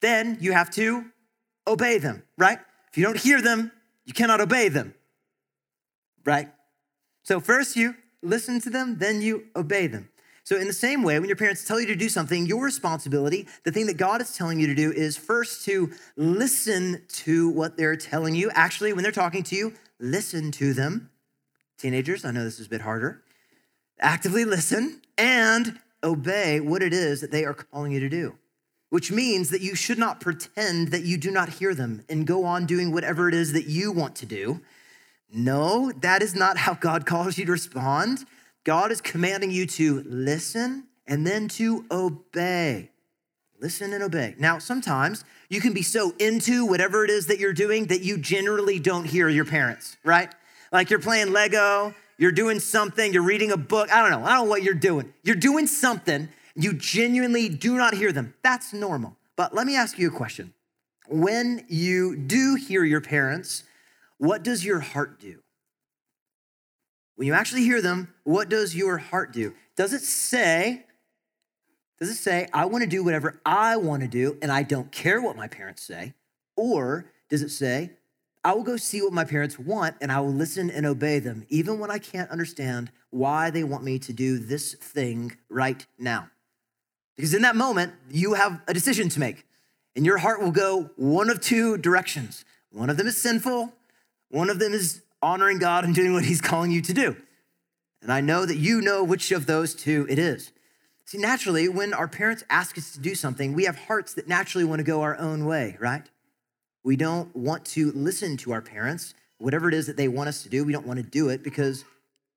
then 0.00 0.36
you 0.40 0.52
have 0.52 0.70
to 0.70 1.06
obey 1.66 1.98
them, 1.98 2.22
right? 2.36 2.58
If 2.90 2.98
you 2.98 3.04
don't 3.04 3.18
hear 3.18 3.40
them, 3.40 3.72
you 4.04 4.12
cannot 4.12 4.40
obey 4.40 4.68
them, 4.68 4.94
right? 6.24 6.48
So 7.22 7.40
first 7.40 7.76
you 7.76 7.94
listen 8.22 8.60
to 8.62 8.70
them, 8.70 8.98
then 8.98 9.22
you 9.22 9.44
obey 9.54 9.86
them. 9.86 10.08
So, 10.42 10.56
in 10.56 10.66
the 10.66 10.72
same 10.72 11.04
way, 11.04 11.16
when 11.20 11.28
your 11.28 11.36
parents 11.36 11.64
tell 11.64 11.78
you 11.78 11.86
to 11.86 11.94
do 11.94 12.08
something, 12.08 12.44
your 12.44 12.64
responsibility, 12.64 13.46
the 13.62 13.70
thing 13.70 13.86
that 13.86 13.98
God 13.98 14.20
is 14.20 14.36
telling 14.36 14.58
you 14.58 14.66
to 14.66 14.74
do, 14.74 14.90
is 14.90 15.16
first 15.16 15.64
to 15.66 15.92
listen 16.16 17.02
to 17.08 17.50
what 17.50 17.76
they're 17.76 17.94
telling 17.94 18.34
you. 18.34 18.50
Actually, 18.54 18.92
when 18.92 19.04
they're 19.04 19.12
talking 19.12 19.44
to 19.44 19.54
you, 19.54 19.74
listen 20.00 20.50
to 20.52 20.72
them. 20.72 21.10
Teenagers, 21.78 22.24
I 22.24 22.32
know 22.32 22.42
this 22.42 22.58
is 22.58 22.66
a 22.66 22.70
bit 22.70 22.80
harder. 22.80 23.22
Actively 24.00 24.44
listen 24.44 25.02
and 25.16 25.78
obey 26.02 26.58
what 26.58 26.82
it 26.82 26.92
is 26.92 27.20
that 27.20 27.30
they 27.30 27.44
are 27.44 27.54
calling 27.54 27.92
you 27.92 28.00
to 28.00 28.08
do 28.08 28.34
which 28.90 29.10
means 29.10 29.50
that 29.50 29.62
you 29.62 29.74
should 29.74 29.98
not 29.98 30.20
pretend 30.20 30.88
that 30.88 31.04
you 31.04 31.16
do 31.16 31.30
not 31.30 31.48
hear 31.48 31.74
them 31.74 32.04
and 32.08 32.26
go 32.26 32.44
on 32.44 32.66
doing 32.66 32.92
whatever 32.92 33.28
it 33.28 33.34
is 33.34 33.52
that 33.52 33.66
you 33.66 33.90
want 33.90 34.14
to 34.16 34.26
do. 34.26 34.60
No, 35.32 35.92
that 36.00 36.22
is 36.22 36.34
not 36.34 36.58
how 36.58 36.74
God 36.74 37.06
calls 37.06 37.38
you 37.38 37.46
to 37.46 37.52
respond. 37.52 38.26
God 38.64 38.90
is 38.90 39.00
commanding 39.00 39.52
you 39.52 39.64
to 39.66 40.02
listen 40.04 40.88
and 41.06 41.26
then 41.26 41.48
to 41.48 41.84
obey. 41.90 42.90
Listen 43.60 43.92
and 43.92 44.02
obey. 44.02 44.34
Now, 44.38 44.58
sometimes 44.58 45.24
you 45.48 45.60
can 45.60 45.72
be 45.72 45.82
so 45.82 46.14
into 46.18 46.66
whatever 46.66 47.04
it 47.04 47.10
is 47.10 47.26
that 47.26 47.38
you're 47.38 47.52
doing 47.52 47.86
that 47.86 48.02
you 48.02 48.18
generally 48.18 48.78
don't 48.78 49.04
hear 49.04 49.28
your 49.28 49.44
parents, 49.44 49.96
right? 50.02 50.32
Like 50.72 50.90
you're 50.90 50.98
playing 50.98 51.32
Lego, 51.32 51.94
you're 52.18 52.32
doing 52.32 52.58
something, 52.58 53.12
you're 53.12 53.22
reading 53.22 53.52
a 53.52 53.56
book. 53.56 53.92
I 53.92 54.02
don't 54.02 54.10
know. 54.10 54.26
I 54.26 54.34
don't 54.34 54.44
know 54.44 54.50
what 54.50 54.62
you're 54.62 54.74
doing. 54.74 55.12
You're 55.22 55.36
doing 55.36 55.66
something 55.66 56.28
you 56.54 56.72
genuinely 56.72 57.48
do 57.48 57.76
not 57.76 57.94
hear 57.94 58.12
them. 58.12 58.34
That's 58.42 58.72
normal. 58.72 59.16
But 59.36 59.54
let 59.54 59.66
me 59.66 59.76
ask 59.76 59.98
you 59.98 60.08
a 60.08 60.12
question. 60.12 60.52
When 61.08 61.64
you 61.68 62.16
do 62.16 62.54
hear 62.54 62.84
your 62.84 63.00
parents, 63.00 63.64
what 64.18 64.42
does 64.42 64.64
your 64.64 64.80
heart 64.80 65.18
do? 65.18 65.40
When 67.16 67.26
you 67.26 67.34
actually 67.34 67.62
hear 67.64 67.82
them, 67.82 68.14
what 68.24 68.48
does 68.48 68.74
your 68.74 68.98
heart 68.98 69.32
do? 69.32 69.54
Does 69.76 69.92
it 69.92 70.02
say, 70.02 70.84
does 71.98 72.10
it 72.10 72.16
say, 72.16 72.48
I 72.52 72.64
want 72.66 72.82
to 72.82 72.88
do 72.88 73.04
whatever 73.04 73.40
I 73.44 73.76
want 73.76 74.02
to 74.02 74.08
do 74.08 74.38
and 74.40 74.50
I 74.50 74.62
don't 74.62 74.90
care 74.92 75.20
what 75.20 75.36
my 75.36 75.48
parents 75.48 75.82
say? 75.82 76.14
Or 76.56 77.10
does 77.28 77.42
it 77.42 77.50
say, 77.50 77.90
I 78.42 78.54
will 78.54 78.62
go 78.62 78.76
see 78.76 79.02
what 79.02 79.12
my 79.12 79.24
parents 79.24 79.58
want 79.58 79.96
and 80.00 80.10
I 80.10 80.20
will 80.20 80.32
listen 80.32 80.70
and 80.70 80.86
obey 80.86 81.18
them, 81.18 81.44
even 81.48 81.78
when 81.78 81.90
I 81.90 81.98
can't 81.98 82.30
understand 82.30 82.90
why 83.10 83.50
they 83.50 83.64
want 83.64 83.84
me 83.84 83.98
to 83.98 84.12
do 84.12 84.38
this 84.38 84.74
thing 84.74 85.36
right 85.48 85.84
now? 85.98 86.30
Because 87.20 87.34
in 87.34 87.42
that 87.42 87.54
moment, 87.54 87.92
you 88.10 88.32
have 88.32 88.62
a 88.66 88.72
decision 88.72 89.10
to 89.10 89.20
make, 89.20 89.44
and 89.94 90.06
your 90.06 90.16
heart 90.16 90.40
will 90.40 90.50
go 90.50 90.88
one 90.96 91.28
of 91.28 91.42
two 91.42 91.76
directions. 91.76 92.46
One 92.72 92.88
of 92.88 92.96
them 92.96 93.06
is 93.06 93.20
sinful, 93.20 93.74
one 94.30 94.48
of 94.48 94.58
them 94.58 94.72
is 94.72 95.02
honoring 95.20 95.58
God 95.58 95.84
and 95.84 95.94
doing 95.94 96.14
what 96.14 96.24
He's 96.24 96.40
calling 96.40 96.70
you 96.70 96.80
to 96.80 96.94
do. 96.94 97.16
And 98.00 98.10
I 98.10 98.22
know 98.22 98.46
that 98.46 98.56
you 98.56 98.80
know 98.80 99.04
which 99.04 99.32
of 99.32 99.44
those 99.44 99.74
two 99.74 100.06
it 100.08 100.18
is. 100.18 100.50
See, 101.04 101.18
naturally, 101.18 101.68
when 101.68 101.92
our 101.92 102.08
parents 102.08 102.42
ask 102.48 102.78
us 102.78 102.90
to 102.92 103.00
do 103.00 103.14
something, 103.14 103.52
we 103.52 103.64
have 103.64 103.76
hearts 103.76 104.14
that 104.14 104.26
naturally 104.26 104.64
want 104.64 104.78
to 104.78 104.84
go 104.84 105.02
our 105.02 105.18
own 105.18 105.44
way, 105.44 105.76
right? 105.78 106.08
We 106.84 106.96
don't 106.96 107.36
want 107.36 107.66
to 107.66 107.92
listen 107.92 108.38
to 108.38 108.52
our 108.52 108.62
parents, 108.62 109.12
whatever 109.36 109.68
it 109.68 109.74
is 109.74 109.86
that 109.88 109.98
they 109.98 110.08
want 110.08 110.30
us 110.30 110.42
to 110.44 110.48
do, 110.48 110.64
we 110.64 110.72
don't 110.72 110.86
want 110.86 110.96
to 110.96 111.02
do 111.02 111.28
it 111.28 111.42
because 111.42 111.84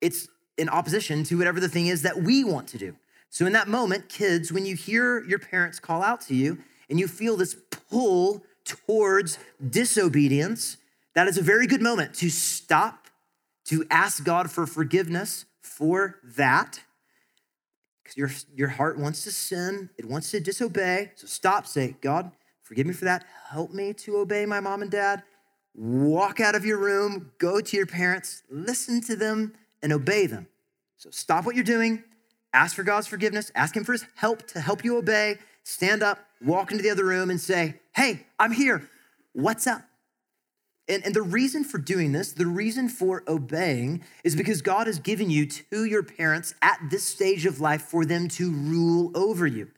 it's 0.01 0.27
in 0.57 0.67
opposition 0.67 1.23
to 1.23 1.37
whatever 1.37 1.61
the 1.61 1.69
thing 1.69 1.87
is 1.87 2.01
that 2.01 2.17
we 2.21 2.43
want 2.43 2.67
to 2.67 2.77
do. 2.77 2.97
So, 3.33 3.47
in 3.47 3.53
that 3.53 3.67
moment, 3.67 4.09
kids, 4.09 4.51
when 4.51 4.63
you 4.63 4.75
hear 4.75 5.23
your 5.23 5.39
parents 5.39 5.79
call 5.79 6.03
out 6.03 6.21
to 6.27 6.35
you 6.35 6.59
and 6.87 6.99
you 6.99 7.07
feel 7.07 7.35
this 7.35 7.55
pull 7.89 8.43
towards 8.63 9.39
disobedience, 9.71 10.77
that 11.15 11.27
is 11.27 11.39
a 11.39 11.41
very 11.41 11.65
good 11.65 11.81
moment 11.81 12.13
to 12.17 12.29
stop, 12.29 13.07
to 13.65 13.87
ask 13.89 14.23
God 14.23 14.51
for 14.51 14.67
forgiveness 14.67 15.45
for 15.63 16.19
that. 16.37 16.79
Because 18.03 18.17
your, 18.17 18.29
your 18.55 18.67
heart 18.67 18.99
wants 18.99 19.23
to 19.23 19.31
sin, 19.31 19.89
it 19.97 20.05
wants 20.05 20.29
to 20.29 20.39
disobey. 20.39 21.13
So, 21.15 21.25
stop, 21.25 21.65
say, 21.65 21.95
God, 22.01 22.29
forgive 22.61 22.85
me 22.85 22.93
for 22.93 23.05
that. 23.05 23.25
Help 23.49 23.71
me 23.71 23.93
to 23.93 24.17
obey 24.17 24.45
my 24.45 24.59
mom 24.59 24.83
and 24.83 24.91
dad. 24.91 25.23
Walk 25.73 26.39
out 26.39 26.53
of 26.53 26.65
your 26.65 26.77
room, 26.77 27.31
go 27.39 27.61
to 27.61 27.77
your 27.77 27.87
parents, 27.87 28.43
listen 28.51 29.01
to 29.01 29.15
them, 29.15 29.55
and 29.81 29.91
obey 29.91 30.27
them. 30.27 30.45
So 30.97 31.09
stop 31.09 31.45
what 31.45 31.55
you're 31.55 31.63
doing, 31.63 32.03
ask 32.53 32.75
for 32.75 32.83
God's 32.83 33.07
forgiveness, 33.07 33.51
ask 33.55 33.75
Him 33.75 33.83
for 33.83 33.93
His 33.93 34.05
help 34.15 34.47
to 34.47 34.61
help 34.61 34.83
you 34.83 34.97
obey. 34.97 35.37
Stand 35.63 36.03
up, 36.03 36.19
walk 36.41 36.71
into 36.71 36.83
the 36.83 36.89
other 36.89 37.05
room, 37.05 37.29
and 37.29 37.39
say, 37.39 37.75
Hey, 37.95 38.25
I'm 38.39 38.51
here. 38.51 38.89
What's 39.33 39.67
up? 39.67 39.83
And, 40.87 41.05
and 41.05 41.15
the 41.15 41.21
reason 41.21 41.63
for 41.63 41.77
doing 41.77 42.11
this, 42.11 42.33
the 42.33 42.45
reason 42.45 42.89
for 42.89 43.23
obeying, 43.27 44.03
is 44.23 44.35
because 44.35 44.61
God 44.61 44.87
has 44.87 44.99
given 44.99 45.29
you 45.29 45.45
to 45.45 45.85
your 45.85 46.03
parents 46.03 46.53
at 46.61 46.79
this 46.89 47.05
stage 47.05 47.45
of 47.45 47.61
life 47.61 47.83
for 47.83 48.05
them 48.05 48.27
to 48.29 48.51
rule 48.51 49.11
over 49.15 49.47
you. 49.47 49.69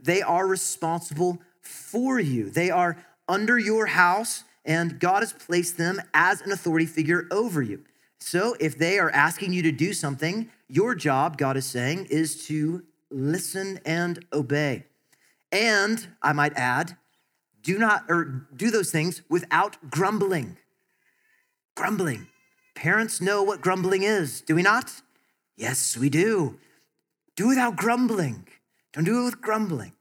They 0.00 0.22
are 0.22 0.46
responsible 0.46 1.38
for 1.60 2.18
you, 2.18 2.50
they 2.50 2.70
are 2.70 2.96
under 3.28 3.58
your 3.58 3.86
house, 3.86 4.44
and 4.64 4.98
God 4.98 5.20
has 5.20 5.32
placed 5.32 5.76
them 5.78 6.00
as 6.12 6.40
an 6.42 6.52
authority 6.52 6.86
figure 6.86 7.26
over 7.30 7.62
you. 7.62 7.84
So 8.18 8.56
if 8.60 8.78
they 8.78 8.98
are 8.98 9.10
asking 9.10 9.52
you 9.52 9.62
to 9.62 9.72
do 9.72 9.92
something, 9.92 10.50
your 10.74 10.96
job, 10.96 11.38
God 11.38 11.56
is 11.56 11.66
saying, 11.66 12.06
is 12.10 12.46
to 12.46 12.82
listen 13.08 13.78
and 13.86 14.24
obey. 14.32 14.84
And 15.52 16.08
I 16.20 16.32
might 16.32 16.52
add, 16.56 16.96
do 17.62 17.78
not 17.78 18.04
or 18.08 18.48
do 18.54 18.72
those 18.72 18.90
things 18.90 19.22
without 19.28 19.90
grumbling. 19.90 20.56
Grumbling. 21.76 22.26
Parents 22.74 23.20
know 23.20 23.42
what 23.44 23.60
grumbling 23.60 24.02
is, 24.02 24.40
do 24.40 24.56
we 24.56 24.62
not? 24.62 25.00
Yes, 25.56 25.96
we 25.96 26.08
do. 26.08 26.58
Do 27.36 27.46
without 27.46 27.76
grumbling. 27.76 28.48
Don't 28.92 29.04
do 29.04 29.22
it 29.22 29.24
with 29.24 29.40
grumbling. 29.40 29.92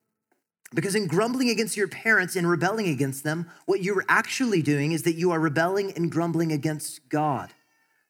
Because 0.74 0.96
in 0.96 1.06
grumbling 1.06 1.52
against 1.52 1.78
your 1.78 1.88
parents 1.88 2.36
and 2.36 2.50
rebelling 2.50 2.88
against 2.88 3.24
them, 3.24 3.48
what 3.68 3.84
you're 3.84 4.06
actually 4.10 4.64
doing 4.64 4.92
is 4.92 5.04
that 5.04 5.14
you 5.14 5.30
are 5.30 5.40
rebelling 5.40 5.92
and 5.92 6.12
grumbling 6.12 6.52
against 6.52 7.08
God 7.10 7.54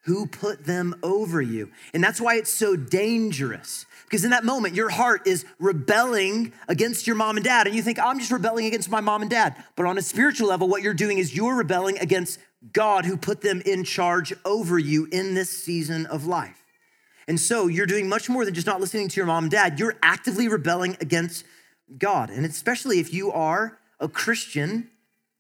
who 0.04 0.28
put 0.28 0.66
them 0.66 0.96
over 1.02 1.42
you. 1.42 1.72
And 1.94 2.04
that's 2.04 2.20
why 2.20 2.36
it's 2.36 2.52
so 2.52 2.76
dangerous. 2.76 3.86
Because 4.04 4.26
in 4.26 4.32
that 4.32 4.44
moment, 4.44 4.76
your 4.76 4.90
heart 4.90 5.26
is 5.26 5.46
rebelling 5.60 6.54
against 6.68 7.08
your 7.08 7.16
mom 7.16 7.38
and 7.38 7.44
dad. 7.44 7.68
And 7.68 7.76
you 7.76 7.82
think, 7.82 8.00
I'm 8.00 8.20
just 8.20 8.32
rebelling 8.32 8.66
against 8.66 8.90
my 8.90 9.02
mom 9.02 9.22
and 9.22 9.32
dad. 9.32 9.56
But 9.76 9.86
on 9.86 9.98
a 9.98 10.02
spiritual 10.02 10.50
level, 10.50 10.68
what 10.68 10.82
you're 10.82 10.94
doing 10.94 11.18
is 11.18 11.36
you're 11.36 11.56
rebelling 11.56 11.98
against 12.00 12.40
God 12.72 13.06
who 13.06 13.18
put 13.18 13.42
them 13.42 13.62
in 13.66 13.84
charge 13.84 14.34
over 14.46 14.78
you 14.78 15.08
in 15.12 15.34
this 15.34 15.50
season 15.50 16.06
of 16.06 16.26
life. 16.26 16.64
And 17.28 17.40
so 17.40 17.68
you're 17.68 17.86
doing 17.86 18.10
much 18.10 18.30
more 18.30 18.44
than 18.44 18.54
just 18.54 18.68
not 18.68 18.82
listening 18.82 19.08
to 19.08 19.16
your 19.16 19.26
mom 19.26 19.46
and 19.46 19.52
dad. 19.52 19.80
You're 19.80 19.96
actively 20.04 20.50
rebelling 20.50 20.98
against 21.00 21.46
God. 21.98 22.30
And 22.30 22.46
especially 22.46 23.00
if 23.00 23.14
you 23.14 23.32
are 23.32 23.80
a 24.00 24.10
Christian 24.10 24.90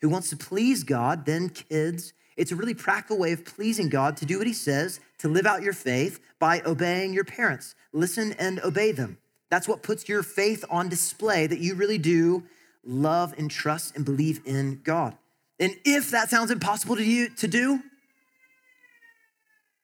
who 0.01 0.09
wants 0.09 0.29
to 0.29 0.37
please 0.37 0.83
God, 0.83 1.25
then 1.25 1.49
kids, 1.49 2.13
it's 2.37 2.51
a 2.51 2.55
really 2.55 2.73
practical 2.73 3.17
way 3.17 3.31
of 3.31 3.45
pleasing 3.45 3.89
God 3.89 4.17
to 4.17 4.25
do 4.25 4.37
what 4.37 4.47
He 4.47 4.53
says, 4.53 4.99
to 5.19 5.27
live 5.27 5.45
out 5.45 5.63
your 5.63 5.73
faith 5.73 6.19
by 6.39 6.61
obeying 6.65 7.13
your 7.13 7.23
parents. 7.23 7.75
Listen 7.91 8.33
and 8.33 8.59
obey 8.61 8.91
them. 8.91 9.17
That's 9.49 9.67
what 9.67 9.83
puts 9.83 10.09
your 10.09 10.23
faith 10.23 10.65
on 10.69 10.89
display 10.89 11.47
that 11.47 11.59
you 11.59 11.75
really 11.75 11.97
do 11.97 12.43
love 12.83 13.33
and 13.37 13.49
trust 13.49 13.95
and 13.95 14.03
believe 14.03 14.41
in 14.45 14.81
God. 14.83 15.15
And 15.59 15.75
if 15.85 16.11
that 16.11 16.29
sounds 16.29 16.51
impossible 16.51 16.95
to 16.95 17.03
you 17.03 17.29
to 17.35 17.47
do, 17.47 17.79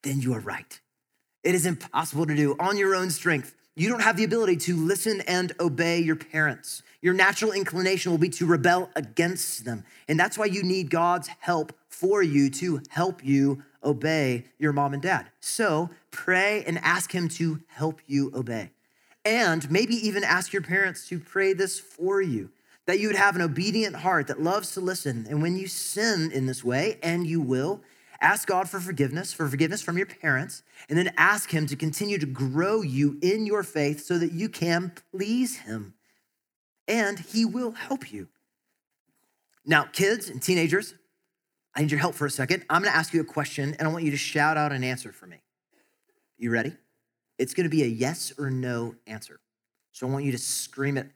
then 0.04 0.22
you 0.22 0.34
are 0.34 0.40
right. 0.40 0.80
It 1.44 1.56
is 1.56 1.66
impossible 1.66 2.26
to 2.26 2.36
do 2.36 2.56
on 2.60 2.78
your 2.78 2.96
own 2.96 3.12
strength. 3.12 3.56
You 3.80 3.88
don't 3.88 4.02
have 4.02 4.18
the 4.18 4.26
ability 4.26 4.58
to 4.58 4.76
listen 4.76 5.22
and 5.22 5.54
obey 5.58 6.00
your 6.00 6.18
parents. 6.18 6.84
Your 7.02 7.14
natural 7.14 7.54
inclination 7.54 8.12
will 8.12 8.18
be 8.18 8.28
to 8.32 8.46
rebel 8.46 8.90
against 8.94 9.64
them. 9.64 9.86
And 10.10 10.20
that's 10.20 10.38
why 10.38 10.48
you 10.48 10.64
need 10.64 10.90
God's 10.90 11.30
help 11.40 11.72
for 11.88 12.22
you 12.22 12.50
to 12.50 12.82
help 12.90 13.24
you 13.24 13.64
obey 13.82 14.44
your 14.58 14.74
mom 14.74 14.94
and 14.94 15.02
dad. 15.02 15.28
So 15.40 15.92
pray 16.12 16.62
and 16.68 16.78
ask 16.80 17.14
Him 17.14 17.30
to 17.30 17.62
help 17.68 18.02
you 18.06 18.34
obey. 18.36 18.72
And 19.24 19.72
maybe 19.72 19.96
even 19.96 20.26
ask 20.26 20.52
your 20.52 20.62
parents 20.62 21.08
to 21.08 21.18
pray 21.18 21.54
this 21.54 21.80
for 21.80 22.22
you 22.22 22.50
that 22.86 23.00
you 23.00 23.08
would 23.08 23.16
have 23.16 23.38
an 23.38 23.42
obedient 23.42 23.96
heart 23.96 24.28
that 24.28 24.42
loves 24.42 24.74
to 24.74 24.82
listen. 24.82 25.26
And 25.30 25.42
when 25.42 25.56
you 25.56 25.68
sin 25.68 26.32
in 26.34 26.48
this 26.48 26.66
way, 26.66 26.98
and 27.02 27.26
you 27.26 27.40
will, 27.40 27.80
ask 28.22 28.48
God 28.48 28.70
for 28.70 28.80
forgiveness, 28.80 29.34
for 29.34 29.48
forgiveness 29.48 29.82
from 29.82 29.98
your 29.98 30.06
parents, 30.06 30.64
and 30.88 30.98
then 30.98 31.14
ask 31.18 31.52
Him 31.52 31.68
to 31.68 31.76
continue 31.76 32.18
to 32.18 32.26
grow 32.26 32.82
you 32.82 33.18
in 33.22 33.46
your 33.46 33.64
faith 33.64 34.04
so 34.04 34.18
that 34.18 34.32
you 34.32 34.50
can 34.50 34.92
please 35.12 35.58
Him. 35.58 35.94
And 36.88 37.20
He 37.20 37.46
will 37.46 37.72
help 37.72 38.12
you. 38.12 38.28
Now, 39.66 39.84
kids 39.84 40.30
and 40.30 40.42
teenagers, 40.42 40.96
I 41.76 41.82
need 41.82 41.92
your 41.92 42.00
help 42.00 42.16
for 42.16 42.26
a 42.26 42.32
second. 42.32 42.66
I'm 42.70 42.84
gonna 42.84 42.96
ask 42.96 43.14
you 43.14 43.22
a 43.22 43.26
question, 43.26 43.76
and 43.78 43.88
I 43.88 43.92
want 43.92 44.04
you 44.04 44.12
to 44.12 44.18
shout 44.18 44.58
out 44.58 44.72
an 44.72 44.84
answer 44.84 45.12
for 45.12 45.28
me. 45.28 45.38
You 46.38 46.52
ready? 46.52 46.76
It's 47.38 47.54
gonna 47.54 47.70
be 47.70 47.84
a 47.84 47.88
yes 47.88 48.34
or 48.38 48.50
no 48.50 48.96
answer. 49.06 49.40
So 49.92 50.08
I 50.08 50.12
want 50.12 50.26
you 50.26 50.32
to 50.32 50.38
scream 50.38 50.98
it 50.98 51.12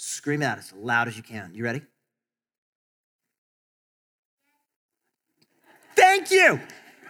Scream 0.00 0.40
it 0.40 0.46
out 0.46 0.56
as 0.56 0.72
loud 0.72 1.08
as 1.08 1.16
you 1.18 1.22
can. 1.22 1.54
You 1.54 1.62
ready? 1.62 1.82
Thank 6.00 6.30
you. 6.30 6.58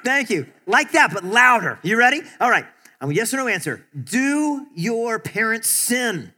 Thank 0.05 0.31
you. 0.31 0.46
Like 0.66 0.92
that, 0.92 1.12
but 1.14 1.24
louder. 1.24 1.79
You 1.83 1.96
ready? 1.96 2.22
All 2.40 2.50
right. 2.50 2.66
I'm 3.00 3.11
a 3.11 3.14
yes 3.14 3.33
or 3.33 3.37
no 3.37 3.46
answer. 3.46 3.87
Do 4.03 4.66
your 4.74 5.20
parents 5.20 5.68
sin? 5.68 6.35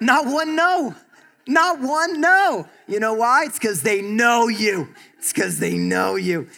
Not 0.00 0.26
one 0.26 0.56
no. 0.56 0.94
Not 1.46 1.80
one 1.80 2.22
no. 2.22 2.66
You 2.88 3.00
know 3.00 3.12
why? 3.12 3.44
It's 3.44 3.58
because 3.58 3.82
they 3.82 4.00
know 4.00 4.48
you. 4.48 4.88
It's 5.18 5.32
because 5.32 5.58
they 5.58 5.76
know 5.76 6.16
you. 6.16 6.48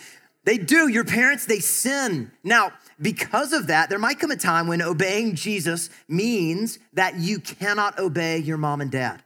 They 0.44 0.58
do. 0.58 0.86
Your 0.86 1.04
parents, 1.04 1.46
they 1.46 1.58
sin. 1.58 2.30
Now, 2.44 2.70
because 3.02 3.52
of 3.52 3.66
that, 3.66 3.90
there 3.90 3.98
might 3.98 4.20
come 4.20 4.30
a 4.30 4.36
time 4.36 4.68
when 4.68 4.80
obeying 4.80 5.34
Jesus 5.34 5.90
means 6.08 6.78
that 6.92 7.16
you 7.16 7.40
cannot 7.40 7.98
obey 7.98 8.38
your 8.38 8.58
mom 8.58 8.80
and 8.80 8.92
dad. 8.92 9.22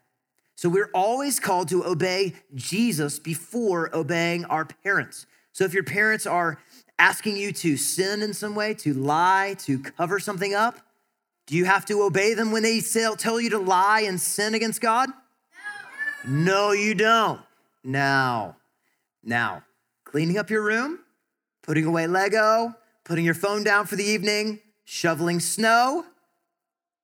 So 0.61 0.68
we're 0.68 0.90
always 0.92 1.40
called 1.40 1.70
to 1.70 1.87
obey 1.87 2.35
Jesus 2.55 3.18
before 3.18 3.88
obeying 3.96 4.44
our 4.44 4.66
parents. 4.66 5.25
So 5.53 5.64
if 5.64 5.73
your 5.73 5.85
parents 5.85 6.27
are 6.27 6.59
asking 6.99 7.38
you 7.38 7.51
to 7.53 7.79
sin 7.79 8.20
in 8.20 8.35
some 8.35 8.55
way, 8.55 8.75
to 8.75 8.92
lie, 8.92 9.57
to 9.61 9.79
cover 9.79 10.20
something 10.20 10.53
up, 10.53 10.79
do 11.46 11.57
you 11.57 11.64
have 11.64 11.87
to 11.87 12.03
obey 12.03 12.35
them 12.35 12.53
when 12.53 12.62
they 12.62 12.83
tell 12.83 13.40
you 13.40 13.49
to 13.49 13.59
lie 13.59 14.03
and 14.03 14.20
sin 14.20 14.53
against 14.53 14.83
God? 14.83 15.09
No, 16.27 16.66
no 16.66 16.73
you 16.73 16.94
don't. 16.94 17.40
Now, 17.83 18.59
now, 19.25 19.62
cleaning 20.05 20.37
up 20.37 20.51
your 20.51 20.62
room, 20.62 20.99
putting 21.62 21.87
away 21.87 22.07
Lego, 22.07 22.75
putting 23.03 23.25
your 23.25 23.33
phone 23.33 23.64
down 23.64 23.87
for 23.87 23.96
the 23.96 24.05
evening, 24.05 24.61
shoveling 24.85 25.40
snow, 25.40 26.05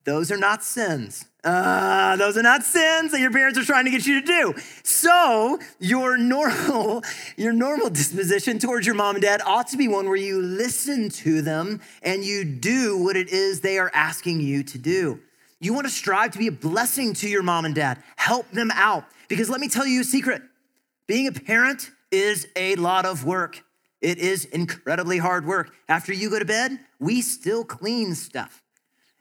those 0.06 0.30
are 0.30 0.36
not 0.38 0.62
sins. 0.62 1.26
Uh, 1.42 2.14
those 2.14 2.36
are 2.36 2.42
not 2.42 2.62
sins 2.62 3.10
that 3.10 3.20
your 3.20 3.32
parents 3.32 3.58
are 3.58 3.64
trying 3.64 3.84
to 3.84 3.90
get 3.90 4.06
you 4.06 4.20
to 4.20 4.26
do. 4.26 4.54
So 4.84 5.58
your 5.80 6.16
normal, 6.16 7.02
your 7.36 7.52
normal 7.52 7.90
disposition 7.90 8.60
towards 8.60 8.86
your 8.86 8.94
mom 8.94 9.16
and 9.16 9.22
dad 9.22 9.42
ought 9.44 9.66
to 9.68 9.76
be 9.76 9.88
one 9.88 10.06
where 10.06 10.16
you 10.16 10.40
listen 10.40 11.08
to 11.10 11.42
them 11.42 11.80
and 12.02 12.24
you 12.24 12.44
do 12.44 12.96
what 13.02 13.16
it 13.16 13.30
is 13.30 13.60
they 13.60 13.78
are 13.78 13.90
asking 13.92 14.40
you 14.40 14.62
to 14.62 14.78
do. 14.78 15.20
You 15.58 15.74
want 15.74 15.88
to 15.88 15.92
strive 15.92 16.30
to 16.32 16.38
be 16.38 16.46
a 16.46 16.52
blessing 16.52 17.12
to 17.14 17.28
your 17.28 17.42
mom 17.42 17.64
and 17.64 17.74
dad. 17.74 18.00
Help 18.14 18.48
them 18.52 18.70
out. 18.74 19.04
Because 19.28 19.50
let 19.50 19.60
me 19.60 19.68
tell 19.68 19.86
you 19.86 20.02
a 20.02 20.04
secret. 20.04 20.40
Being 21.08 21.26
a 21.26 21.32
parent 21.32 21.90
is 22.12 22.46
a 22.54 22.76
lot 22.76 23.06
of 23.06 23.24
work. 23.24 23.64
It 24.00 24.18
is 24.18 24.44
incredibly 24.44 25.18
hard 25.18 25.46
work. 25.46 25.72
After 25.88 26.12
you 26.12 26.30
go 26.30 26.38
to 26.38 26.44
bed, 26.44 26.78
we 27.00 27.22
still 27.22 27.64
clean 27.64 28.14
stuff 28.14 28.62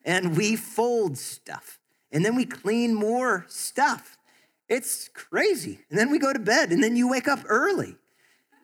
and 0.06 0.38
we 0.38 0.56
fold 0.56 1.18
stuff 1.18 1.80
and 2.12 2.24
then 2.24 2.36
we 2.36 2.46
clean 2.46 2.94
more 2.94 3.46
stuff. 3.50 4.18
It's 4.70 5.10
crazy. 5.10 5.80
And 5.90 6.00
then 6.00 6.10
we 6.10 6.20
go 6.20 6.32
to 6.32 6.40
bed 6.40 6.72
and 6.72 6.82
then 6.82 6.96
you 6.96 7.10
wake 7.10 7.28
up 7.28 7.40
early 7.48 7.98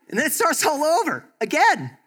and 0.10 0.20
then 0.20 0.26
it 0.26 0.32
starts 0.32 0.66
all 0.66 0.84
over 0.84 1.26
again. 1.42 1.98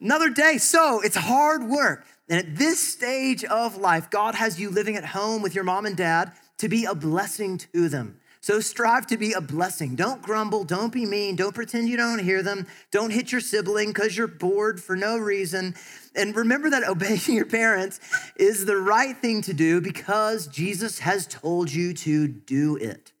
Another 0.00 0.30
day. 0.30 0.58
So 0.58 1.00
it's 1.00 1.16
hard 1.16 1.64
work. 1.64 2.06
And 2.28 2.38
at 2.38 2.56
this 2.56 2.80
stage 2.80 3.44
of 3.44 3.76
life, 3.76 4.10
God 4.10 4.34
has 4.34 4.60
you 4.60 4.70
living 4.70 4.96
at 4.96 5.04
home 5.04 5.42
with 5.42 5.54
your 5.54 5.64
mom 5.64 5.86
and 5.86 5.96
dad 5.96 6.32
to 6.58 6.68
be 6.68 6.84
a 6.84 6.94
blessing 6.94 7.58
to 7.72 7.88
them. 7.88 8.19
So 8.42 8.60
strive 8.60 9.06
to 9.08 9.18
be 9.18 9.32
a 9.32 9.40
blessing. 9.40 9.96
Don't 9.96 10.22
grumble. 10.22 10.64
Don't 10.64 10.92
be 10.92 11.04
mean. 11.04 11.36
Don't 11.36 11.54
pretend 11.54 11.90
you 11.90 11.98
don't 11.98 12.20
hear 12.20 12.42
them. 12.42 12.66
Don't 12.90 13.10
hit 13.10 13.32
your 13.32 13.40
sibling 13.42 13.88
because 13.88 14.16
you're 14.16 14.26
bored 14.26 14.80
for 14.82 14.96
no 14.96 15.18
reason. 15.18 15.74
And 16.16 16.34
remember 16.34 16.70
that 16.70 16.84
obeying 16.88 17.20
your 17.28 17.44
parents 17.44 18.00
is 18.36 18.64
the 18.64 18.78
right 18.78 19.16
thing 19.16 19.42
to 19.42 19.52
do 19.52 19.82
because 19.82 20.46
Jesus 20.46 21.00
has 21.00 21.26
told 21.26 21.70
you 21.70 21.92
to 21.92 22.28
do 22.28 22.76
it. 22.76 23.12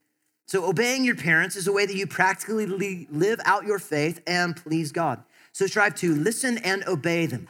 So 0.46 0.68
obeying 0.68 1.04
your 1.04 1.16
parents 1.16 1.54
is 1.54 1.68
a 1.68 1.72
way 1.72 1.86
that 1.86 1.94
you 1.94 2.06
practically 2.06 3.06
live 3.10 3.40
out 3.44 3.66
your 3.66 3.78
faith 3.78 4.20
and 4.26 4.56
please 4.56 4.90
God. 4.90 5.22
So 5.52 5.66
strive 5.66 5.94
to 5.96 6.14
listen 6.14 6.58
and 6.58 6.82
obey 6.88 7.26
them. 7.26 7.48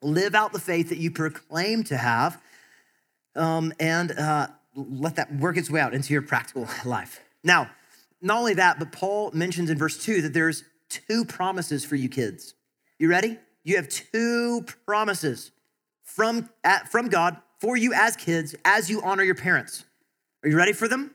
Live 0.00 0.36
out 0.36 0.52
the 0.52 0.60
faith 0.60 0.88
that 0.90 0.98
you 0.98 1.10
proclaim 1.10 1.82
to 1.84 1.96
have. 1.96 2.40
Um, 3.34 3.72
and 3.78 4.12
uh, 4.12 4.46
let 4.78 5.16
that 5.16 5.34
work 5.34 5.56
its 5.56 5.70
way 5.70 5.80
out 5.80 5.94
into 5.94 6.12
your 6.12 6.22
practical 6.22 6.68
life. 6.84 7.20
Now, 7.42 7.70
not 8.20 8.38
only 8.38 8.54
that, 8.54 8.78
but 8.78 8.92
Paul 8.92 9.30
mentions 9.32 9.70
in 9.70 9.78
verse 9.78 10.02
two 10.02 10.22
that 10.22 10.32
there's 10.32 10.64
two 10.88 11.24
promises 11.24 11.84
for 11.84 11.96
you 11.96 12.08
kids. 12.08 12.54
You 12.98 13.08
ready? 13.08 13.38
You 13.64 13.76
have 13.76 13.88
two 13.88 14.64
promises 14.86 15.52
from, 16.02 16.48
at, 16.64 16.90
from 16.90 17.08
God 17.08 17.36
for 17.60 17.76
you 17.76 17.92
as 17.92 18.16
kids 18.16 18.54
as 18.64 18.88
you 18.88 19.02
honor 19.02 19.22
your 19.22 19.34
parents. 19.34 19.84
Are 20.42 20.48
you 20.48 20.56
ready 20.56 20.72
for 20.72 20.88
them? 20.88 21.14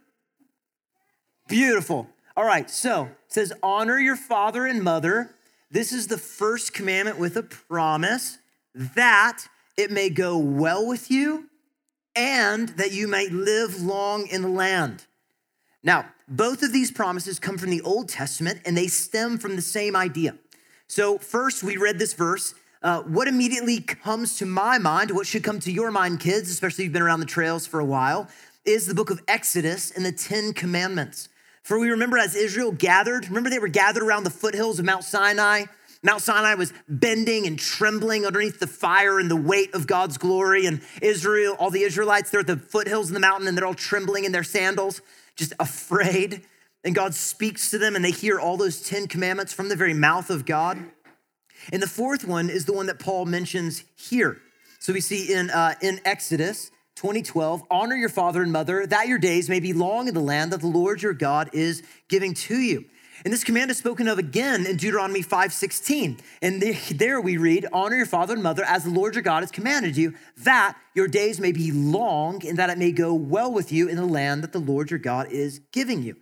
Beautiful. 1.47 2.07
All 2.35 2.45
right, 2.45 2.69
so 2.69 3.05
it 3.05 3.33
says, 3.33 3.53
honor 3.61 3.97
your 3.97 4.15
father 4.15 4.65
and 4.65 4.83
mother. 4.83 5.35
This 5.69 5.91
is 5.91 6.07
the 6.07 6.17
first 6.17 6.73
commandment 6.73 7.19
with 7.19 7.35
a 7.35 7.43
promise 7.43 8.37
that 8.75 9.47
it 9.77 9.91
may 9.91 10.09
go 10.09 10.37
well 10.37 10.87
with 10.87 11.11
you 11.11 11.49
and 12.15 12.69
that 12.69 12.91
you 12.91 13.07
might 13.07 13.31
live 13.31 13.81
long 13.81 14.27
in 14.27 14.41
the 14.41 14.47
land. 14.47 15.05
Now, 15.83 16.05
both 16.27 16.63
of 16.63 16.71
these 16.71 16.91
promises 16.91 17.39
come 17.39 17.57
from 17.57 17.69
the 17.69 17.81
Old 17.81 18.09
Testament 18.09 18.61
and 18.65 18.77
they 18.77 18.87
stem 18.87 19.37
from 19.37 19.55
the 19.55 19.61
same 19.61 19.95
idea. 19.95 20.35
So, 20.87 21.17
first, 21.17 21.63
we 21.63 21.77
read 21.77 21.99
this 21.99 22.13
verse. 22.13 22.53
Uh, 22.81 23.01
what 23.01 23.27
immediately 23.27 23.79
comes 23.79 24.37
to 24.37 24.45
my 24.45 24.77
mind, 24.77 25.11
what 25.11 25.25
should 25.25 25.43
come 25.43 25.59
to 25.61 25.71
your 25.71 25.91
mind, 25.91 26.19
kids, 26.19 26.49
especially 26.49 26.83
if 26.83 26.87
you've 26.87 26.93
been 26.93 27.01
around 27.01 27.21
the 27.21 27.25
trails 27.25 27.65
for 27.65 27.79
a 27.79 27.85
while, 27.85 28.27
is 28.65 28.87
the 28.87 28.93
book 28.93 29.09
of 29.09 29.21
Exodus 29.27 29.91
and 29.91 30.05
the 30.05 30.11
Ten 30.11 30.53
Commandments. 30.53 31.29
For 31.63 31.79
we 31.79 31.89
remember 31.89 32.17
as 32.17 32.35
Israel 32.35 32.73
gathered, 32.73 33.27
remember 33.27 33.49
they 33.49 33.59
were 33.59 33.69
gathered 33.69 34.03
around 34.03 34.25
the 34.25 34.29
foothills 34.29 34.79
of 34.79 34.85
Mount 34.85 35.05
Sinai. 35.05 35.65
Mount 36.03 36.21
Sinai 36.21 36.55
was 36.55 36.73
bending 36.89 37.47
and 37.47 37.57
trembling 37.57 38.25
underneath 38.25 38.59
the 38.59 38.67
fire 38.67 39.19
and 39.19 39.31
the 39.31 39.37
weight 39.37 39.73
of 39.73 39.87
God's 39.87 40.17
glory. 40.17 40.65
And 40.65 40.81
Israel, 41.01 41.55
all 41.57 41.71
the 41.71 41.83
Israelites, 41.83 42.29
they're 42.29 42.41
at 42.41 42.47
the 42.47 42.57
foothills 42.57 43.09
of 43.09 43.13
the 43.13 43.21
mountain 43.21 43.47
and 43.47 43.57
they're 43.57 43.65
all 43.65 43.73
trembling 43.73 44.25
in 44.25 44.33
their 44.33 44.43
sandals, 44.43 45.01
just 45.35 45.53
afraid. 45.59 46.45
And 46.83 46.93
God 46.93 47.13
speaks 47.13 47.71
to 47.71 47.77
them 47.77 47.95
and 47.95 48.03
they 48.03 48.11
hear 48.11 48.37
all 48.37 48.57
those 48.57 48.81
10 48.81 49.07
commandments 49.07 49.53
from 49.53 49.69
the 49.69 49.77
very 49.77 49.93
mouth 49.93 50.29
of 50.29 50.45
God. 50.45 50.77
And 51.71 51.81
the 51.81 51.87
fourth 51.87 52.27
one 52.27 52.49
is 52.49 52.65
the 52.65 52.73
one 52.73 52.87
that 52.87 52.99
Paul 52.99 53.25
mentions 53.25 53.85
here. 53.95 54.41
So 54.79 54.91
we 54.91 54.99
see 54.99 55.33
in, 55.33 55.49
uh, 55.49 55.75
in 55.81 56.01
Exodus 56.03 56.69
2012, 56.95 57.63
honor 57.71 57.95
your 57.95 58.09
father 58.09 58.43
and 58.43 58.51
mother, 58.51 58.85
that 58.85 59.07
your 59.07 59.17
days 59.17 59.49
may 59.49 59.61
be 59.61 59.71
long 59.71 60.09
in 60.09 60.13
the 60.13 60.19
land 60.19 60.51
that 60.51 60.59
the 60.59 60.67
Lord 60.67 61.01
your 61.01 61.13
God 61.13 61.49
is 61.53 61.81
giving 62.09 62.33
to 62.33 62.57
you. 62.57 62.83
And 63.23 63.31
this 63.31 63.45
command 63.45 63.71
is 63.71 63.77
spoken 63.77 64.09
of 64.09 64.19
again 64.19 64.65
in 64.65 64.75
Deuteronomy 64.75 65.23
5:16. 65.23 66.19
And 66.41 66.61
there 66.61 67.21
we 67.21 67.37
read, 67.37 67.65
honor 67.71 67.95
your 67.95 68.05
father 68.05 68.33
and 68.33 68.43
mother 68.43 68.65
as 68.65 68.83
the 68.83 68.89
Lord 68.89 69.15
your 69.15 69.21
God 69.21 69.43
has 69.43 69.51
commanded 69.51 69.95
you, 69.95 70.13
that 70.37 70.75
your 70.93 71.07
days 71.07 71.39
may 71.39 71.53
be 71.53 71.71
long 71.71 72.45
and 72.45 72.57
that 72.57 72.69
it 72.69 72.77
may 72.77 72.91
go 72.91 73.13
well 73.13 73.51
with 73.51 73.71
you 73.71 73.87
in 73.87 73.95
the 73.95 74.05
land 74.05 74.43
that 74.43 74.51
the 74.51 74.59
Lord 74.59 74.91
your 74.91 74.99
God 74.99 75.31
is 75.31 75.59
giving 75.71 76.03
you. 76.03 76.17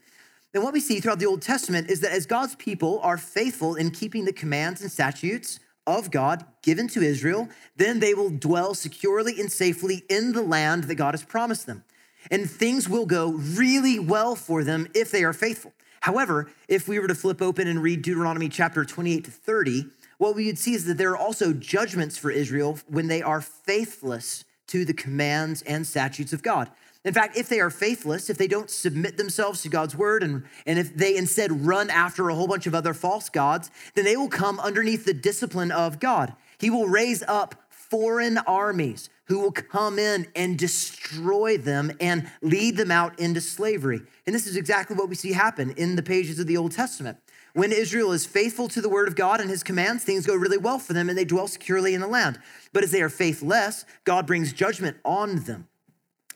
And 0.54 0.64
what 0.64 0.74
we 0.74 0.80
see 0.80 1.00
throughout 1.00 1.20
the 1.20 1.26
Old 1.26 1.42
Testament 1.42 1.90
is 1.90 2.02
that 2.02 2.12
as 2.12 2.26
God's 2.26 2.56
people 2.56 3.00
are 3.02 3.18
faithful 3.18 3.76
in 3.76 3.90
keeping 3.90 4.26
the 4.26 4.34
commands 4.34 4.82
and 4.82 4.92
statutes 4.92 5.60
of 5.88 6.12
God 6.12 6.46
given 6.62 6.88
to 6.90 7.02
Israel, 7.02 7.50
then 7.78 8.00
they 8.00 8.14
will 8.14 8.30
dwell 8.30 8.76
securely 8.76 9.40
and 9.40 9.52
safely 9.52 10.04
in 10.08 10.34
the 10.34 10.44
land 10.44 10.84
that 10.84 10.96
God 10.96 11.16
has 11.16 11.24
promised 11.24 11.66
them. 11.66 11.84
And 12.30 12.48
things 12.50 12.88
will 12.88 13.08
go 13.08 13.32
really 13.32 13.98
well 13.98 14.36
for 14.36 14.64
them 14.64 14.88
if 14.94 15.10
they 15.10 15.24
are 15.24 15.34
faithful. 15.34 15.74
However, 16.02 16.52
if 16.68 16.88
we 16.88 17.00
were 17.00 17.08
to 17.08 17.16
flip 17.16 17.42
open 17.42 17.68
and 17.68 17.82
read 17.82 18.02
Deuteronomy 18.02 18.50
chapter 18.50 18.84
28 18.84 19.24
to 19.26 19.32
30, 19.32 19.86
what 20.18 20.36
we 20.36 20.48
would 20.48 20.60
see 20.60 20.74
is 20.74 20.86
that 20.86 20.98
there 20.98 21.12
are 21.12 21.18
also 21.18 21.54
judgments 21.54 22.18
for 22.18 22.30
Israel 22.30 22.80
when 22.88 23.08
they 23.08 23.22
are 23.22 23.42
faithless 23.42 24.44
to 24.68 24.84
the 24.86 24.94
commands 24.94 25.62
and 25.64 25.86
statutes 25.86 26.34
of 26.34 26.44
God. 26.44 26.70
In 27.04 27.14
fact, 27.14 27.36
if 27.36 27.50
they 27.50 27.60
are 27.60 27.72
faithless, 27.72 28.30
if 28.30 28.38
they 28.38 28.48
don't 28.48 28.70
submit 28.70 29.18
themselves 29.18 29.64
to 29.64 29.70
God's 29.70 29.96
word, 29.96 30.22
and, 30.22 30.44
and 30.66 30.78
if 30.78 30.96
they 30.96 31.16
instead 31.16 31.66
run 31.66 31.90
after 31.90 32.30
a 32.30 32.36
whole 32.36 32.48
bunch 32.48 32.68
of 32.68 32.76
other 32.76 32.94
false 32.94 33.30
gods, 33.30 33.72
then 33.96 34.06
they 34.06 34.16
will 34.16 34.30
come 34.30 34.60
underneath 34.60 35.06
the 35.06 35.14
discipline 35.14 35.72
of 35.72 36.00
God. 36.00 36.36
He 36.60 36.70
will 36.70 36.88
raise 36.88 37.24
up 37.24 37.56
foreign 37.70 38.38
armies 38.40 39.10
who 39.32 39.40
will 39.40 39.52
come 39.52 39.98
in 39.98 40.28
and 40.36 40.60
destroy 40.60 41.58
them 41.58 41.90
and 42.02 42.30
lead 42.42 42.76
them 42.76 42.92
out 42.92 43.18
into 43.18 43.40
slavery. 43.40 44.02
And 44.28 44.36
this 44.36 44.46
is 44.46 44.58
exactly 44.58 44.94
what 44.94 45.08
we 45.08 45.16
see 45.16 45.32
happen 45.32 45.72
in 45.78 45.96
the 45.96 46.04
pages 46.04 46.38
of 46.38 46.48
the 46.48 46.58
Old 46.58 46.74
Testament. 46.74 47.18
When 47.54 47.72
Israel 47.72 48.12
is 48.12 48.26
faithful 48.26 48.68
to 48.68 48.82
the 48.82 48.90
word 48.90 49.08
of 49.08 49.16
God 49.16 49.40
and 49.40 49.50
his 49.50 49.64
commands, 49.64 50.04
things 50.04 50.26
go 50.26 50.36
really 50.36 50.58
well 50.58 50.80
for 50.80 50.92
them 50.92 51.08
and 51.08 51.18
they 51.18 51.24
dwell 51.24 51.48
securely 51.48 51.94
in 51.94 52.02
the 52.02 52.08
land. 52.08 52.40
But 52.74 52.84
as 52.84 52.92
they 52.92 53.02
are 53.02 53.08
faithless, 53.08 53.86
God 54.04 54.28
brings 54.28 54.52
judgment 54.52 54.98
on 55.06 55.38
them. 55.46 55.70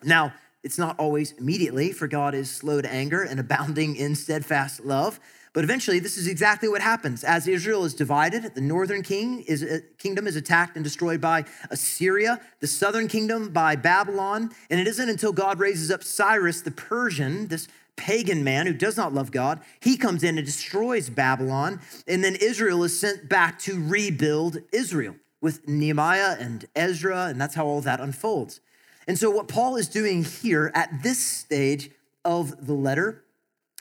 Now, 0.01 0.33
it's 0.65 0.79
not 0.79 0.99
always 0.99 1.31
immediately, 1.33 1.91
for 1.91 2.07
God 2.07 2.33
is 2.33 2.49
slow 2.49 2.81
to 2.81 2.91
anger 2.91 3.21
and 3.21 3.39
abounding 3.39 3.95
in 3.95 4.15
steadfast 4.15 4.83
love. 4.83 5.19
But 5.53 5.63
eventually, 5.63 5.99
this 5.99 6.17
is 6.17 6.27
exactly 6.27 6.67
what 6.67 6.81
happens. 6.81 7.23
As 7.23 7.47
Israel 7.47 7.85
is 7.85 7.93
divided, 7.93 8.55
the 8.55 8.61
northern 8.61 9.03
king 9.03 9.41
is, 9.43 9.63
uh, 9.63 9.79
kingdom 9.99 10.25
is 10.25 10.35
attacked 10.35 10.75
and 10.75 10.83
destroyed 10.83 11.21
by 11.21 11.45
Assyria, 11.69 12.41
the 12.61 12.67
southern 12.67 13.07
kingdom 13.07 13.49
by 13.49 13.75
Babylon. 13.75 14.49
And 14.71 14.79
it 14.79 14.87
isn't 14.87 15.07
until 15.07 15.31
God 15.31 15.59
raises 15.59 15.91
up 15.91 16.03
Cyrus 16.03 16.61
the 16.61 16.71
Persian, 16.71 17.47
this 17.47 17.67
pagan 17.95 18.43
man 18.43 18.65
who 18.65 18.73
does 18.73 18.97
not 18.97 19.13
love 19.13 19.31
God, 19.31 19.61
he 19.79 19.95
comes 19.97 20.23
in 20.23 20.37
and 20.37 20.45
destroys 20.45 21.09
Babylon. 21.11 21.79
And 22.07 22.23
then 22.23 22.35
Israel 22.35 22.83
is 22.83 22.99
sent 22.99 23.29
back 23.29 23.59
to 23.59 23.81
rebuild 23.81 24.57
Israel 24.73 25.15
with 25.41 25.67
Nehemiah 25.67 26.35
and 26.39 26.65
Ezra. 26.75 27.27
And 27.27 27.39
that's 27.39 27.53
how 27.53 27.67
all 27.67 27.81
that 27.81 28.01
unfolds. 28.01 28.61
And 29.07 29.17
so, 29.17 29.29
what 29.29 29.47
Paul 29.47 29.75
is 29.75 29.87
doing 29.87 30.23
here 30.23 30.71
at 30.73 31.03
this 31.03 31.19
stage 31.19 31.91
of 32.23 32.65
the 32.65 32.73
letter 32.73 33.23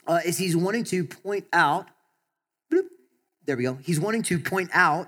uh, 0.07 0.19
is 0.23 0.37
he's 0.37 0.55
wanting 0.55 0.83
to 0.85 1.03
point 1.03 1.45
out, 1.51 1.87
bloop, 2.71 2.85
there 3.45 3.57
we 3.57 3.63
go, 3.63 3.77
he's 3.81 3.99
wanting 3.99 4.23
to 4.23 4.39
point 4.39 4.69
out 4.73 5.07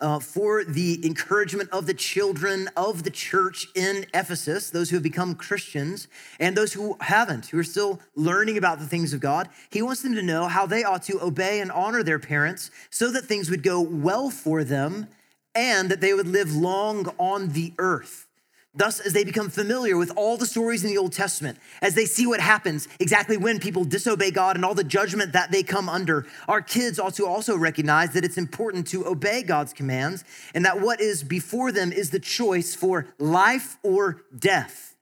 uh, 0.00 0.18
for 0.18 0.64
the 0.64 1.04
encouragement 1.04 1.68
of 1.70 1.86
the 1.86 1.94
children 1.94 2.68
of 2.76 3.02
the 3.02 3.10
church 3.10 3.66
in 3.74 4.06
Ephesus, 4.14 4.70
those 4.70 4.90
who 4.90 4.96
have 4.96 5.02
become 5.02 5.34
Christians, 5.34 6.08
and 6.38 6.56
those 6.56 6.72
who 6.72 6.96
haven't, 7.00 7.46
who 7.46 7.58
are 7.58 7.64
still 7.64 8.00
learning 8.14 8.56
about 8.56 8.78
the 8.78 8.86
things 8.86 9.12
of 9.12 9.20
God. 9.20 9.48
He 9.70 9.82
wants 9.82 10.02
them 10.02 10.14
to 10.14 10.22
know 10.22 10.46
how 10.46 10.66
they 10.66 10.84
ought 10.84 11.02
to 11.04 11.22
obey 11.22 11.60
and 11.60 11.70
honor 11.70 12.02
their 12.02 12.18
parents 12.18 12.70
so 12.90 13.10
that 13.10 13.24
things 13.24 13.50
would 13.50 13.62
go 13.62 13.80
well 13.80 14.30
for 14.30 14.64
them 14.64 15.08
and 15.54 15.90
that 15.90 16.00
they 16.00 16.14
would 16.14 16.28
live 16.28 16.54
long 16.54 17.12
on 17.18 17.50
the 17.50 17.74
earth. 17.78 18.28
Thus, 18.72 19.00
as 19.00 19.12
they 19.12 19.24
become 19.24 19.50
familiar 19.50 19.96
with 19.96 20.12
all 20.14 20.36
the 20.36 20.46
stories 20.46 20.84
in 20.84 20.90
the 20.90 20.98
Old 20.98 21.12
Testament, 21.12 21.58
as 21.82 21.96
they 21.96 22.04
see 22.04 22.24
what 22.24 22.38
happens 22.38 22.86
exactly 23.00 23.36
when 23.36 23.58
people 23.58 23.84
disobey 23.84 24.30
God 24.30 24.54
and 24.54 24.64
all 24.64 24.76
the 24.76 24.84
judgment 24.84 25.32
that 25.32 25.50
they 25.50 25.64
come 25.64 25.88
under, 25.88 26.24
our 26.46 26.62
kids 26.62 27.00
ought 27.00 27.14
to 27.14 27.26
also 27.26 27.56
recognize 27.56 28.12
that 28.12 28.24
it's 28.24 28.38
important 28.38 28.86
to 28.88 29.08
obey 29.08 29.42
God's 29.42 29.72
commands 29.72 30.22
and 30.54 30.64
that 30.64 30.80
what 30.80 31.00
is 31.00 31.24
before 31.24 31.72
them 31.72 31.90
is 31.90 32.10
the 32.10 32.20
choice 32.20 32.76
for 32.76 33.08
life 33.18 33.76
or 33.82 34.22
death. 34.38 34.94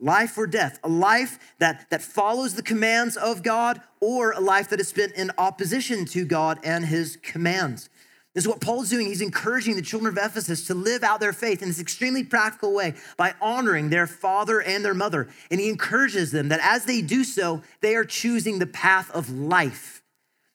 Life 0.00 0.38
or 0.38 0.46
death, 0.46 0.78
a 0.82 0.88
life 0.88 1.38
that, 1.58 1.90
that 1.90 2.00
follows 2.00 2.54
the 2.54 2.62
commands 2.62 3.16
of 3.18 3.42
God 3.42 3.82
or 4.00 4.30
a 4.30 4.40
life 4.40 4.70
that 4.70 4.80
is 4.80 4.88
spent 4.88 5.12
in 5.12 5.30
opposition 5.36 6.06
to 6.06 6.24
God 6.24 6.58
and 6.62 6.86
his 6.86 7.18
commands. 7.20 7.90
This 8.38 8.44
is 8.44 8.50
what 8.50 8.60
Paul's 8.60 8.88
doing. 8.88 9.08
He's 9.08 9.20
encouraging 9.20 9.74
the 9.74 9.82
children 9.82 10.16
of 10.16 10.24
Ephesus 10.24 10.68
to 10.68 10.74
live 10.74 11.02
out 11.02 11.18
their 11.18 11.32
faith 11.32 11.60
in 11.60 11.66
this 11.66 11.80
extremely 11.80 12.22
practical 12.22 12.72
way 12.72 12.94
by 13.16 13.34
honoring 13.40 13.90
their 13.90 14.06
father 14.06 14.62
and 14.62 14.84
their 14.84 14.94
mother. 14.94 15.26
And 15.50 15.58
he 15.58 15.68
encourages 15.68 16.30
them 16.30 16.48
that 16.50 16.60
as 16.62 16.84
they 16.84 17.02
do 17.02 17.24
so, 17.24 17.62
they 17.80 17.96
are 17.96 18.04
choosing 18.04 18.60
the 18.60 18.66
path 18.68 19.10
of 19.10 19.28
life. 19.28 20.04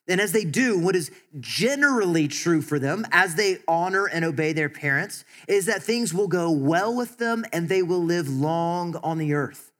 And 0.08 0.18
as 0.18 0.32
they 0.32 0.46
do, 0.46 0.78
what 0.78 0.96
is 0.96 1.10
generally 1.40 2.26
true 2.26 2.62
for 2.62 2.78
them 2.78 3.06
as 3.12 3.34
they 3.34 3.58
honor 3.68 4.06
and 4.06 4.24
obey 4.24 4.54
their 4.54 4.70
parents 4.70 5.26
is 5.46 5.66
that 5.66 5.82
things 5.82 6.14
will 6.14 6.28
go 6.28 6.50
well 6.50 6.96
with 6.96 7.18
them 7.18 7.44
and 7.52 7.68
they 7.68 7.82
will 7.82 8.02
live 8.02 8.30
long 8.30 8.96
on 9.04 9.18
the 9.18 9.34
earth. 9.34 9.73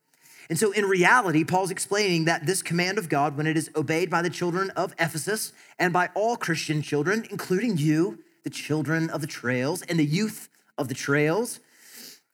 And 0.48 0.58
so, 0.58 0.72
in 0.72 0.84
reality, 0.84 1.44
Paul's 1.44 1.70
explaining 1.70 2.26
that 2.26 2.46
this 2.46 2.62
command 2.62 2.98
of 2.98 3.08
God, 3.08 3.36
when 3.36 3.46
it 3.46 3.56
is 3.56 3.70
obeyed 3.74 4.10
by 4.10 4.22
the 4.22 4.30
children 4.30 4.70
of 4.70 4.94
Ephesus 4.98 5.52
and 5.78 5.92
by 5.92 6.10
all 6.14 6.36
Christian 6.36 6.82
children, 6.82 7.26
including 7.30 7.78
you, 7.78 8.18
the 8.42 8.50
children 8.50 9.08
of 9.10 9.20
the 9.20 9.26
trails 9.26 9.82
and 9.82 9.98
the 9.98 10.04
youth 10.04 10.48
of 10.76 10.88
the 10.88 10.94
trails, 10.94 11.60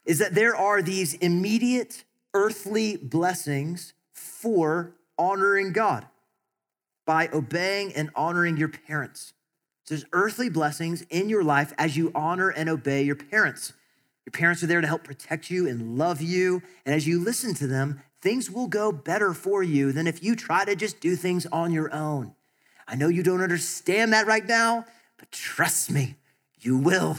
is 0.05 0.19
that 0.19 0.35
there 0.35 0.57
are 0.57 0.83
these 0.83 1.15
immediate 1.15 2.05
earthly 2.35 2.97
blessings 2.97 3.93
for 4.13 4.95
honoring 5.19 5.73
God 5.73 6.07
by 7.07 7.29
obeying 7.33 7.93
and 7.95 8.11
honoring 8.15 8.57
your 8.57 8.69
parents. 8.69 9.33
So 9.85 9.95
there's 9.95 10.07
earthly 10.13 10.49
blessings 10.49 11.03
in 11.11 11.29
your 11.29 11.45
life 11.45 11.73
as 11.79 11.97
you 11.97 12.13
honor 12.15 12.49
and 12.49 12.69
obey 12.69 13.03
your 13.03 13.17
parents. 13.17 13.73
Your 14.31 14.39
parents 14.39 14.63
are 14.63 14.69
there 14.69 14.81
to 14.81 14.87
help 14.87 15.03
protect 15.03 15.51
you 15.51 15.67
and 15.67 15.99
love 15.99 16.23
you. 16.23 16.63
And 16.87 16.95
as 16.95 17.05
you 17.05 17.19
listen 17.19 17.53
to 17.55 17.67
them, 17.67 18.01
things 18.21 18.49
will 18.49 18.69
go 18.69 18.93
better 18.93 19.35
for 19.35 19.61
you 19.61 19.91
than 19.91 20.07
if 20.07 20.23
you 20.23 20.37
try 20.37 20.65
to 20.65 20.77
just 20.77 21.01
do 21.01 21.17
things 21.17 21.47
on 21.47 21.73
your 21.73 21.93
own. 21.93 22.37
I 22.87 22.95
know 22.95 23.09
you 23.09 23.25
don't 23.25 23.41
understand 23.43 24.13
that 24.13 24.29
right 24.29 24.47
now, 24.47 24.85
but 25.19 25.33
trust 25.33 25.91
me, 25.91 26.15
you 26.61 26.79
will. 26.79 27.19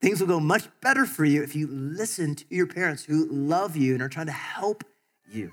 things 0.00 0.20
will 0.20 0.28
go 0.28 0.38
much 0.38 0.68
better 0.80 1.04
for 1.04 1.24
you 1.24 1.42
if 1.42 1.56
you 1.56 1.66
listen 1.66 2.36
to 2.36 2.44
your 2.48 2.68
parents 2.68 3.02
who 3.02 3.26
love 3.26 3.76
you 3.76 3.94
and 3.94 4.00
are 4.00 4.08
trying 4.08 4.26
to 4.26 4.32
help 4.32 4.84
you. 5.28 5.52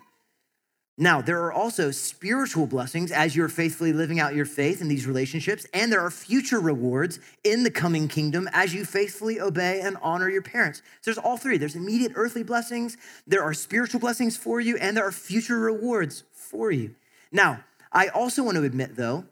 Now, 1.01 1.21
there 1.21 1.41
are 1.45 1.53
also 1.53 1.91
spiritual 1.91 2.67
blessings 2.67 3.09
as 3.09 3.33
you're 3.33 3.47
faithfully 3.47 3.93
living 3.93 4.19
out 4.19 4.35
your 4.35 4.45
faith 4.45 4.81
in 4.81 4.89
these 4.89 5.07
relationships, 5.07 5.65
and 5.73 5.89
there 5.89 6.01
are 6.01 6.11
future 6.11 6.59
rewards 6.59 7.21
in 7.45 7.63
the 7.63 7.71
coming 7.71 8.09
kingdom 8.09 8.49
as 8.51 8.73
you 8.73 8.83
faithfully 8.83 9.39
obey 9.39 9.79
and 9.79 9.95
honor 10.01 10.27
your 10.27 10.41
parents. 10.41 10.79
So 10.99 11.09
there's 11.09 11.17
all 11.17 11.37
three 11.37 11.57
there's 11.57 11.77
immediate 11.77 12.11
earthly 12.15 12.43
blessings, 12.43 12.97
there 13.25 13.41
are 13.41 13.53
spiritual 13.53 14.01
blessings 14.01 14.35
for 14.35 14.59
you, 14.59 14.75
and 14.75 14.97
there 14.97 15.07
are 15.07 15.13
future 15.13 15.57
rewards 15.57 16.25
for 16.33 16.69
you. 16.69 16.95
Now, 17.31 17.63
I 17.93 18.09
also 18.09 18.43
want 18.43 18.57
to 18.57 18.63
admit, 18.63 18.97
though, 18.97 19.23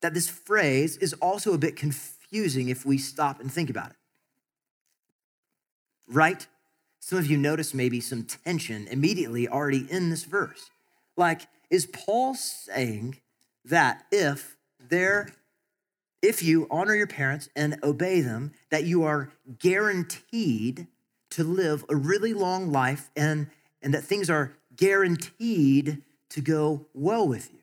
that 0.00 0.14
this 0.14 0.30
phrase 0.30 0.96
is 0.96 1.12
also 1.14 1.52
a 1.52 1.58
bit 1.58 1.76
confusing 1.76 2.70
if 2.70 2.86
we 2.86 2.96
stop 2.96 3.38
and 3.38 3.52
think 3.52 3.68
about 3.68 3.90
it. 3.90 3.96
Right? 6.08 6.46
Some 7.00 7.18
of 7.18 7.26
you 7.26 7.36
notice 7.36 7.74
maybe 7.74 8.00
some 8.00 8.24
tension 8.24 8.88
immediately 8.88 9.46
already 9.46 9.86
in 9.90 10.08
this 10.08 10.24
verse. 10.24 10.70
Like, 11.16 11.48
is 11.70 11.86
Paul 11.86 12.34
saying 12.34 13.20
that 13.64 14.04
if 14.12 14.56
there, 14.78 15.28
if 16.22 16.42
you 16.42 16.66
honor 16.70 16.94
your 16.94 17.06
parents 17.06 17.48
and 17.56 17.78
obey 17.82 18.20
them, 18.20 18.52
that 18.70 18.84
you 18.84 19.04
are 19.04 19.32
guaranteed 19.58 20.86
to 21.30 21.44
live 21.44 21.84
a 21.88 21.96
really 21.96 22.32
long 22.32 22.70
life 22.70 23.10
and, 23.16 23.48
and 23.82 23.92
that 23.94 24.04
things 24.04 24.30
are 24.30 24.52
guaranteed 24.76 26.02
to 26.30 26.40
go 26.40 26.86
well 26.94 27.26
with 27.26 27.52
you? 27.52 27.60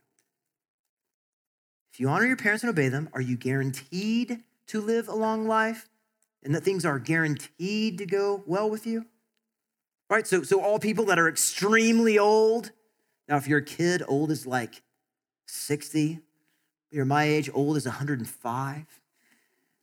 If 1.93 1.99
you 1.99 2.09
honor 2.09 2.25
your 2.25 2.37
parents 2.37 2.63
and 2.63 2.71
obey 2.71 2.89
them, 2.89 3.07
are 3.13 3.21
you 3.21 3.37
guaranteed 3.37 4.39
to 4.67 4.81
live 4.81 5.07
a 5.07 5.15
long 5.15 5.47
life 5.47 5.87
and 6.41 6.55
that 6.55 6.63
things 6.63 6.85
are 6.85 6.97
guaranteed 6.97 7.99
to 7.99 8.05
go 8.07 8.43
well 8.47 8.69
with 8.69 8.87
you? 8.87 9.05
Right? 10.09 10.25
So, 10.25 10.41
so 10.41 10.59
all 10.61 10.79
people 10.79 11.05
that 11.05 11.19
are 11.19 11.29
extremely 11.29 12.17
old, 12.17 12.71
now, 13.27 13.37
if 13.37 13.47
you're 13.47 13.59
a 13.59 13.65
kid, 13.65 14.03
old 14.07 14.31
is 14.31 14.45
like 14.45 14.81
60. 15.47 16.19
You're 16.91 17.05
my 17.05 17.23
age, 17.23 17.49
old 17.53 17.77
is 17.77 17.85
105. 17.85 18.85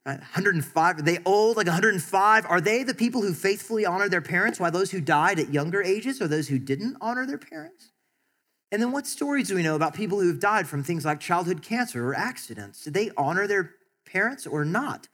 Right? 0.07 0.19
105, 0.19 0.99
are 0.99 1.03
they 1.03 1.19
old, 1.25 1.57
like 1.57 1.67
105? 1.67 2.47
Are 2.47 2.61
they 2.61 2.83
the 2.83 2.95
people 2.95 3.23
who 3.23 3.35
faithfully 3.35 3.85
honor 3.85 4.09
their 4.09 4.21
parents, 4.21 4.61
while 4.61 4.71
those 4.71 4.91
who 4.91 5.01
died 5.01 5.39
at 5.39 5.53
younger 5.53 5.83
ages 5.83 6.21
are 6.21 6.29
those 6.29 6.49
who 6.49 6.59
didn't 6.59 6.97
honor 7.01 7.27
their 7.27 7.39
parents? 7.39 7.93
And 8.73 8.81
then 8.81 8.93
what 8.93 9.07
stories 9.07 9.49
do 9.49 9.57
we 9.57 9.63
know 9.63 9.75
about 9.75 9.95
people 9.95 10.21
who 10.21 10.29
have 10.29 10.39
died 10.39 10.69
from 10.69 10.85
things 10.85 11.05
like 11.05 11.19
childhood 11.21 11.63
cancer 11.63 12.07
or 12.07 12.15
accidents? 12.15 12.85
Did 12.85 12.95
they 12.95 13.11
honor 13.17 13.47
their 13.47 13.75
parents 14.07 14.47
or 14.47 14.65
not? 14.65 15.09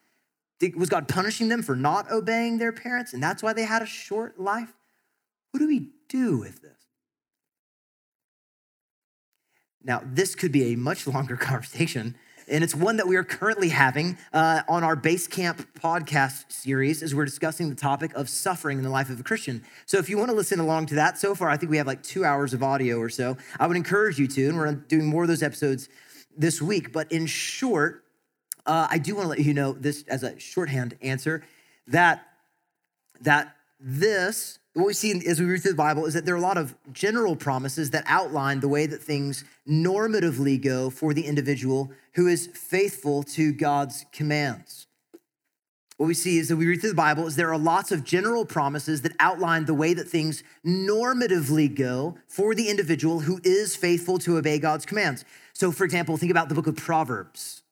Was 0.76 0.88
God 0.88 1.08
punishing 1.08 1.48
them 1.48 1.62
for 1.62 1.76
not 1.76 2.10
obeying 2.10 2.58
their 2.58 2.72
parents, 2.72 3.12
and 3.12 3.22
that's 3.22 3.42
why 3.42 3.52
they 3.52 3.64
had 3.64 3.82
a 3.82 3.86
short 3.86 4.38
life? 4.38 4.72
What 5.50 5.60
do 5.60 5.66
we 5.66 5.90
do 6.08 6.38
with 6.38 6.62
this? 6.62 6.75
Now, 9.86 10.02
this 10.04 10.34
could 10.34 10.50
be 10.50 10.72
a 10.72 10.76
much 10.76 11.06
longer 11.06 11.36
conversation, 11.36 12.16
and 12.48 12.62
it's 12.64 12.74
one 12.74 12.96
that 12.96 13.06
we 13.06 13.14
are 13.14 13.22
currently 13.22 13.68
having 13.68 14.18
uh, 14.32 14.62
on 14.68 14.82
our 14.82 14.96
Base 14.96 15.28
Camp 15.28 15.66
podcast 15.80 16.50
series 16.50 17.02
as 17.04 17.14
we're 17.14 17.24
discussing 17.24 17.70
the 17.70 17.76
topic 17.76 18.12
of 18.14 18.28
suffering 18.28 18.78
in 18.78 18.84
the 18.84 18.90
life 18.90 19.10
of 19.10 19.20
a 19.20 19.22
Christian. 19.22 19.64
So, 19.86 19.98
if 19.98 20.10
you 20.10 20.18
want 20.18 20.30
to 20.30 20.36
listen 20.36 20.58
along 20.58 20.86
to 20.86 20.96
that, 20.96 21.18
so 21.18 21.36
far 21.36 21.48
I 21.48 21.56
think 21.56 21.70
we 21.70 21.76
have 21.76 21.86
like 21.86 22.02
two 22.02 22.24
hours 22.24 22.52
of 22.52 22.64
audio 22.64 22.98
or 22.98 23.08
so. 23.08 23.36
I 23.60 23.68
would 23.68 23.76
encourage 23.76 24.18
you 24.18 24.26
to, 24.26 24.48
and 24.48 24.58
we're 24.58 24.72
doing 24.74 25.06
more 25.06 25.22
of 25.22 25.28
those 25.28 25.42
episodes 25.42 25.88
this 26.36 26.60
week. 26.60 26.92
But 26.92 27.10
in 27.12 27.26
short, 27.26 28.02
uh, 28.66 28.88
I 28.90 28.98
do 28.98 29.14
want 29.14 29.26
to 29.26 29.28
let 29.30 29.38
you 29.38 29.54
know 29.54 29.72
this 29.72 30.04
as 30.08 30.24
a 30.24 30.36
shorthand 30.40 30.98
answer 31.00 31.44
that 31.86 32.26
that 33.20 33.54
this 33.78 34.58
what 34.76 34.88
we 34.88 34.92
see 34.92 35.26
as 35.26 35.40
we 35.40 35.46
read 35.46 35.62
through 35.62 35.70
the 35.70 35.76
Bible 35.76 36.04
is 36.04 36.12
that 36.12 36.26
there 36.26 36.34
are 36.34 36.38
a 36.38 36.42
lot 36.42 36.58
of 36.58 36.76
general 36.92 37.34
promises 37.34 37.90
that 37.90 38.04
outline 38.06 38.60
the 38.60 38.68
way 38.68 38.84
that 38.84 39.02
things 39.02 39.42
normatively 39.66 40.62
go 40.62 40.90
for 40.90 41.14
the 41.14 41.24
individual 41.24 41.90
who 42.12 42.26
is 42.26 42.48
faithful 42.48 43.22
to 43.22 43.52
God's 43.52 44.04
commands. 44.12 44.86
What 45.96 46.08
we 46.08 46.14
see 46.14 46.36
is 46.36 46.48
that 46.48 46.56
we 46.56 46.66
read 46.66 46.82
through 46.82 46.90
the 46.90 46.94
Bible 46.94 47.26
is 47.26 47.36
there 47.36 47.50
are 47.50 47.56
lots 47.56 47.90
of 47.90 48.04
general 48.04 48.44
promises 48.44 49.00
that 49.00 49.12
outline 49.18 49.64
the 49.64 49.72
way 49.72 49.94
that 49.94 50.10
things 50.10 50.44
normatively 50.66 51.74
go 51.74 52.18
for 52.28 52.54
the 52.54 52.68
individual 52.68 53.20
who 53.20 53.40
is 53.44 53.74
faithful 53.74 54.18
to 54.18 54.36
obey 54.36 54.58
God's 54.58 54.84
commands. 54.84 55.24
So, 55.54 55.72
for 55.72 55.84
example, 55.84 56.18
think 56.18 56.30
about 56.30 56.50
the 56.50 56.54
book 56.54 56.66
of 56.66 56.76
Proverbs. 56.76 57.62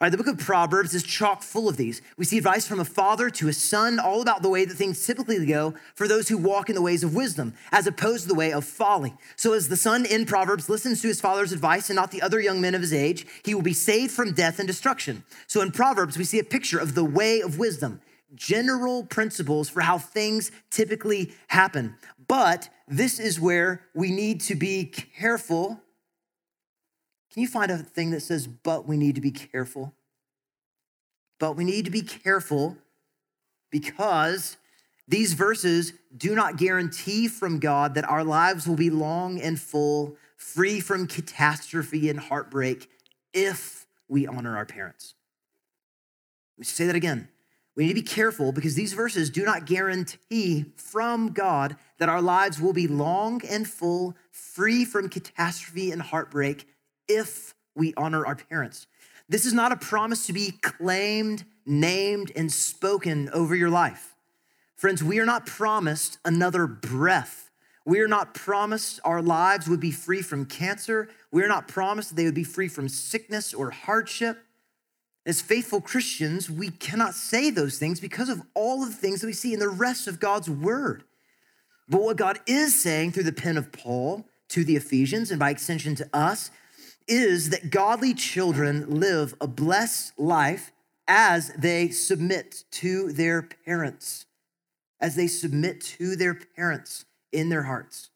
Right, 0.00 0.12
the 0.12 0.16
book 0.16 0.28
of 0.28 0.38
Proverbs 0.38 0.94
is 0.94 1.02
chock 1.02 1.42
full 1.42 1.68
of 1.68 1.76
these. 1.76 2.02
We 2.16 2.24
see 2.24 2.38
advice 2.38 2.68
from 2.68 2.78
a 2.78 2.84
father 2.84 3.30
to 3.30 3.48
a 3.48 3.52
son, 3.52 3.98
all 3.98 4.22
about 4.22 4.42
the 4.42 4.48
way 4.48 4.64
that 4.64 4.76
things 4.76 5.04
typically 5.04 5.44
go 5.44 5.74
for 5.96 6.06
those 6.06 6.28
who 6.28 6.38
walk 6.38 6.68
in 6.68 6.76
the 6.76 6.82
ways 6.82 7.02
of 7.02 7.16
wisdom, 7.16 7.52
as 7.72 7.88
opposed 7.88 8.22
to 8.22 8.28
the 8.28 8.36
way 8.36 8.52
of 8.52 8.64
folly. 8.64 9.14
So, 9.34 9.54
as 9.54 9.66
the 9.66 9.76
son 9.76 10.06
in 10.06 10.24
Proverbs 10.24 10.68
listens 10.68 11.02
to 11.02 11.08
his 11.08 11.20
father's 11.20 11.50
advice 11.50 11.90
and 11.90 11.96
not 11.96 12.12
the 12.12 12.22
other 12.22 12.38
young 12.38 12.60
men 12.60 12.76
of 12.76 12.80
his 12.80 12.92
age, 12.92 13.26
he 13.44 13.56
will 13.56 13.62
be 13.62 13.72
saved 13.72 14.12
from 14.12 14.34
death 14.34 14.60
and 14.60 14.68
destruction. 14.68 15.24
So, 15.48 15.62
in 15.62 15.72
Proverbs, 15.72 16.16
we 16.16 16.22
see 16.22 16.38
a 16.38 16.44
picture 16.44 16.78
of 16.78 16.94
the 16.94 17.04
way 17.04 17.40
of 17.40 17.58
wisdom, 17.58 18.00
general 18.36 19.02
principles 19.02 19.68
for 19.68 19.80
how 19.80 19.98
things 19.98 20.52
typically 20.70 21.32
happen. 21.48 21.96
But 22.28 22.68
this 22.86 23.18
is 23.18 23.40
where 23.40 23.82
we 23.96 24.12
need 24.12 24.42
to 24.42 24.54
be 24.54 24.84
careful 24.84 25.82
can 27.38 27.42
you 27.42 27.46
find 27.46 27.70
a 27.70 27.78
thing 27.78 28.10
that 28.10 28.22
says, 28.22 28.48
but 28.48 28.88
we 28.88 28.96
need 28.96 29.14
to 29.14 29.20
be 29.20 29.30
careful? 29.30 29.94
But 31.38 31.52
we 31.52 31.62
need 31.62 31.84
to 31.84 31.90
be 31.92 32.02
careful 32.02 32.76
because 33.70 34.56
these 35.06 35.34
verses 35.34 35.92
do 36.16 36.34
not 36.34 36.56
guarantee 36.56 37.28
from 37.28 37.60
God 37.60 37.94
that 37.94 38.10
our 38.10 38.24
lives 38.24 38.66
will 38.66 38.74
be 38.74 38.90
long 38.90 39.40
and 39.40 39.56
full, 39.56 40.16
free 40.36 40.80
from 40.80 41.06
catastrophe 41.06 42.10
and 42.10 42.18
heartbreak 42.18 42.90
if 43.32 43.86
we 44.08 44.26
honor 44.26 44.56
our 44.56 44.66
parents. 44.66 45.14
Let 46.56 46.62
me 46.62 46.64
say 46.64 46.86
that 46.86 46.96
again. 46.96 47.28
We 47.76 47.84
need 47.84 47.90
to 47.90 48.02
be 48.02 48.02
careful 48.02 48.50
because 48.50 48.74
these 48.74 48.94
verses 48.94 49.30
do 49.30 49.44
not 49.44 49.64
guarantee 49.64 50.72
from 50.74 51.28
God 51.34 51.76
that 51.98 52.08
our 52.08 52.20
lives 52.20 52.60
will 52.60 52.72
be 52.72 52.88
long 52.88 53.42
and 53.48 53.68
full, 53.68 54.16
free 54.32 54.84
from 54.84 55.08
catastrophe 55.08 55.92
and 55.92 56.02
heartbreak 56.02 56.66
if 57.08 57.54
we 57.74 57.94
honor 57.96 58.26
our 58.26 58.36
parents. 58.36 58.86
This 59.28 59.44
is 59.44 59.52
not 59.52 59.72
a 59.72 59.76
promise 59.76 60.26
to 60.26 60.32
be 60.32 60.52
claimed, 60.62 61.44
named, 61.66 62.32
and 62.34 62.50
spoken 62.50 63.28
over 63.30 63.54
your 63.54 63.70
life. 63.70 64.14
Friends, 64.74 65.02
we 65.02 65.18
are 65.18 65.26
not 65.26 65.44
promised 65.44 66.18
another 66.24 66.66
breath. 66.66 67.50
We 67.84 68.00
are 68.00 68.08
not 68.08 68.34
promised 68.34 69.00
our 69.04 69.20
lives 69.20 69.68
would 69.68 69.80
be 69.80 69.90
free 69.90 70.22
from 70.22 70.46
cancer. 70.46 71.08
We 71.30 71.42
are 71.42 71.48
not 71.48 71.68
promised 71.68 72.16
they 72.16 72.24
would 72.24 72.34
be 72.34 72.44
free 72.44 72.68
from 72.68 72.88
sickness 72.88 73.52
or 73.52 73.70
hardship. 73.70 74.38
As 75.26 75.42
faithful 75.42 75.80
Christians, 75.80 76.48
we 76.48 76.70
cannot 76.70 77.14
say 77.14 77.50
those 77.50 77.78
things 77.78 78.00
because 78.00 78.28
of 78.28 78.42
all 78.54 78.82
of 78.82 78.90
the 78.90 78.94
things 78.94 79.20
that 79.20 79.26
we 79.26 79.32
see 79.32 79.52
in 79.52 79.58
the 79.58 79.68
rest 79.68 80.06
of 80.06 80.20
God's 80.20 80.48
word. 80.48 81.04
But 81.88 82.02
what 82.02 82.16
God 82.16 82.40
is 82.46 82.80
saying 82.80 83.12
through 83.12 83.24
the 83.24 83.32
pen 83.32 83.56
of 83.56 83.72
Paul 83.72 84.26
to 84.50 84.64
the 84.64 84.76
Ephesians 84.76 85.30
and 85.30 85.38
by 85.38 85.50
extension 85.50 85.94
to 85.96 86.08
us 86.12 86.50
is 87.08 87.50
that 87.50 87.70
godly 87.70 88.14
children 88.14 89.00
live 89.00 89.34
a 89.40 89.46
blessed 89.46 90.18
life 90.18 90.72
as 91.06 91.48
they 91.56 91.88
submit 91.88 92.64
to 92.70 93.12
their 93.12 93.42
parents, 93.64 94.26
as 95.00 95.16
they 95.16 95.26
submit 95.26 95.80
to 95.80 96.14
their 96.14 96.34
parents 96.34 97.06
in 97.32 97.48
their 97.48 97.62
hearts. 97.62 98.10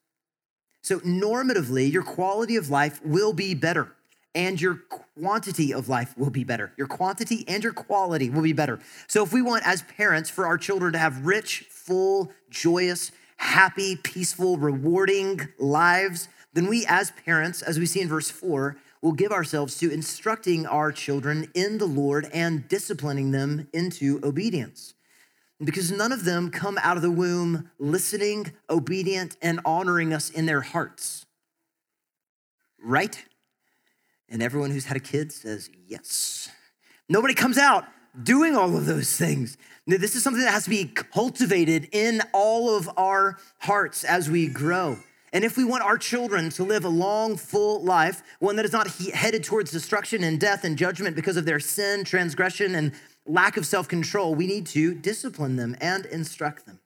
So, 0.82 0.98
normatively, 1.00 1.90
your 1.90 2.02
quality 2.02 2.56
of 2.56 2.68
life 2.68 3.00
will 3.04 3.32
be 3.32 3.54
better 3.54 3.94
and 4.34 4.60
your 4.60 4.80
quantity 5.18 5.72
of 5.72 5.88
life 5.88 6.16
will 6.16 6.30
be 6.30 6.44
better. 6.44 6.72
Your 6.76 6.86
quantity 6.86 7.44
and 7.46 7.62
your 7.62 7.72
quality 7.72 8.30
will 8.30 8.42
be 8.42 8.52
better. 8.52 8.80
So, 9.06 9.22
if 9.22 9.32
we 9.32 9.42
want 9.42 9.66
as 9.66 9.82
parents 9.82 10.28
for 10.28 10.46
our 10.46 10.58
children 10.58 10.92
to 10.92 10.98
have 10.98 11.24
rich, 11.24 11.66
full, 11.70 12.32
joyous, 12.50 13.12
happy, 13.36 13.96
peaceful, 13.96 14.58
rewarding 14.58 15.48
lives, 15.58 16.28
then 16.52 16.68
we 16.68 16.84
as 16.86 17.12
parents, 17.24 17.62
as 17.62 17.78
we 17.78 17.86
see 17.86 18.00
in 18.00 18.08
verse 18.08 18.30
4, 18.30 18.76
will 19.00 19.12
give 19.12 19.32
ourselves 19.32 19.78
to 19.78 19.90
instructing 19.90 20.66
our 20.66 20.92
children 20.92 21.50
in 21.54 21.78
the 21.78 21.86
Lord 21.86 22.28
and 22.32 22.68
disciplining 22.68 23.32
them 23.32 23.68
into 23.72 24.20
obedience. 24.22 24.94
Because 25.62 25.90
none 25.90 26.12
of 26.12 26.24
them 26.24 26.50
come 26.50 26.78
out 26.82 26.96
of 26.96 27.02
the 27.02 27.10
womb 27.10 27.70
listening, 27.78 28.52
obedient, 28.68 29.36
and 29.40 29.60
honoring 29.64 30.12
us 30.12 30.30
in 30.30 30.46
their 30.46 30.60
hearts. 30.60 31.24
Right? 32.82 33.24
And 34.28 34.42
everyone 34.42 34.70
who's 34.70 34.86
had 34.86 34.96
a 34.96 35.00
kid 35.00 35.32
says 35.32 35.70
yes. 35.86 36.50
Nobody 37.08 37.34
comes 37.34 37.58
out 37.58 37.84
doing 38.22 38.56
all 38.56 38.76
of 38.76 38.86
those 38.86 39.16
things. 39.16 39.56
This 39.86 40.14
is 40.16 40.22
something 40.22 40.42
that 40.42 40.52
has 40.52 40.64
to 40.64 40.70
be 40.70 40.84
cultivated 40.84 41.88
in 41.92 42.22
all 42.32 42.76
of 42.76 42.90
our 42.96 43.38
hearts 43.60 44.04
as 44.04 44.30
we 44.30 44.48
grow. 44.48 44.98
And 45.32 45.44
if 45.44 45.56
we 45.56 45.64
want 45.64 45.82
our 45.82 45.96
children 45.96 46.50
to 46.50 46.64
live 46.64 46.84
a 46.84 46.90
long, 46.90 47.36
full 47.36 47.82
life, 47.82 48.22
one 48.38 48.56
that 48.56 48.64
is 48.64 48.72
not 48.72 48.88
headed 48.88 49.44
towards 49.44 49.70
destruction 49.70 50.22
and 50.24 50.38
death 50.38 50.64
and 50.64 50.76
judgment 50.76 51.16
because 51.16 51.38
of 51.38 51.46
their 51.46 51.60
sin, 51.60 52.04
transgression, 52.04 52.74
and 52.74 52.92
lack 53.24 53.56
of 53.56 53.66
self 53.66 53.88
control, 53.88 54.34
we 54.34 54.46
need 54.46 54.66
to 54.66 54.94
discipline 54.94 55.56
them 55.56 55.76
and 55.80 56.04
instruct 56.06 56.66
them. 56.66 56.80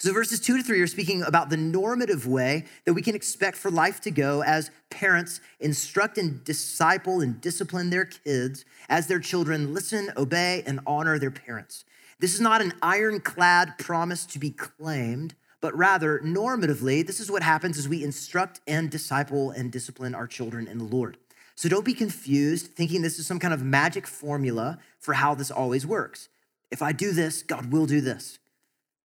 So, 0.00 0.12
verses 0.12 0.38
two 0.38 0.56
to 0.56 0.62
three 0.62 0.80
are 0.80 0.86
speaking 0.86 1.24
about 1.24 1.50
the 1.50 1.56
normative 1.56 2.24
way 2.24 2.66
that 2.84 2.94
we 2.94 3.02
can 3.02 3.16
expect 3.16 3.56
for 3.56 3.68
life 3.68 4.00
to 4.02 4.12
go 4.12 4.44
as 4.44 4.70
parents 4.90 5.40
instruct 5.58 6.18
and 6.18 6.44
disciple 6.44 7.20
and 7.20 7.40
discipline 7.40 7.90
their 7.90 8.04
kids 8.04 8.64
as 8.88 9.08
their 9.08 9.18
children 9.18 9.74
listen, 9.74 10.12
obey, 10.16 10.62
and 10.66 10.78
honor 10.86 11.18
their 11.18 11.32
parents. 11.32 11.84
This 12.20 12.34
is 12.34 12.40
not 12.40 12.60
an 12.60 12.74
ironclad 12.80 13.78
promise 13.78 14.24
to 14.26 14.38
be 14.38 14.50
claimed, 14.50 15.34
but 15.60 15.76
rather, 15.76 16.20
normatively, 16.20 17.06
this 17.06 17.20
is 17.20 17.30
what 17.30 17.42
happens 17.42 17.78
as 17.78 17.88
we 17.88 18.04
instruct 18.04 18.60
and 18.66 18.90
disciple 18.90 19.50
and 19.50 19.72
discipline 19.72 20.14
our 20.14 20.26
children 20.26 20.68
in 20.68 20.78
the 20.78 20.84
Lord. 20.84 21.16
So 21.54 21.68
don't 21.68 21.84
be 21.84 21.94
confused 21.94 22.68
thinking 22.68 23.02
this 23.02 23.18
is 23.18 23.26
some 23.26 23.40
kind 23.40 23.52
of 23.52 23.62
magic 23.62 24.06
formula 24.06 24.78
for 25.00 25.14
how 25.14 25.34
this 25.34 25.50
always 25.50 25.84
works. 25.84 26.28
If 26.70 26.82
I 26.82 26.92
do 26.92 27.10
this, 27.10 27.42
God 27.42 27.72
will 27.72 27.86
do 27.86 28.00
this. 28.00 28.38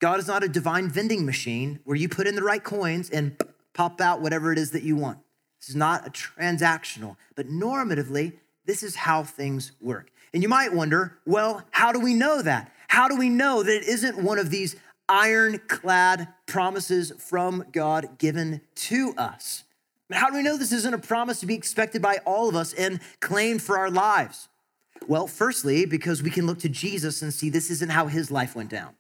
God 0.01 0.19
is 0.19 0.27
not 0.27 0.43
a 0.43 0.49
divine 0.49 0.89
vending 0.91 1.25
machine 1.25 1.81
where 1.85 1.97
you 1.97 2.09
put 2.09 2.27
in 2.27 2.35
the 2.35 2.43
right 2.43 2.63
coins 2.63 3.09
and 3.09 3.41
pop 3.73 4.01
out 4.01 4.21
whatever 4.21 4.53
it 4.53 4.59
is 4.59 4.73
that 4.73 4.83
you 4.83 4.97
want. 4.97 5.19
This 5.61 5.71
is 5.71 5.77
not 5.77 6.07
a 6.07 6.11
transactional, 6.11 7.17
but 7.37 7.47
normatively, 7.47 8.35
this 8.67 8.83
is 8.83 8.97
how 8.97 9.23
things 9.23 9.73
work. 9.81 10.11
And 10.35 10.43
you 10.43 10.49
might 10.49 10.75
wonder, 10.75 11.19
well, 11.25 11.63
how 11.71 11.93
do 11.93 12.01
we 12.01 12.15
know 12.15 12.43
that? 12.43 12.73
How 12.89 13.09
do 13.09 13.17
we 13.17 13.29
know 13.29 13.63
that 13.63 13.75
it 13.75 13.85
isn't 13.85 14.23
one 14.23 14.39
of 14.39 14.51
these 14.51 14.77
ironclad 15.13 16.29
promises 16.47 17.13
from 17.19 17.65
God 17.71 18.19
given 18.19 18.63
to 18.75 19.15
us? 19.17 19.65
How 20.11 20.29
do 20.29 20.37
we 20.37 20.43
know 20.43 20.57
this 20.57 20.73
isn't 20.73 20.95
a 20.95 20.99
promise 20.99 21.41
to 21.41 21.47
be 21.47 21.55
expected 21.55 22.03
by 22.03 22.19
all 22.27 22.49
of 22.49 22.57
us 22.57 22.73
and 22.73 23.01
claimed 23.21 23.63
for 23.63 23.79
our 23.79 23.91
lives? 23.91 24.49
Well, 25.07 25.27
firstly, 25.27 25.87
because 25.87 26.23
we 26.23 26.31
can 26.31 26.47
look 26.47 26.61
to 26.61 26.69
Jesus 26.69 27.23
and 27.23 27.33
see 27.33 27.51
this 27.51 27.71
isn't 27.71 27.91
how 27.91 28.07
his 28.07 28.31
life 28.31 28.55
went 28.55 28.71
down 28.71 28.95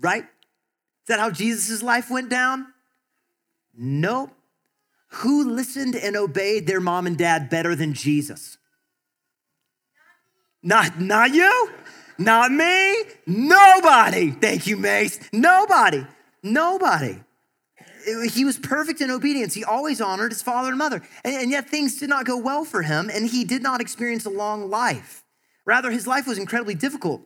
right? 0.00 0.24
Is 0.24 1.08
that 1.08 1.18
how 1.18 1.30
Jesus' 1.30 1.82
life 1.82 2.10
went 2.10 2.28
down? 2.28 2.66
Nope. 3.76 4.30
Who 5.14 5.50
listened 5.50 5.96
and 5.96 6.16
obeyed 6.16 6.66
their 6.66 6.80
mom 6.80 7.06
and 7.06 7.16
dad 7.16 7.50
better 7.50 7.74
than 7.74 7.94
Jesus? 7.94 8.58
Not, 10.62 11.00
not 11.00 11.32
you, 11.32 11.70
not 12.20 12.52
me, 12.52 13.02
nobody. 13.26 14.30
Thank 14.30 14.66
you, 14.66 14.76
Mace. 14.76 15.18
Nobody, 15.32 16.06
nobody. 16.42 17.18
He 18.32 18.44
was 18.44 18.58
perfect 18.58 19.00
in 19.00 19.10
obedience. 19.10 19.54
He 19.54 19.64
always 19.64 20.00
honored 20.00 20.32
his 20.32 20.42
father 20.42 20.68
and 20.68 20.78
mother. 20.78 21.02
And, 21.24 21.34
and 21.34 21.50
yet 21.50 21.68
things 21.68 21.98
did 21.98 22.08
not 22.08 22.26
go 22.26 22.36
well 22.36 22.64
for 22.64 22.82
him, 22.82 23.10
and 23.12 23.26
he 23.26 23.44
did 23.44 23.62
not 23.62 23.80
experience 23.80 24.24
a 24.26 24.30
long 24.30 24.70
life. 24.70 25.24
Rather, 25.64 25.90
his 25.90 26.06
life 26.06 26.26
was 26.26 26.38
incredibly 26.38 26.74
difficult. 26.74 27.22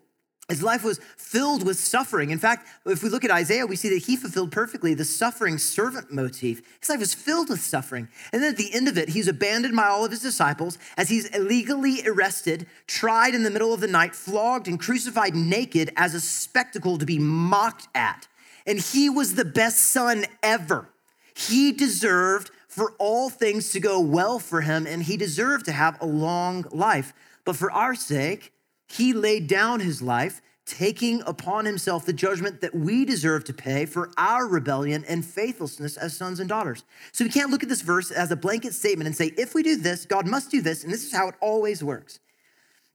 His 0.48 0.62
life 0.62 0.84
was 0.84 1.00
filled 1.16 1.66
with 1.66 1.78
suffering. 1.78 2.28
In 2.28 2.38
fact, 2.38 2.68
if 2.84 3.02
we 3.02 3.08
look 3.08 3.24
at 3.24 3.30
Isaiah, 3.30 3.66
we 3.66 3.76
see 3.76 3.88
that 3.88 4.04
he 4.04 4.14
fulfilled 4.14 4.52
perfectly 4.52 4.92
the 4.92 5.04
suffering 5.04 5.56
servant 5.56 6.12
motif. 6.12 6.60
His 6.80 6.90
life 6.90 7.00
was 7.00 7.14
filled 7.14 7.48
with 7.48 7.62
suffering. 7.62 8.08
And 8.30 8.42
then 8.42 8.50
at 8.50 8.58
the 8.58 8.74
end 8.74 8.86
of 8.86 8.98
it, 8.98 9.08
he's 9.08 9.26
abandoned 9.26 9.74
by 9.74 9.86
all 9.86 10.04
of 10.04 10.10
his 10.10 10.20
disciples 10.20 10.76
as 10.98 11.08
he's 11.08 11.26
illegally 11.30 12.06
arrested, 12.06 12.66
tried 12.86 13.34
in 13.34 13.42
the 13.42 13.50
middle 13.50 13.72
of 13.72 13.80
the 13.80 13.86
night, 13.86 14.14
flogged, 14.14 14.68
and 14.68 14.78
crucified 14.78 15.34
naked 15.34 15.90
as 15.96 16.14
a 16.14 16.20
spectacle 16.20 16.98
to 16.98 17.06
be 17.06 17.18
mocked 17.18 17.88
at. 17.94 18.28
And 18.66 18.78
he 18.78 19.08
was 19.08 19.34
the 19.34 19.46
best 19.46 19.78
son 19.78 20.26
ever. 20.42 20.90
He 21.34 21.72
deserved 21.72 22.50
for 22.68 22.92
all 22.98 23.30
things 23.30 23.70
to 23.70 23.80
go 23.80 23.98
well 23.98 24.38
for 24.38 24.60
him, 24.60 24.86
and 24.86 25.02
he 25.04 25.16
deserved 25.16 25.64
to 25.66 25.72
have 25.72 25.96
a 26.02 26.06
long 26.06 26.66
life. 26.70 27.14
But 27.44 27.56
for 27.56 27.70
our 27.70 27.94
sake, 27.94 28.52
he 28.96 29.12
laid 29.12 29.46
down 29.46 29.80
his 29.80 30.00
life, 30.00 30.40
taking 30.66 31.20
upon 31.26 31.64
himself 31.64 32.06
the 32.06 32.12
judgment 32.12 32.60
that 32.60 32.74
we 32.74 33.04
deserve 33.04 33.44
to 33.44 33.52
pay 33.52 33.84
for 33.84 34.10
our 34.16 34.46
rebellion 34.46 35.04
and 35.06 35.24
faithlessness 35.24 35.96
as 35.96 36.16
sons 36.16 36.40
and 36.40 36.48
daughters. 36.48 36.84
So 37.12 37.24
we 37.24 37.30
can't 37.30 37.50
look 37.50 37.62
at 37.62 37.68
this 37.68 37.82
verse 37.82 38.10
as 38.10 38.30
a 38.30 38.36
blanket 38.36 38.72
statement 38.72 39.06
and 39.06 39.16
say, 39.16 39.32
if 39.36 39.54
we 39.54 39.62
do 39.62 39.76
this, 39.76 40.06
God 40.06 40.26
must 40.26 40.50
do 40.50 40.62
this, 40.62 40.84
and 40.84 40.92
this 40.92 41.04
is 41.04 41.14
how 41.14 41.28
it 41.28 41.34
always 41.40 41.82
works. 41.84 42.20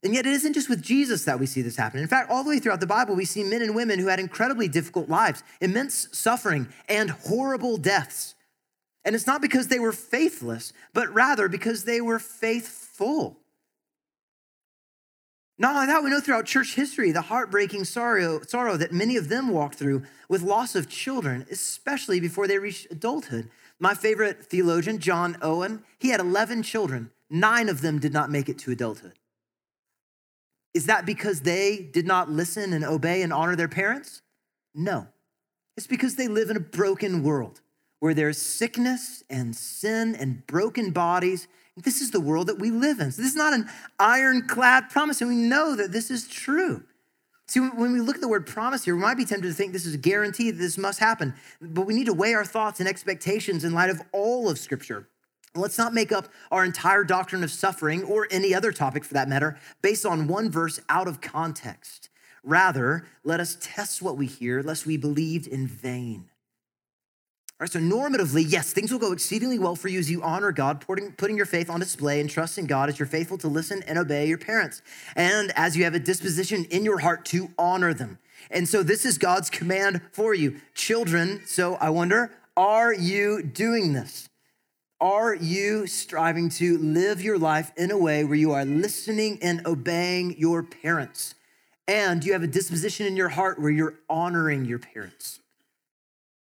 And 0.02 0.14
yet, 0.14 0.24
it 0.24 0.32
isn't 0.32 0.54
just 0.54 0.70
with 0.70 0.82
Jesus 0.82 1.26
that 1.26 1.38
we 1.38 1.44
see 1.44 1.60
this 1.60 1.76
happen. 1.76 2.00
In 2.00 2.08
fact, 2.08 2.30
all 2.30 2.42
the 2.42 2.48
way 2.48 2.58
throughout 2.58 2.80
the 2.80 2.86
Bible, 2.86 3.14
we 3.14 3.26
see 3.26 3.44
men 3.44 3.60
and 3.60 3.74
women 3.74 3.98
who 3.98 4.06
had 4.06 4.18
incredibly 4.18 4.66
difficult 4.66 5.10
lives, 5.10 5.42
immense 5.60 6.08
suffering, 6.12 6.68
and 6.88 7.10
horrible 7.10 7.76
deaths. 7.76 8.34
And 9.04 9.14
it's 9.14 9.26
not 9.26 9.42
because 9.42 9.68
they 9.68 9.78
were 9.78 9.92
faithless, 9.92 10.72
but 10.94 11.12
rather 11.12 11.48
because 11.48 11.84
they 11.84 12.00
were 12.00 12.18
faithful. 12.18 13.39
Not 15.60 15.74
only 15.74 15.88
that, 15.88 16.02
we 16.02 16.08
know 16.08 16.20
throughout 16.20 16.46
church 16.46 16.74
history 16.74 17.12
the 17.12 17.20
heartbreaking 17.20 17.84
sorrow, 17.84 18.40
sorrow 18.40 18.78
that 18.78 18.92
many 18.92 19.18
of 19.18 19.28
them 19.28 19.50
walked 19.50 19.74
through 19.74 20.04
with 20.26 20.40
loss 20.40 20.74
of 20.74 20.88
children, 20.88 21.46
especially 21.50 22.18
before 22.18 22.48
they 22.48 22.58
reached 22.58 22.90
adulthood. 22.90 23.50
My 23.78 23.92
favorite 23.92 24.46
theologian, 24.46 25.00
John 25.00 25.36
Owen, 25.42 25.82
he 25.98 26.08
had 26.08 26.18
11 26.18 26.62
children. 26.62 27.10
Nine 27.28 27.68
of 27.68 27.82
them 27.82 27.98
did 27.98 28.10
not 28.14 28.30
make 28.30 28.48
it 28.48 28.58
to 28.60 28.70
adulthood. 28.70 29.18
Is 30.72 30.86
that 30.86 31.04
because 31.04 31.42
they 31.42 31.76
did 31.92 32.06
not 32.06 32.30
listen 32.30 32.72
and 32.72 32.82
obey 32.82 33.20
and 33.20 33.30
honor 33.30 33.54
their 33.54 33.68
parents? 33.68 34.22
No. 34.74 35.08
It's 35.76 35.86
because 35.86 36.16
they 36.16 36.26
live 36.26 36.48
in 36.48 36.56
a 36.56 36.60
broken 36.60 37.22
world 37.22 37.60
where 37.98 38.14
there's 38.14 38.40
sickness 38.40 39.24
and 39.28 39.54
sin 39.54 40.14
and 40.14 40.46
broken 40.46 40.90
bodies 40.90 41.48
this 41.82 42.00
is 42.00 42.10
the 42.10 42.20
world 42.20 42.46
that 42.48 42.58
we 42.58 42.70
live 42.70 43.00
in. 43.00 43.12
So 43.12 43.22
this 43.22 43.30
is 43.30 43.36
not 43.36 43.52
an 43.52 43.68
ironclad 43.98 44.90
promise, 44.90 45.20
and 45.20 45.30
we 45.30 45.36
know 45.36 45.76
that 45.76 45.92
this 45.92 46.10
is 46.10 46.28
true. 46.28 46.82
See, 47.46 47.60
when 47.60 47.92
we 47.92 48.00
look 48.00 48.14
at 48.14 48.20
the 48.20 48.28
word 48.28 48.46
promise 48.46 48.84
here, 48.84 48.94
we 48.94 49.02
might 49.02 49.16
be 49.16 49.24
tempted 49.24 49.48
to 49.48 49.54
think 49.54 49.72
this 49.72 49.86
is 49.86 49.94
a 49.94 49.98
guarantee 49.98 50.52
that 50.52 50.58
this 50.58 50.78
must 50.78 51.00
happen, 51.00 51.34
but 51.60 51.86
we 51.86 51.94
need 51.94 52.06
to 52.06 52.14
weigh 52.14 52.34
our 52.34 52.44
thoughts 52.44 52.78
and 52.78 52.88
expectations 52.88 53.64
in 53.64 53.74
light 53.74 53.90
of 53.90 54.00
all 54.12 54.48
of 54.48 54.58
Scripture. 54.58 55.08
Let's 55.56 55.76
not 55.76 55.92
make 55.92 56.12
up 56.12 56.28
our 56.52 56.64
entire 56.64 57.02
doctrine 57.02 57.42
of 57.42 57.50
suffering 57.50 58.04
or 58.04 58.28
any 58.30 58.54
other 58.54 58.70
topic 58.70 59.04
for 59.04 59.14
that 59.14 59.28
matter 59.28 59.58
based 59.82 60.06
on 60.06 60.28
one 60.28 60.48
verse 60.48 60.78
out 60.88 61.08
of 61.08 61.20
context. 61.20 62.08
Rather, 62.44 63.04
let 63.24 63.40
us 63.40 63.56
test 63.60 64.00
what 64.00 64.16
we 64.16 64.26
hear, 64.26 64.62
lest 64.62 64.86
we 64.86 64.96
believed 64.96 65.48
in 65.48 65.66
vain. 65.66 66.29
So 67.66 67.78
normatively, 67.78 68.44
yes, 68.46 68.72
things 68.72 68.90
will 68.90 68.98
go 68.98 69.12
exceedingly 69.12 69.58
well 69.58 69.76
for 69.76 69.88
you 69.88 69.98
as 69.98 70.10
you 70.10 70.22
honor 70.22 70.50
God, 70.50 70.80
putting, 70.80 71.12
putting 71.12 71.36
your 71.36 71.44
faith 71.44 71.68
on 71.68 71.78
display 71.78 72.18
and 72.18 72.30
trusting 72.30 72.66
God 72.66 72.88
as 72.88 72.98
you're 72.98 73.06
faithful 73.06 73.36
to 73.38 73.48
listen 73.48 73.82
and 73.86 73.98
obey 73.98 74.26
your 74.26 74.38
parents, 74.38 74.80
and 75.14 75.52
as 75.56 75.76
you 75.76 75.84
have 75.84 75.94
a 75.94 75.98
disposition 75.98 76.64
in 76.70 76.84
your 76.84 77.00
heart 77.00 77.26
to 77.26 77.50
honor 77.58 77.92
them. 77.92 78.18
And 78.50 78.66
so 78.66 78.82
this 78.82 79.04
is 79.04 79.18
God's 79.18 79.50
command 79.50 80.00
for 80.10 80.34
you. 80.34 80.58
Children, 80.74 81.42
so 81.44 81.74
I 81.74 81.90
wonder, 81.90 82.32
are 82.56 82.94
you 82.94 83.42
doing 83.42 83.92
this? 83.92 84.30
Are 84.98 85.34
you 85.34 85.86
striving 85.86 86.48
to 86.50 86.78
live 86.78 87.20
your 87.20 87.38
life 87.38 87.72
in 87.76 87.90
a 87.90 87.98
way 87.98 88.24
where 88.24 88.36
you 88.36 88.52
are 88.52 88.64
listening 88.64 89.38
and 89.42 89.66
obeying 89.66 90.34
your 90.38 90.62
parents? 90.62 91.34
And 91.86 92.24
you 92.24 92.32
have 92.32 92.42
a 92.42 92.46
disposition 92.46 93.06
in 93.06 93.16
your 93.16 93.30
heart 93.30 93.60
where 93.60 93.70
you're 93.70 93.98
honoring 94.08 94.64
your 94.64 94.78
parents? 94.78 95.39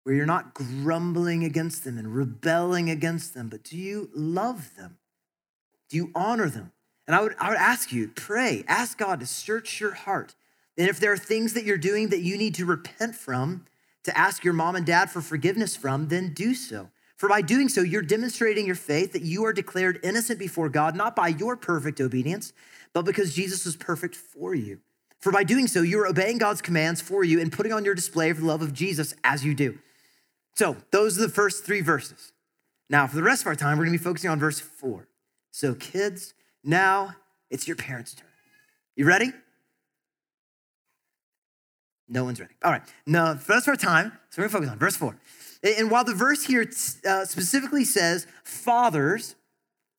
Where 0.08 0.16
you're 0.16 0.26
not 0.26 0.54
grumbling 0.54 1.44
against 1.44 1.84
them 1.84 1.98
and 1.98 2.16
rebelling 2.16 2.90
against 2.90 3.34
them, 3.34 3.50
but 3.50 3.62
do 3.62 3.76
you 3.76 4.10
love 4.16 4.74
them? 4.78 5.00
Do 5.90 5.98
you 5.98 6.12
honor 6.16 6.50
them? 6.50 6.72
And 7.06 7.14
I 7.14 7.20
would, 7.20 7.36
I 7.38 7.50
would 7.50 7.58
ask 7.58 7.92
you, 7.92 8.08
pray, 8.16 8.64
ask 8.70 8.98
God 8.98 9.20
to 9.20 9.26
search 9.26 9.82
your 9.82 9.92
heart. 9.92 10.34
And 10.78 10.88
if 10.88 10.98
there 10.98 11.12
are 11.12 11.18
things 11.18 11.52
that 11.56 11.66
you're 11.66 11.78
doing 11.78 12.08
that 12.08 12.22
you 12.22 12.38
need 12.38 12.56
to 12.56 12.66
repent 12.66 13.16
from, 13.16 13.66
to 14.06 14.18
ask 14.18 14.46
your 14.46 14.54
mom 14.54 14.78
and 14.78 14.86
dad 14.86 15.12
for 15.12 15.20
forgiveness 15.20 15.76
from, 15.76 16.08
then 16.08 16.34
do 16.34 16.54
so. 16.54 16.90
For 17.18 17.28
by 17.28 17.42
doing 17.42 17.68
so, 17.68 17.82
you're 17.82 18.02
demonstrating 18.02 18.66
your 18.66 18.76
faith 18.76 19.12
that 19.12 19.24
you 19.24 19.44
are 19.44 19.52
declared 19.52 20.00
innocent 20.04 20.40
before 20.40 20.70
God, 20.70 20.96
not 20.96 21.18
by 21.18 21.28
your 21.28 21.58
perfect 21.58 22.00
obedience, 22.00 22.54
but 22.94 23.04
because 23.04 23.36
Jesus 23.36 23.66
was 23.66 23.76
perfect 23.76 24.16
for 24.16 24.56
you. 24.56 24.80
For 25.20 25.34
by 25.34 25.44
doing 25.44 25.68
so, 25.68 25.82
you're 25.82 26.08
obeying 26.08 26.38
God's 26.38 26.62
commands 26.62 27.02
for 27.02 27.26
you 27.26 27.42
and 27.42 27.52
putting 27.52 27.74
on 27.74 27.84
your 27.84 27.94
display 27.94 28.30
of 28.30 28.40
the 28.40 28.46
love 28.46 28.62
of 28.62 28.72
Jesus 28.72 29.14
as 29.26 29.44
you 29.44 29.54
do. 29.54 29.80
So, 30.58 30.76
those 30.90 31.20
are 31.20 31.22
the 31.22 31.30
first 31.30 31.66
three 31.66 31.82
verses. 31.82 32.34
Now, 32.90 33.06
for 33.06 33.16
the 33.16 33.22
rest 33.22 33.42
of 33.42 33.48
our 33.48 33.56
time, 33.56 33.78
we're 33.78 33.86
gonna 33.86 33.96
be 33.96 34.04
focusing 34.04 34.32
on 34.32 34.40
verse 34.40 34.60
four. 34.60 35.08
So, 35.52 35.76
kids, 35.76 36.34
now 36.64 37.16
it's 37.52 37.68
your 37.68 37.76
parents' 37.76 38.16
turn. 38.16 38.28
You 38.96 39.06
ready? 39.06 39.32
No 42.10 42.24
one's 42.24 42.40
ready. 42.40 42.56
All 42.64 42.72
right. 42.72 42.82
Now, 43.06 43.36
for 43.36 43.50
the 43.50 43.54
rest 43.54 43.68
of 43.68 43.74
our 43.74 43.76
time, 43.76 44.14
so 44.32 44.42
we're 44.42 44.48
gonna 44.48 44.58
focus 44.58 44.70
on 44.72 44.80
verse 44.80 44.96
four. 44.96 45.16
And 45.62 45.92
while 45.92 46.04
the 46.04 46.16
verse 46.16 46.46
here 46.46 46.68
uh, 47.08 47.26
specifically 47.26 47.86
says 47.86 48.26
fathers, 48.44 49.36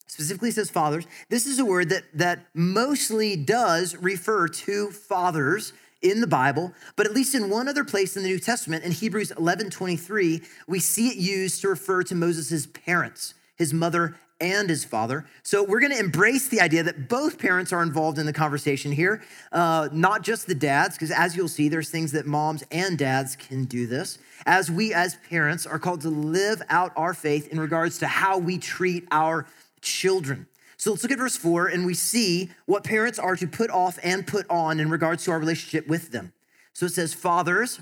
specifically 0.09 0.51
says 0.51 0.71
fathers, 0.71 1.07
this 1.29 1.47
is 1.47 1.61
a 1.61 1.65
word 1.65 1.91
that, 1.91 2.03
that 2.15 2.47
mostly 2.53 3.37
does 3.37 3.95
refer 3.95 4.49
to 4.49 4.91
fathers 4.91 5.73
in 6.03 6.21
the 6.21 6.27
Bible, 6.27 6.73
but 6.97 7.07
at 7.07 7.13
least 7.13 7.35
in 7.35 7.51
one 7.51 7.69
other 7.69 7.85
place 7.85 8.17
in 8.17 8.23
the 8.23 8.29
New 8.29 8.39
Testament, 8.39 8.85
in 8.85 8.93
Hebrews 8.93 9.33
11 9.33 9.71
23, 9.71 10.43
we 10.67 10.79
see 10.79 11.09
it 11.09 11.17
used 11.17 11.61
to 11.63 11.69
refer 11.69 12.03
to 12.05 12.15
Moses' 12.15 12.67
parents, 12.67 13.35
his 13.57 13.75
mother 13.75 14.17
and 14.41 14.69
his 14.69 14.85
father. 14.85 15.27
So 15.43 15.65
we're 15.65 15.81
going 15.81 15.93
to 15.93 15.99
embrace 15.99 16.49
the 16.49 16.61
idea 16.61 16.83
that 16.85 17.09
both 17.09 17.39
parents 17.39 17.73
are 17.73 17.83
involved 17.83 18.19
in 18.19 18.27
the 18.27 18.33
conversation 18.33 18.93
here, 18.93 19.23
uh, 19.53 19.89
not 19.93 20.23
just 20.23 20.47
the 20.47 20.55
dads, 20.55 20.95
because 20.95 21.11
as 21.11 21.37
you'll 21.37 21.49
see, 21.49 21.69
there's 21.69 21.91
things 21.91 22.13
that 22.13 22.27
moms 22.27 22.63
and 22.71 22.97
dads 22.97 23.35
can 23.35 23.65
do 23.65 23.87
this. 23.87 24.19
As 24.47 24.71
we, 24.71 24.95
as 24.95 25.17
parents, 25.29 25.67
are 25.67 25.79
called 25.79 26.03
to 26.03 26.11
live 26.11 26.63
out 26.69 26.93
our 26.97 27.15
faith 27.15 27.49
in 27.49 27.59
regards 27.59 27.99
to 27.99 28.07
how 28.07 28.39
we 28.39 28.59
treat 28.59 29.07
our 29.11 29.47
children. 29.81 30.47
So 30.79 30.91
let's 30.91 31.03
look 31.03 31.13
at 31.13 31.19
verse 31.19 31.37
four 31.37 31.67
and 31.67 31.85
we 31.85 31.95
see 31.95 32.51
what 32.65 32.85
parents 32.85 33.19
are 33.19 33.37
to 33.37 33.47
put 33.47 33.71
off 33.71 33.99
and 34.03 34.27
put 34.27 34.49
on 34.49 34.81
in 34.81 34.89
regards 34.89 35.25
to 35.25 35.33
our 35.33 35.39
relationship 35.39 35.87
with 35.87 36.11
them. 36.11 36.33
So 36.73 36.87
it 36.87 36.93
says, 36.93 37.13
Fathers 37.13 37.81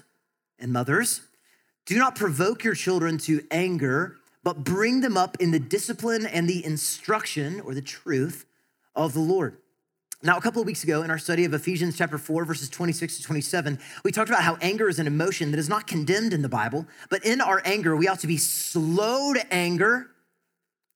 and 0.59 0.73
mothers, 0.73 1.21
do 1.85 1.97
not 1.99 2.17
provoke 2.17 2.65
your 2.65 2.75
children 2.75 3.19
to 3.19 3.47
anger 3.51 4.17
but 4.47 4.63
bring 4.63 5.01
them 5.01 5.17
up 5.17 5.37
in 5.41 5.51
the 5.51 5.59
discipline 5.59 6.25
and 6.25 6.49
the 6.49 6.65
instruction 6.65 7.61
or 7.63 7.75
the 7.75 7.83
truth 7.83 8.47
of 8.95 9.13
the 9.13 9.19
Lord. 9.19 9.57
Now, 10.23 10.37
a 10.37 10.41
couple 10.41 10.63
of 10.63 10.69
weeks 10.69 10.85
ago 10.85 11.03
in 11.03 11.11
our 11.11 11.19
study 11.19 11.45
of 11.45 11.53
Ephesians 11.53 11.99
chapter 11.99 12.17
4, 12.17 12.45
verses 12.45 12.69
26 12.69 13.17
to 13.17 13.23
27, 13.25 13.77
we 14.05 14.13
talked 14.13 14.31
about 14.31 14.45
how 14.45 14.57
anger 14.61 14.89
is 14.89 15.01
an 15.01 15.09
emotion 15.09 15.51
that 15.51 15.59
is 15.59 15.69
not 15.69 15.89
condemned 15.89 16.33
in 16.33 16.43
the 16.43 16.49
Bible, 16.49 16.87
but 17.11 17.25
in 17.25 17.41
our 17.41 17.61
anger, 17.65 17.97
we 17.97 18.07
ought 18.07 18.21
to 18.21 18.29
be 18.29 18.37
slow 18.37 19.35
to 19.35 19.53
anger 19.53 20.13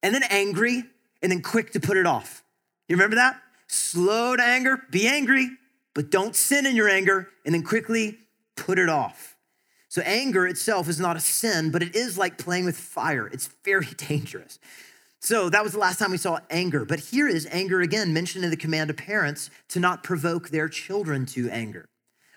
and 0.01 0.15
then 0.15 0.23
angry 0.31 0.85
and 1.23 1.31
then 1.31 1.43
quick 1.43 1.73
to 1.73 1.81
put 1.81 1.97
it 1.97 2.07
off. 2.07 2.43
You 2.89 2.97
remember 2.97 3.17
that? 3.17 3.41
Slow 3.67 4.37
to 4.37 4.43
anger, 4.43 4.83
be 4.91 5.07
angry, 5.07 5.49
but 5.95 6.11
don't 6.11 6.35
sin 6.35 6.67
in 6.67 6.75
your 6.75 6.89
anger 6.89 7.29
and 7.45 7.55
then 7.55 7.63
quickly 7.63 8.19
put 8.57 8.79
it 8.79 8.89
off. 8.89 9.37
So, 9.89 10.03
anger 10.03 10.47
itself 10.47 10.89
is 10.89 11.01
not 11.01 11.17
a 11.17 11.21
sin, 11.21 11.71
but 11.73 11.83
it 11.83 11.97
is 11.97 12.17
like 12.17 12.39
playing 12.39 12.65
with 12.65 12.77
fire. 12.77 13.27
It's 13.27 13.49
very 13.65 13.87
dangerous. 13.97 14.59
So, 15.19 15.51
that 15.51 15.63
was 15.63 15.73
the 15.73 15.79
last 15.79 15.99
time 15.99 16.13
we 16.13 16.17
saw 16.17 16.39
anger. 16.49 16.85
But 16.85 17.01
here 17.01 17.29
is 17.29 17.47
anger 17.51 17.81
again 17.81 18.13
mentioned 18.13 18.45
in 18.45 18.51
the 18.51 18.57
command 18.57 18.91
of 18.91 18.97
parents 18.97 19.51
to 19.69 19.81
not 19.81 20.05
provoke 20.05 20.51
their 20.51 20.69
children 20.69 21.27
to 21.27 21.51
anger, 21.51 21.89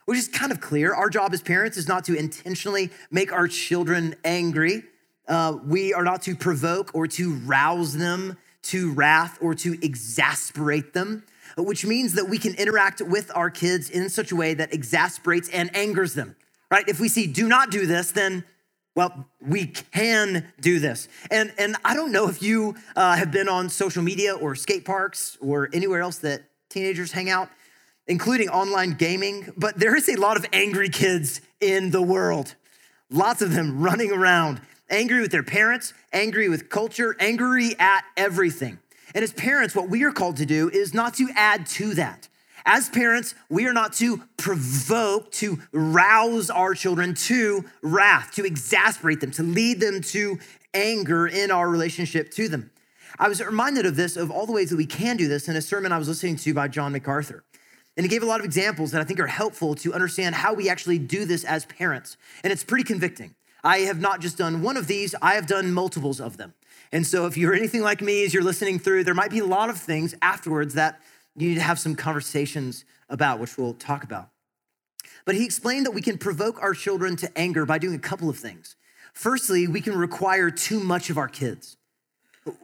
which 0.06 0.18
is 0.18 0.28
kind 0.28 0.52
of 0.52 0.62
clear. 0.62 0.96
Our 0.96 1.10
job 1.10 1.34
as 1.34 1.42
parents 1.44 1.78
is 1.78 1.88
not 1.88 2.06
to 2.06 2.16
intentionally 2.16 2.90
make 3.12 3.32
our 3.32 3.48
children 3.48 4.16
angry. 4.26 4.84
Uh, 5.28 5.58
we 5.64 5.94
are 5.94 6.04
not 6.04 6.24
to 6.24 6.36
provoke 6.36 6.94
or 6.96 7.08
to 7.08 7.34
rouse 7.36 7.94
them 7.94 8.38
to 8.64 8.92
wrath 8.94 9.38
or 9.42 9.54
to 9.56 9.74
exasperate 9.82 10.94
them, 10.94 11.24
which 11.58 11.86
means 11.86 12.14
that 12.14 12.30
we 12.30 12.38
can 12.38 12.56
interact 12.56 13.02
with 13.02 13.32
our 13.36 13.50
kids 13.50 13.90
in 13.90 14.10
such 14.10 14.32
a 14.32 14.36
way 14.36 14.54
that 14.54 14.74
exasperates 14.74 15.50
and 15.50 15.76
angers 15.76 16.14
them 16.14 16.36
right? 16.74 16.90
If 16.90 17.00
we 17.00 17.08
see 17.08 17.28
do 17.28 17.48
not 17.48 17.70
do 17.70 17.86
this, 17.86 18.12
then 18.12 18.44
well, 18.96 19.28
we 19.40 19.68
can 19.68 20.52
do 20.60 20.80
this. 20.80 21.08
And, 21.30 21.54
and 21.60 21.76
I 21.86 21.94
don't 21.94 22.12
know 22.12 22.30
if 22.30 22.42
you 22.42 22.76
uh, 22.96 23.16
have 23.16 23.32
been 23.32 23.48
on 23.48 23.70
social 23.70 24.02
media 24.02 24.34
or 24.34 24.56
skate 24.56 24.84
parks 24.84 25.38
or 25.40 25.70
anywhere 25.72 26.02
else 26.02 26.18
that 26.20 26.44
teenagers 26.70 27.12
hang 27.12 27.30
out, 27.30 27.50
including 28.08 28.50
online 28.50 28.94
gaming, 28.94 29.52
but 29.56 29.80
there 29.80 29.96
is 29.96 30.10
a 30.10 30.16
lot 30.16 30.36
of 30.36 30.46
angry 30.52 30.90
kids 30.90 31.42
in 31.60 31.92
the 31.92 32.02
world. 32.02 32.56
Lots 33.12 33.44
of 33.44 33.54
them 33.54 33.82
running 33.82 34.12
around, 34.12 34.60
angry 34.94 35.22
with 35.22 35.32
their 35.32 35.44
parents, 35.44 35.94
angry 36.14 36.48
with 36.48 36.70
culture, 36.70 37.16
angry 37.20 37.76
at 37.80 38.04
everything. 38.16 38.78
And 39.16 39.24
as 39.24 39.34
parents, 39.34 39.76
what 39.76 39.90
we 39.90 40.04
are 40.04 40.12
called 40.12 40.38
to 40.38 40.46
do 40.46 40.70
is 40.70 40.94
not 40.94 41.16
to 41.16 41.30
add 41.36 41.66
to 41.68 41.96
that. 41.96 42.30
As 42.66 42.90
parents, 42.90 43.36
we 43.50 43.66
are 43.66 43.74
not 43.74 43.94
to 43.94 44.24
provoke, 44.38 45.32
to 45.34 45.60
rouse 45.74 46.50
our 46.50 46.74
children 46.74 47.14
to 47.16 47.66
wrath, 47.82 48.32
to 48.36 48.46
exasperate 48.46 49.20
them, 49.20 49.32
to 49.32 49.44
lead 49.44 49.82
them 49.82 50.02
to 50.02 50.40
anger 50.74 51.28
in 51.28 51.52
our 51.52 51.68
relationship 51.70 52.32
to 52.32 52.48
them. 52.48 52.72
I 53.20 53.28
was 53.28 53.44
reminded 53.44 53.86
of 53.86 53.96
this, 53.96 54.16
of 54.16 54.32
all 54.32 54.46
the 54.46 54.54
ways 54.54 54.70
that 54.70 54.78
we 54.78 54.86
can 54.86 55.18
do 55.18 55.28
this 55.28 55.50
in 55.50 55.56
a 55.56 55.62
sermon 55.62 55.92
I 55.92 55.98
was 55.98 56.08
listening 56.08 56.38
to 56.38 56.54
by 56.54 56.68
John 56.68 56.94
MacArthur. 56.94 57.44
And 57.98 58.06
he 58.06 58.10
gave 58.10 58.24
a 58.24 58.26
lot 58.26 58.40
of 58.40 58.46
examples 58.46 58.92
that 58.92 59.02
I 59.02 59.04
think 59.04 59.20
are 59.20 59.28
helpful 59.28 59.76
to 59.76 59.94
understand 59.94 60.34
how 60.34 60.54
we 60.54 60.70
actually 60.70 60.98
do 61.00 61.26
this 61.26 61.44
as 61.44 61.66
parents. 61.66 62.18
And 62.44 62.52
it's 62.52 62.64
pretty 62.64 62.86
convicting. 62.86 63.36
I 63.64 63.80
have 63.80 64.00
not 64.00 64.20
just 64.20 64.38
done 64.38 64.62
one 64.62 64.78
of 64.78 64.88
these, 64.88 65.16
I 65.22 65.36
have 65.36 65.48
done 65.48 65.72
multiples 65.72 66.20
of 66.20 66.38
them. 66.38 66.54
And 66.92 67.08
so 67.08 67.26
if 67.26 67.38
you're 67.38 67.54
anything 67.54 67.82
like 67.82 68.02
me 68.02 68.24
as 68.24 68.34
you're 68.34 68.44
listening 68.44 68.78
through, 68.78 69.04
there 69.04 69.14
might 69.14 69.32
be 69.32 69.40
a 69.40 69.46
lot 69.46 69.70
of 69.70 69.78
things 69.78 70.14
afterwards 70.22 70.74
that 70.76 71.00
you 71.36 71.50
need 71.50 71.56
to 71.56 71.62
have 71.62 71.80
some 71.80 71.96
conversations 71.96 72.86
about, 73.10 73.40
which 73.40 73.58
we'll 73.58 73.74
talk 73.74 74.04
about. 74.04 74.30
But 75.26 75.36
he 75.36 75.46
explained 75.46 75.86
that 75.86 75.92
we 75.92 76.02
can 76.02 76.18
provoke 76.18 76.62
our 76.62 76.74
children 76.74 77.16
to 77.18 77.38
anger 77.38 77.66
by 77.66 77.78
doing 77.78 77.96
a 77.96 78.00
couple 78.00 78.30
of 78.30 78.38
things. 78.38 78.76
Firstly, 79.14 79.68
we 79.68 79.82
can 79.82 79.98
require 79.98 80.52
too 80.52 80.80
much 80.80 81.10
of 81.10 81.18
our 81.18 81.28
kids. 81.28 81.78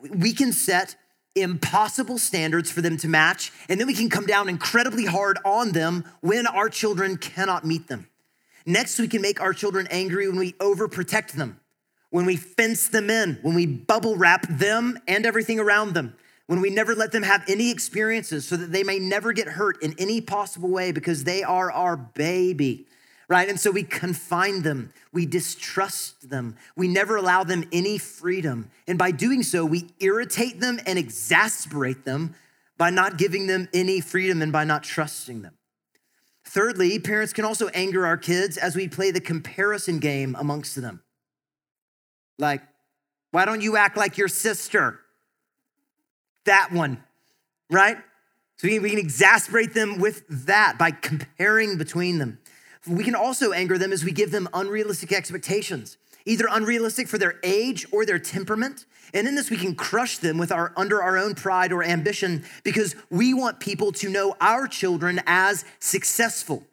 We 0.10 0.34
can 0.34 0.52
set 0.52 0.96
impossible 1.36 2.18
standards 2.18 2.70
for 2.70 2.82
them 2.82 2.98
to 2.98 3.08
match, 3.08 3.52
and 3.70 3.80
then 3.80 3.88
we 3.88 3.94
can 3.94 4.10
come 4.10 4.26
down 4.26 4.50
incredibly 4.50 5.06
hard 5.06 5.38
on 5.46 5.72
them 5.72 6.04
when 6.22 6.48
our 6.48 6.70
children 6.70 7.18
cannot 7.18 7.66
meet 7.66 7.88
them. 7.88 8.10
Next, 8.66 9.00
we 9.00 9.08
can 9.08 9.22
make 9.22 9.42
our 9.42 9.54
children 9.54 9.88
angry 9.90 10.28
when 10.28 10.40
we 10.40 10.54
overprotect 10.54 11.34
them, 11.34 11.60
when 12.10 12.26
we 12.26 12.36
fence 12.36 12.88
them 12.88 13.10
in, 13.10 13.40
when 13.42 13.56
we 13.56 13.66
bubble 13.66 14.16
wrap 14.16 14.48
them 14.48 15.00
and 15.08 15.26
everything 15.26 15.60
around 15.60 15.94
them 15.94 16.16
when 16.50 16.62
we 16.62 16.72
never 16.72 16.96
let 16.96 17.12
them 17.12 17.22
have 17.22 17.44
any 17.48 17.70
experiences 17.70 18.44
so 18.44 18.58
that 18.58 18.72
they 18.72 18.82
may 18.82 18.98
never 18.98 19.34
get 19.34 19.48
hurt 19.48 19.84
in 19.84 19.94
any 20.00 20.20
possible 20.20 20.70
way 20.70 20.92
because 20.92 21.24
they 21.24 21.44
are 21.44 21.72
our 21.72 21.96
baby, 21.96 22.88
right? 23.28 23.48
And 23.48 23.60
so 23.60 23.70
we 23.70 23.84
confine 23.84 24.64
them, 24.64 24.92
we 25.14 25.28
distrust 25.28 26.28
them, 26.28 26.56
we 26.76 26.88
never 26.88 27.18
allow 27.18 27.44
them 27.44 27.66
any 27.72 28.00
freedom. 28.00 28.72
And 28.88 28.98
by 28.98 29.12
doing 29.12 29.44
so, 29.44 29.64
we 29.64 29.92
irritate 30.00 30.60
them 30.60 30.80
and 30.88 30.98
exasperate 30.98 32.04
them 32.04 32.34
by 32.80 32.90
not 32.90 33.20
giving 33.20 33.46
them 33.46 33.70
any 33.72 34.02
freedom 34.02 34.42
and 34.42 34.52
by 34.52 34.64
not 34.64 34.82
trusting 34.82 35.44
them. 35.44 35.54
Thirdly, 36.50 37.00
parents 37.00 37.34
can 37.34 37.46
also 37.46 37.68
anger 37.70 38.06
our 38.06 38.18
kids 38.18 38.58
as 38.58 38.76
we 38.76 38.88
play 38.88 39.12
the 39.12 39.22
comparison 39.22 40.00
game 40.00 40.36
amongst 40.40 40.76
them. 40.76 41.02
Like, 42.38 42.62
why 43.32 43.46
don't 43.46 43.62
you 43.62 43.78
act 43.78 43.98
like 43.98 44.18
your 44.18 44.28
sister? 44.28 45.02
that 46.50 46.72
one, 46.72 47.02
right? 47.70 47.98
So 48.58 48.68
we 48.68 48.74
can, 48.74 48.84
we 48.84 48.90
can 48.90 49.00
exasperate 49.00 49.74
them 49.74 50.00
with 50.00 50.24
that 50.46 50.78
by 50.78 50.92
comparing 50.92 51.78
between 51.78 52.18
them. 52.18 52.40
We 52.88 53.04
can 53.04 53.16
also 53.16 53.52
anger 53.52 53.78
them 53.78 53.94
as 53.94 54.04
we 54.04 54.12
give 54.12 54.32
them 54.32 54.50
unrealistic 54.54 55.14
expectations, 55.14 55.98
either 56.26 56.48
unrealistic 56.50 57.08
for 57.08 57.18
their 57.18 57.40
age 57.44 57.86
or 57.92 58.06
their 58.06 58.20
temperament. 58.20 58.86
And 59.14 59.28
in 59.28 59.36
this, 59.36 59.50
we 59.50 59.58
can 59.58 59.76
crush 59.76 60.18
them 60.18 60.38
with 60.38 60.52
our 60.52 60.74
under 60.78 61.02
our 61.02 61.18
own 61.18 61.36
pride 61.36 61.72
or 61.72 61.84
ambition 61.84 62.44
because 62.64 62.96
we 63.10 63.34
want 63.34 63.60
people 63.60 63.92
to 63.94 64.10
know 64.10 64.36
our 64.40 64.68
children 64.68 65.22
as 65.26 65.66
successful. 65.80 66.64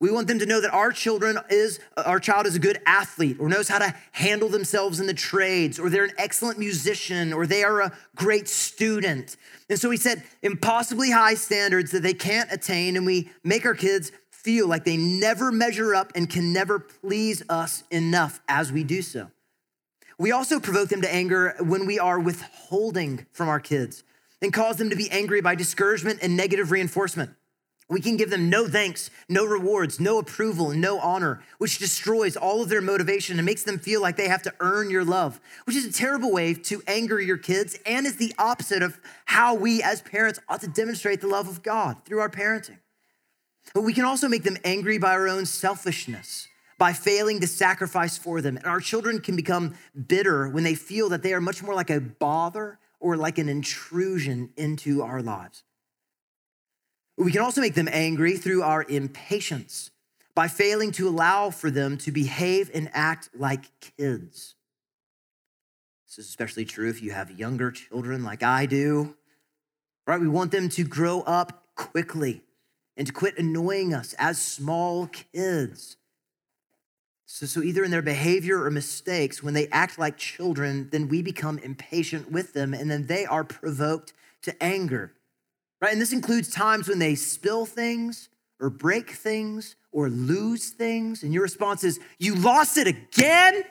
We 0.00 0.12
want 0.12 0.28
them 0.28 0.38
to 0.38 0.46
know 0.46 0.60
that 0.60 0.72
our 0.72 0.92
children 0.92 1.38
is 1.50 1.80
our 1.96 2.20
child 2.20 2.46
is 2.46 2.54
a 2.54 2.60
good 2.60 2.80
athlete 2.86 3.38
or 3.40 3.48
knows 3.48 3.68
how 3.68 3.80
to 3.80 3.92
handle 4.12 4.48
themselves 4.48 5.00
in 5.00 5.08
the 5.08 5.14
trades 5.14 5.80
or 5.80 5.90
they're 5.90 6.04
an 6.04 6.12
excellent 6.18 6.58
musician 6.58 7.32
or 7.32 7.46
they 7.46 7.64
are 7.64 7.80
a 7.80 7.92
great 8.14 8.48
student. 8.48 9.36
And 9.68 9.78
so 9.78 9.88
we 9.88 9.96
set 9.96 10.24
impossibly 10.42 11.10
high 11.10 11.34
standards 11.34 11.90
that 11.90 12.04
they 12.04 12.14
can't 12.14 12.50
attain 12.52 12.96
and 12.96 13.04
we 13.04 13.30
make 13.42 13.66
our 13.66 13.74
kids 13.74 14.12
feel 14.30 14.68
like 14.68 14.84
they 14.84 14.96
never 14.96 15.50
measure 15.50 15.96
up 15.96 16.12
and 16.14 16.30
can 16.30 16.52
never 16.52 16.78
please 16.78 17.42
us 17.48 17.82
enough 17.90 18.40
as 18.48 18.70
we 18.70 18.84
do 18.84 19.02
so. 19.02 19.28
We 20.18 20.32
also 20.32 20.58
provoke 20.58 20.88
them 20.88 21.02
to 21.02 21.14
anger 21.14 21.54
when 21.60 21.86
we 21.86 21.98
are 21.98 22.18
withholding 22.18 23.26
from 23.32 23.48
our 23.48 23.60
kids 23.60 24.02
and 24.42 24.52
cause 24.52 24.76
them 24.76 24.90
to 24.90 24.96
be 24.96 25.10
angry 25.10 25.40
by 25.40 25.54
discouragement 25.54 26.18
and 26.22 26.36
negative 26.36 26.70
reinforcement. 26.72 27.30
We 27.90 28.00
can 28.02 28.18
give 28.18 28.28
them 28.28 28.50
no 28.50 28.68
thanks, 28.68 29.10
no 29.30 29.46
rewards, 29.46 29.98
no 29.98 30.18
approval, 30.18 30.70
no 30.72 30.98
honor, 30.98 31.42
which 31.56 31.78
destroys 31.78 32.36
all 32.36 32.62
of 32.62 32.68
their 32.68 32.82
motivation 32.82 33.38
and 33.38 33.46
makes 33.46 33.62
them 33.62 33.78
feel 33.78 34.02
like 34.02 34.16
they 34.16 34.28
have 34.28 34.42
to 34.42 34.54
earn 34.60 34.90
your 34.90 35.04
love, 35.04 35.40
which 35.64 35.76
is 35.76 35.86
a 35.86 35.92
terrible 35.92 36.30
way 36.30 36.52
to 36.52 36.82
anger 36.86 37.18
your 37.18 37.38
kids 37.38 37.78
and 37.86 38.06
is 38.06 38.16
the 38.16 38.34
opposite 38.38 38.82
of 38.82 39.00
how 39.24 39.54
we 39.54 39.82
as 39.82 40.02
parents 40.02 40.38
ought 40.50 40.60
to 40.60 40.68
demonstrate 40.68 41.22
the 41.22 41.28
love 41.28 41.48
of 41.48 41.62
God 41.62 42.04
through 42.04 42.20
our 42.20 42.28
parenting. 42.28 42.78
But 43.72 43.82
we 43.82 43.94
can 43.94 44.04
also 44.04 44.28
make 44.28 44.42
them 44.42 44.58
angry 44.64 44.98
by 44.98 45.12
our 45.12 45.28
own 45.28 45.46
selfishness, 45.46 46.48
by 46.78 46.92
failing 46.92 47.40
to 47.40 47.46
sacrifice 47.46 48.16
for 48.16 48.40
them. 48.40 48.56
And 48.56 48.66
our 48.66 48.80
children 48.80 49.20
can 49.20 49.36
become 49.36 49.74
bitter 50.06 50.48
when 50.48 50.64
they 50.64 50.76
feel 50.76 51.08
that 51.10 51.22
they 51.22 51.34
are 51.34 51.40
much 51.40 51.62
more 51.62 51.74
like 51.74 51.90
a 51.90 52.00
bother 52.00 52.78
or 53.00 53.16
like 53.16 53.38
an 53.38 53.48
intrusion 53.48 54.50
into 54.56 55.02
our 55.02 55.20
lives. 55.20 55.64
We 57.16 57.32
can 57.32 57.42
also 57.42 57.60
make 57.60 57.74
them 57.74 57.88
angry 57.90 58.36
through 58.36 58.62
our 58.62 58.84
impatience 58.88 59.90
by 60.36 60.46
failing 60.46 60.92
to 60.92 61.08
allow 61.08 61.50
for 61.50 61.68
them 61.68 61.98
to 61.98 62.12
behave 62.12 62.70
and 62.72 62.88
act 62.92 63.28
like 63.36 63.64
kids. 63.80 64.54
This 66.06 66.18
is 66.18 66.28
especially 66.28 66.64
true 66.64 66.88
if 66.88 67.02
you 67.02 67.10
have 67.10 67.38
younger 67.38 67.72
children 67.72 68.22
like 68.22 68.44
I 68.44 68.66
do. 68.66 69.16
Right? 70.06 70.20
We 70.20 70.28
want 70.28 70.52
them 70.52 70.68
to 70.70 70.84
grow 70.84 71.22
up 71.22 71.74
quickly 71.74 72.42
and 72.96 73.06
to 73.06 73.12
quit 73.12 73.36
annoying 73.36 73.92
us 73.92 74.14
as 74.18 74.40
small 74.40 75.08
kids. 75.08 75.97
So, 77.30 77.44
so 77.44 77.62
either 77.62 77.84
in 77.84 77.90
their 77.90 78.00
behavior 78.00 78.64
or 78.64 78.70
mistakes, 78.70 79.42
when 79.42 79.52
they 79.52 79.68
act 79.68 79.98
like 79.98 80.16
children, 80.16 80.88
then 80.90 81.08
we 81.08 81.20
become 81.20 81.58
impatient 81.58 82.32
with 82.32 82.54
them, 82.54 82.72
and 82.72 82.90
then 82.90 83.06
they 83.06 83.26
are 83.26 83.44
provoked 83.44 84.14
to 84.42 84.62
anger. 84.64 85.12
Right? 85.82 85.92
And 85.92 86.00
this 86.00 86.14
includes 86.14 86.50
times 86.50 86.88
when 86.88 86.98
they 86.98 87.14
spill 87.14 87.66
things 87.66 88.30
or 88.58 88.70
break 88.70 89.10
things 89.10 89.76
or 89.92 90.08
lose 90.08 90.70
things, 90.70 91.22
and 91.22 91.34
your 91.34 91.42
response 91.42 91.84
is, 91.84 92.00
You 92.18 92.34
lost 92.34 92.78
it 92.78 92.86
again? 92.86 93.62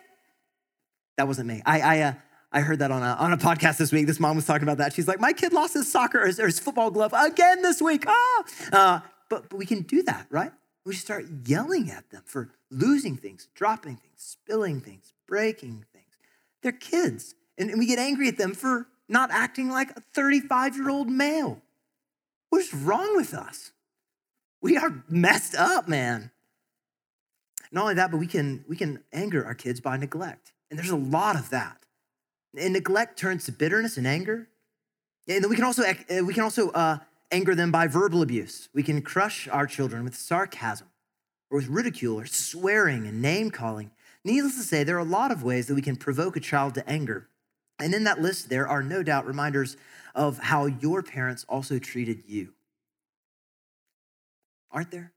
That 1.17 1.27
wasn't 1.27 1.47
me. 1.47 1.63
I, 1.65 1.81
I, 1.81 1.99
uh, 2.01 2.13
I 2.51 2.61
heard 2.61 2.77
that 2.79 2.91
on 2.91 3.01
a, 3.01 3.15
on 3.15 3.33
a 3.33 3.37
podcast 3.37 3.77
this 3.77 3.91
week. 3.91 4.05
This 4.05 4.19
mom 4.19 4.35
was 4.35 4.45
talking 4.45 4.63
about 4.63 4.77
that. 4.77 4.93
She's 4.93 5.07
like, 5.07 5.19
My 5.19 5.33
kid 5.33 5.51
lost 5.51 5.73
his 5.73 5.91
soccer 5.91 6.21
or 6.21 6.27
his, 6.27 6.39
or 6.39 6.45
his 6.45 6.59
football 6.59 6.91
glove 6.91 7.11
again 7.17 7.63
this 7.63 7.81
week. 7.81 8.05
Ah! 8.07 8.43
Uh, 8.71 8.99
but, 9.31 9.49
but 9.49 9.57
we 9.57 9.65
can 9.65 9.81
do 9.81 10.03
that, 10.03 10.27
right? 10.29 10.51
We 10.88 10.95
start 10.95 11.25
yelling 11.45 11.91
at 11.91 12.11
them 12.11 12.23
for 12.25 12.49
losing 12.71 13.17
things, 13.17 13.49
dropping 13.53 13.97
things, 13.97 14.13
spilling 14.15 14.79
things, 14.79 15.11
breaking 15.27 15.83
things. 15.91 16.13
They're 16.63 16.71
kids. 16.71 17.35
And, 17.57 17.69
and 17.69 17.77
we 17.77 17.85
get 17.85 17.99
angry 17.99 18.29
at 18.29 18.38
them 18.38 18.53
for 18.53 18.88
not 19.09 19.29
acting 19.29 19.69
like 19.69 19.91
a 19.97 19.99
35 19.99 20.77
year 20.77 20.89
old 20.89 21.09
male. 21.09 21.61
What 22.51 22.61
is 22.61 22.73
wrong 22.73 23.17
with 23.17 23.33
us? 23.33 23.73
We 24.61 24.77
are 24.77 25.03
messed 25.09 25.55
up, 25.55 25.89
man. 25.89 26.31
Not 27.69 27.81
only 27.81 27.95
that, 27.95 28.09
but 28.09 28.17
we 28.17 28.27
can, 28.27 28.63
we 28.69 28.77
can 28.77 29.03
anger 29.11 29.43
our 29.43 29.55
kids 29.55 29.81
by 29.81 29.97
neglect. 29.97 30.53
And 30.69 30.79
there's 30.79 30.89
a 30.89 30.95
lot 30.95 31.35
of 31.35 31.49
that. 31.49 31.79
And 32.57 32.71
neglect 32.71 33.19
turns 33.19 33.43
to 33.45 33.51
bitterness 33.51 33.97
and 33.97 34.07
anger. 34.07 34.47
And 35.27 35.43
then 35.43 35.49
we 35.49 35.57
can 35.57 35.65
also, 35.65 35.83
we 36.23 36.33
can 36.33 36.43
also 36.43 36.69
uh, 36.69 36.99
anger 37.32 37.55
them 37.55 37.71
by 37.71 37.88
verbal 37.88 38.21
abuse. 38.21 38.69
We 38.73 38.84
can 38.84 39.01
crush 39.01 39.47
our 39.47 39.67
children 39.67 40.03
with 40.03 40.15
sarcasm 40.15 40.88
or 41.49 41.57
with 41.57 41.67
ridicule 41.67 42.19
or 42.19 42.25
swearing 42.25 43.07
and 43.07 43.21
name 43.21 43.51
calling. 43.51 43.91
Needless 44.23 44.57
to 44.57 44.63
say, 44.63 44.84
there 44.84 44.97
are 44.97 44.99
a 44.99 45.05
lot 45.05 45.32
of 45.32 45.43
ways 45.43 45.67
that 45.67 45.75
we 45.75 45.82
can 45.82 45.95
provoke 45.95 46.36
a 46.36 46.41
child 46.41 46.73
to 46.75 46.89
anger. 46.89 47.30
And 47.80 47.93
in 47.93 48.03
that 48.05 48.21
list, 48.21 48.49
there 48.49 48.67
are 48.67 48.82
no 48.82 49.03
doubt 49.03 49.28
reminders 49.28 49.78
of 50.15 50.39
how 50.39 50.65
your 50.65 51.03
parents 51.03 51.45
also 51.47 51.80
treated 51.80 52.23
you. 52.25 52.53
Aren't 54.71 54.91
there? 54.91 55.13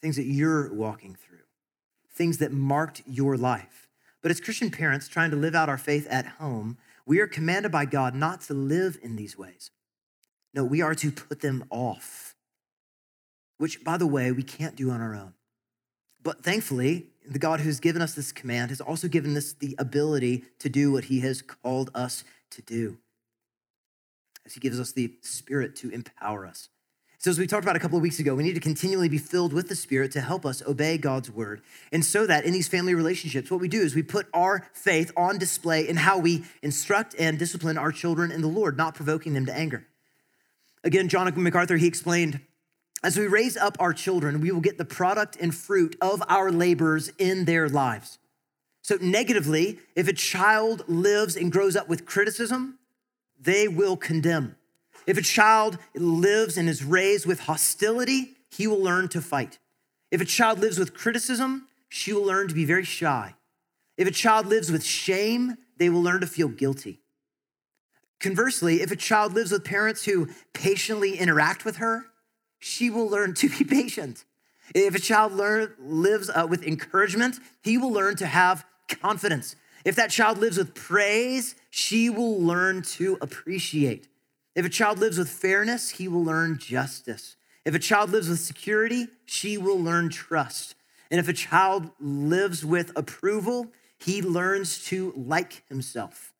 Things 0.00 0.16
that 0.16 0.24
you're 0.24 0.72
walking 0.72 1.14
through, 1.14 1.44
things 2.10 2.38
that 2.38 2.52
marked 2.52 3.02
your 3.06 3.36
life. 3.36 3.88
But 4.22 4.30
as 4.30 4.40
Christian 4.40 4.70
parents 4.70 5.08
trying 5.08 5.30
to 5.30 5.36
live 5.36 5.54
out 5.54 5.68
our 5.68 5.78
faith 5.78 6.06
at 6.10 6.26
home, 6.26 6.78
we 7.04 7.20
are 7.20 7.26
commanded 7.26 7.70
by 7.70 7.84
God 7.84 8.14
not 8.14 8.40
to 8.42 8.54
live 8.54 8.98
in 9.02 9.16
these 9.16 9.38
ways. 9.38 9.70
No, 10.56 10.64
we 10.64 10.80
are 10.80 10.94
to 10.94 11.12
put 11.12 11.40
them 11.40 11.64
off, 11.68 12.34
which, 13.58 13.84
by 13.84 13.98
the 13.98 14.06
way, 14.06 14.32
we 14.32 14.42
can't 14.42 14.74
do 14.74 14.90
on 14.90 15.02
our 15.02 15.14
own. 15.14 15.34
But 16.22 16.42
thankfully, 16.42 17.08
the 17.28 17.38
God 17.38 17.60
who's 17.60 17.78
given 17.78 18.00
us 18.00 18.14
this 18.14 18.32
command 18.32 18.70
has 18.70 18.80
also 18.80 19.06
given 19.06 19.36
us 19.36 19.52
the 19.52 19.76
ability 19.78 20.44
to 20.60 20.70
do 20.70 20.90
what 20.90 21.04
he 21.04 21.20
has 21.20 21.42
called 21.42 21.90
us 21.94 22.24
to 22.52 22.62
do, 22.62 22.96
as 24.46 24.54
he 24.54 24.60
gives 24.60 24.80
us 24.80 24.92
the 24.92 25.12
Spirit 25.20 25.76
to 25.76 25.90
empower 25.90 26.46
us. 26.46 26.70
So, 27.18 27.30
as 27.30 27.38
we 27.38 27.46
talked 27.46 27.64
about 27.64 27.76
a 27.76 27.80
couple 27.80 27.98
of 27.98 28.02
weeks 28.02 28.18
ago, 28.18 28.34
we 28.34 28.42
need 28.42 28.54
to 28.54 28.60
continually 28.60 29.10
be 29.10 29.18
filled 29.18 29.52
with 29.52 29.68
the 29.68 29.76
Spirit 29.76 30.10
to 30.12 30.22
help 30.22 30.46
us 30.46 30.62
obey 30.66 30.96
God's 30.96 31.30
word. 31.30 31.60
And 31.92 32.02
so 32.02 32.26
that 32.26 32.44
in 32.46 32.54
these 32.54 32.68
family 32.68 32.94
relationships, 32.94 33.50
what 33.50 33.60
we 33.60 33.68
do 33.68 33.82
is 33.82 33.94
we 33.94 34.02
put 34.02 34.26
our 34.32 34.66
faith 34.72 35.12
on 35.18 35.36
display 35.36 35.86
in 35.86 35.96
how 35.96 36.18
we 36.18 36.44
instruct 36.62 37.14
and 37.18 37.38
discipline 37.38 37.76
our 37.76 37.92
children 37.92 38.30
in 38.30 38.40
the 38.40 38.48
Lord, 38.48 38.78
not 38.78 38.94
provoking 38.94 39.34
them 39.34 39.44
to 39.46 39.54
anger. 39.54 39.86
Again, 40.86 41.08
John 41.08 41.32
MacArthur, 41.42 41.78
he 41.78 41.88
explained 41.88 42.38
as 43.02 43.18
we 43.18 43.26
raise 43.26 43.56
up 43.56 43.76
our 43.80 43.92
children, 43.92 44.40
we 44.40 44.52
will 44.52 44.60
get 44.60 44.78
the 44.78 44.84
product 44.84 45.36
and 45.40 45.52
fruit 45.52 45.96
of 46.00 46.22
our 46.28 46.52
labors 46.52 47.10
in 47.18 47.44
their 47.44 47.68
lives. 47.68 48.18
So, 48.82 48.96
negatively, 49.00 49.80
if 49.96 50.06
a 50.06 50.12
child 50.12 50.84
lives 50.86 51.34
and 51.34 51.50
grows 51.50 51.74
up 51.74 51.88
with 51.88 52.06
criticism, 52.06 52.78
they 53.38 53.66
will 53.66 53.96
condemn. 53.96 54.54
If 55.08 55.18
a 55.18 55.22
child 55.22 55.78
lives 55.96 56.56
and 56.56 56.68
is 56.68 56.84
raised 56.84 57.26
with 57.26 57.40
hostility, 57.40 58.36
he 58.48 58.68
will 58.68 58.80
learn 58.80 59.08
to 59.08 59.20
fight. 59.20 59.58
If 60.12 60.20
a 60.20 60.24
child 60.24 60.60
lives 60.60 60.78
with 60.78 60.94
criticism, 60.94 61.66
she 61.88 62.12
will 62.12 62.24
learn 62.24 62.46
to 62.46 62.54
be 62.54 62.64
very 62.64 62.84
shy. 62.84 63.34
If 63.96 64.06
a 64.06 64.12
child 64.12 64.46
lives 64.46 64.70
with 64.70 64.84
shame, 64.84 65.56
they 65.78 65.90
will 65.90 66.02
learn 66.02 66.20
to 66.20 66.28
feel 66.28 66.48
guilty. 66.48 67.00
Conversely, 68.20 68.82
if 68.82 68.90
a 68.90 68.96
child 68.96 69.34
lives 69.34 69.52
with 69.52 69.64
parents 69.64 70.04
who 70.04 70.28
patiently 70.52 71.18
interact 71.18 71.64
with 71.64 71.76
her, 71.76 72.06
she 72.58 72.90
will 72.90 73.08
learn 73.08 73.34
to 73.34 73.48
be 73.48 73.64
patient. 73.68 74.24
If 74.74 74.94
a 74.94 75.00
child 75.00 75.32
learn, 75.32 75.72
lives 75.78 76.30
uh, 76.30 76.46
with 76.48 76.64
encouragement, 76.64 77.38
he 77.62 77.78
will 77.78 77.92
learn 77.92 78.16
to 78.16 78.26
have 78.26 78.64
confidence. 78.88 79.56
If 79.84 79.94
that 79.96 80.10
child 80.10 80.38
lives 80.38 80.58
with 80.58 80.74
praise, 80.74 81.54
she 81.70 82.10
will 82.10 82.40
learn 82.40 82.82
to 82.82 83.18
appreciate. 83.20 84.08
If 84.56 84.64
a 84.64 84.70
child 84.70 84.98
lives 84.98 85.18
with 85.18 85.28
fairness, 85.28 85.90
he 85.90 86.08
will 86.08 86.24
learn 86.24 86.58
justice. 86.58 87.36
If 87.64 87.74
a 87.74 87.78
child 87.78 88.10
lives 88.10 88.28
with 88.28 88.40
security, 88.40 89.08
she 89.26 89.58
will 89.58 89.78
learn 89.78 90.08
trust. 90.08 90.74
And 91.10 91.20
if 91.20 91.28
a 91.28 91.32
child 91.32 91.90
lives 92.00 92.64
with 92.64 92.90
approval, 92.96 93.68
he 93.98 94.22
learns 94.22 94.84
to 94.86 95.12
like 95.16 95.62
himself. 95.68 96.32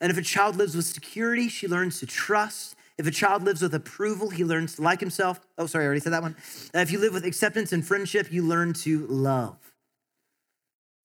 And 0.00 0.10
if 0.10 0.18
a 0.18 0.22
child 0.22 0.56
lives 0.56 0.76
with 0.76 0.84
security, 0.84 1.48
she 1.48 1.68
learns 1.68 2.00
to 2.00 2.06
trust. 2.06 2.76
If 2.98 3.06
a 3.06 3.10
child 3.10 3.42
lives 3.42 3.62
with 3.62 3.74
approval, 3.74 4.30
he 4.30 4.44
learns 4.44 4.76
to 4.76 4.82
like 4.82 5.00
himself. 5.00 5.40
Oh, 5.58 5.66
sorry, 5.66 5.84
I 5.84 5.86
already 5.86 6.00
said 6.00 6.12
that 6.12 6.22
one. 6.22 6.36
Uh, 6.74 6.80
if 6.80 6.90
you 6.90 6.98
live 6.98 7.12
with 7.12 7.24
acceptance 7.24 7.72
and 7.72 7.86
friendship, 7.86 8.32
you 8.32 8.42
learn 8.42 8.72
to 8.74 9.06
love. 9.06 9.56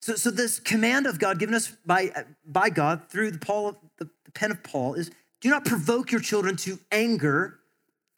So, 0.02 0.16
so 0.16 0.32
this 0.32 0.60
command 0.60 1.06
of 1.06 1.20
God 1.20 1.38
given 1.38 1.54
us 1.54 1.76
by, 1.86 2.12
by 2.46 2.70
God 2.70 3.08
through 3.10 3.32
the, 3.32 3.40
Paul, 3.40 3.78
the, 3.98 4.10
the 4.26 4.32
pen 4.32 4.52
of 4.52 4.64
Paul 4.64 4.96
is 4.96 5.12
do 5.42 5.50
not 5.50 5.66
provoke 5.66 6.12
your 6.12 6.22
children 6.22 6.56
to 6.58 6.80
anger, 6.92 7.60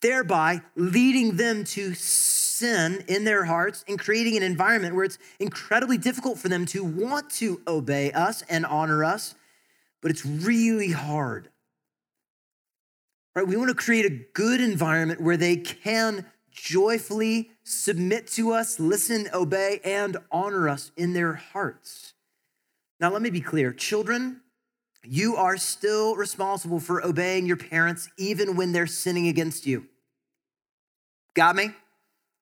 thereby 0.02 0.62
leading 0.76 1.38
them 1.38 1.64
to 1.64 1.94
sin 1.94 3.04
in 3.08 3.24
their 3.24 3.46
hearts 3.46 3.84
and 3.88 3.98
creating 3.98 4.38
an 4.38 4.44
environment 4.44 4.94
where 4.94 5.06
it's 5.06 5.18
incredibly 5.40 5.98
difficult 5.98 6.38
for 6.38 6.50
them 6.50 6.66
to 6.68 6.84
want 6.84 7.30
to 7.32 7.62
obey 7.68 8.12
us 8.12 8.44
and 8.50 8.66
honor 8.66 9.04
us, 9.04 9.36
but 10.04 10.12
it's 10.12 10.26
really 10.26 10.92
hard. 10.92 11.50
Right? 13.34 13.48
We 13.48 13.56
want 13.56 13.70
to 13.70 13.76
create 13.76 14.06
a 14.06 14.10
good 14.34 14.62
environment 14.62 15.22
where 15.22 15.38
they 15.38 15.56
can 15.56 16.26
joyfully 16.52 17.50
submit 17.64 18.28
to 18.28 18.52
us, 18.52 18.80
listen, 18.80 19.28
obey, 19.34 19.80
and 19.84 20.18
honor 20.30 20.70
us 20.70 20.92
in 20.98 21.14
their 21.14 21.34
hearts. 21.34 22.14
Now, 23.00 23.12
let 23.12 23.22
me 23.22 23.32
be 23.32 23.42
clear 23.42 23.72
children, 23.72 24.42
you 25.04 25.36
are 25.38 25.58
still 25.58 26.16
responsible 26.16 26.80
for 26.80 27.04
obeying 27.04 27.46
your 27.46 27.58
parents 27.58 28.10
even 28.18 28.56
when 28.56 28.74
they're 28.74 28.86
sinning 28.86 29.28
against 29.28 29.66
you. 29.66 29.88
Got 31.34 31.56
me? 31.56 31.72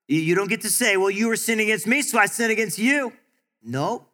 You 0.08 0.36
don't 0.36 0.50
get 0.50 0.62
to 0.62 0.70
say, 0.70 0.98
well, 0.98 1.12
you 1.12 1.28
were 1.28 1.38
sinning 1.38 1.68
against 1.68 1.88
me, 1.88 2.02
so 2.02 2.18
I 2.20 2.26
sin 2.26 2.52
against 2.52 2.78
you. 2.78 3.14
No. 3.64 4.08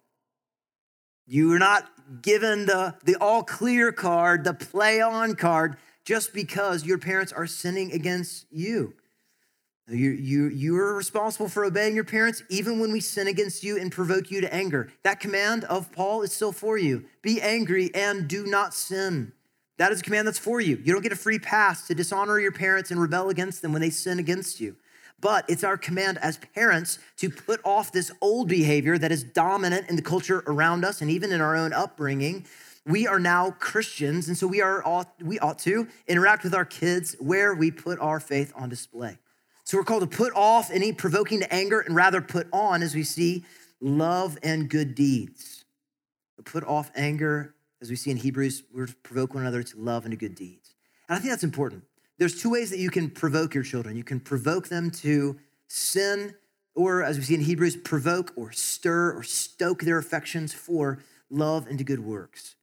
You 1.25 1.51
are 1.53 1.59
not 1.59 1.89
given 2.21 2.65
the, 2.65 2.95
the 3.03 3.15
all 3.15 3.43
clear 3.43 3.91
card, 3.91 4.43
the 4.43 4.53
play 4.53 5.01
on 5.01 5.35
card 5.35 5.77
just 6.05 6.33
because 6.33 6.85
your 6.85 6.97
parents 6.97 7.33
are 7.33 7.47
sinning 7.47 7.91
against 7.91 8.45
you. 8.49 8.93
You, 9.89 10.11
you, 10.11 10.47
you 10.47 10.75
are 10.77 10.95
responsible 10.95 11.47
for 11.47 11.63
obeying 11.63 11.95
your 11.95 12.03
parents 12.03 12.43
even 12.49 12.79
when 12.79 12.91
we 12.91 12.99
sin 12.99 13.27
against 13.27 13.63
you 13.63 13.77
and 13.77 13.89
provoke 13.89 14.29
you 14.29 14.41
to 14.41 14.53
anger. 14.53 14.91
That 15.03 15.21
command 15.21 15.63
of 15.65 15.91
Paul 15.93 16.23
is 16.23 16.33
still 16.33 16.51
for 16.51 16.77
you. 16.77 17.05
Be 17.21 17.41
angry 17.41 17.91
and 17.95 18.27
do 18.27 18.45
not 18.45 18.73
sin. 18.73 19.31
That 19.77 19.91
is 19.91 20.01
a 20.01 20.03
command 20.03 20.27
that's 20.27 20.39
for 20.39 20.59
you. 20.59 20.81
You 20.83 20.91
don't 20.91 21.03
get 21.03 21.13
a 21.13 21.17
free 21.17 21.39
pass 21.39 21.87
to 21.87 21.95
dishonor 21.95 22.39
your 22.39 22.51
parents 22.51 22.91
and 22.91 22.99
rebel 22.99 23.29
against 23.29 23.61
them 23.61 23.71
when 23.71 23.81
they 23.81 23.89
sin 23.89 24.19
against 24.19 24.59
you. 24.59 24.75
But 25.19 25.45
it's 25.49 25.63
our 25.63 25.77
command 25.77 26.19
as 26.19 26.37
parents 26.37 26.99
to 27.17 27.29
put 27.29 27.59
off 27.63 27.91
this 27.91 28.11
old 28.21 28.47
behavior 28.47 28.97
that 28.97 29.11
is 29.11 29.23
dominant 29.23 29.89
in 29.89 29.95
the 29.95 30.01
culture 30.01 30.43
around 30.45 30.85
us 30.85 31.01
and 31.01 31.09
even 31.09 31.31
in 31.31 31.41
our 31.41 31.55
own 31.55 31.73
upbringing 31.73 32.45
we 32.87 33.05
are 33.05 33.19
now 33.19 33.51
Christians, 33.51 34.29
and 34.29 34.37
so 34.37 34.47
we 34.47 34.61
are 34.61 34.81
ought, 34.87 35.11
we 35.21 35.37
ought 35.39 35.59
to 35.59 35.87
interact 36.07 36.43
with 36.43 36.55
our 36.55 36.63
kids 36.63 37.15
where 37.19 37.53
we 37.53 37.69
put 37.69 37.99
our 37.99 38.19
faith 38.19 38.53
on 38.55 38.69
display. 38.69 39.17
So 39.65 39.77
we're 39.77 39.83
called 39.83 40.09
to 40.09 40.17
put 40.17 40.33
off 40.33 40.71
any 40.71 40.93
provoking 40.93 41.41
to 41.41 41.53
anger 41.53 41.81
and 41.81 41.93
rather 41.93 42.21
put 42.21 42.47
on, 42.53 42.81
as 42.81 42.95
we 42.95 43.03
see, 43.03 43.43
love 43.81 44.37
and 44.41 44.69
good 44.69 44.95
deeds. 44.95 45.65
Put 46.45 46.63
off 46.63 46.89
anger, 46.95 47.53
as 47.81 47.89
we 47.89 47.97
see 47.97 48.09
in 48.09 48.17
Hebrews, 48.17 48.63
we're 48.73 48.85
to 48.85 48.95
provoke 48.95 49.33
one 49.33 49.43
another 49.43 49.63
to 49.63 49.77
love 49.77 50.05
and 50.05 50.13
to 50.13 50.17
good 50.17 50.35
deeds. 50.35 50.73
And 51.09 51.17
I 51.17 51.19
think 51.19 51.31
that's 51.31 51.43
important. 51.43 51.83
There's 52.17 52.41
two 52.41 52.49
ways 52.49 52.69
that 52.71 52.79
you 52.79 52.89
can 52.89 53.09
provoke 53.09 53.53
your 53.53 53.63
children. 53.63 53.95
You 53.95 54.03
can 54.03 54.19
provoke 54.19 54.69
them 54.69 54.89
to 54.91 55.37
sin, 55.67 56.33
or 56.75 57.03
as 57.03 57.17
we 57.17 57.23
see 57.23 57.35
in 57.35 57.41
Hebrews, 57.41 57.77
provoke 57.77 58.33
or 58.35 58.51
stir 58.51 59.11
or 59.15 59.23
stoke 59.23 59.83
their 59.83 59.97
affections 59.97 60.53
for 60.53 60.99
love 61.29 61.67
and 61.67 61.77
to 61.77 61.83
good 61.83 61.99
works. 61.99 62.55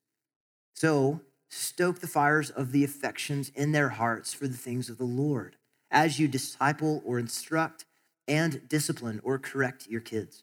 So 0.74 1.20
stoke 1.48 2.00
the 2.00 2.08
fires 2.08 2.50
of 2.50 2.72
the 2.72 2.82
affections 2.82 3.50
in 3.54 3.72
their 3.72 3.90
hearts 3.90 4.34
for 4.34 4.48
the 4.48 4.56
things 4.56 4.88
of 4.88 4.98
the 4.98 5.04
Lord 5.04 5.56
as 5.90 6.18
you 6.18 6.26
disciple 6.26 7.02
or 7.04 7.18
instruct 7.18 7.84
and 8.26 8.68
discipline 8.68 9.20
or 9.22 9.38
correct 9.38 9.86
your 9.86 10.00
kids. 10.00 10.42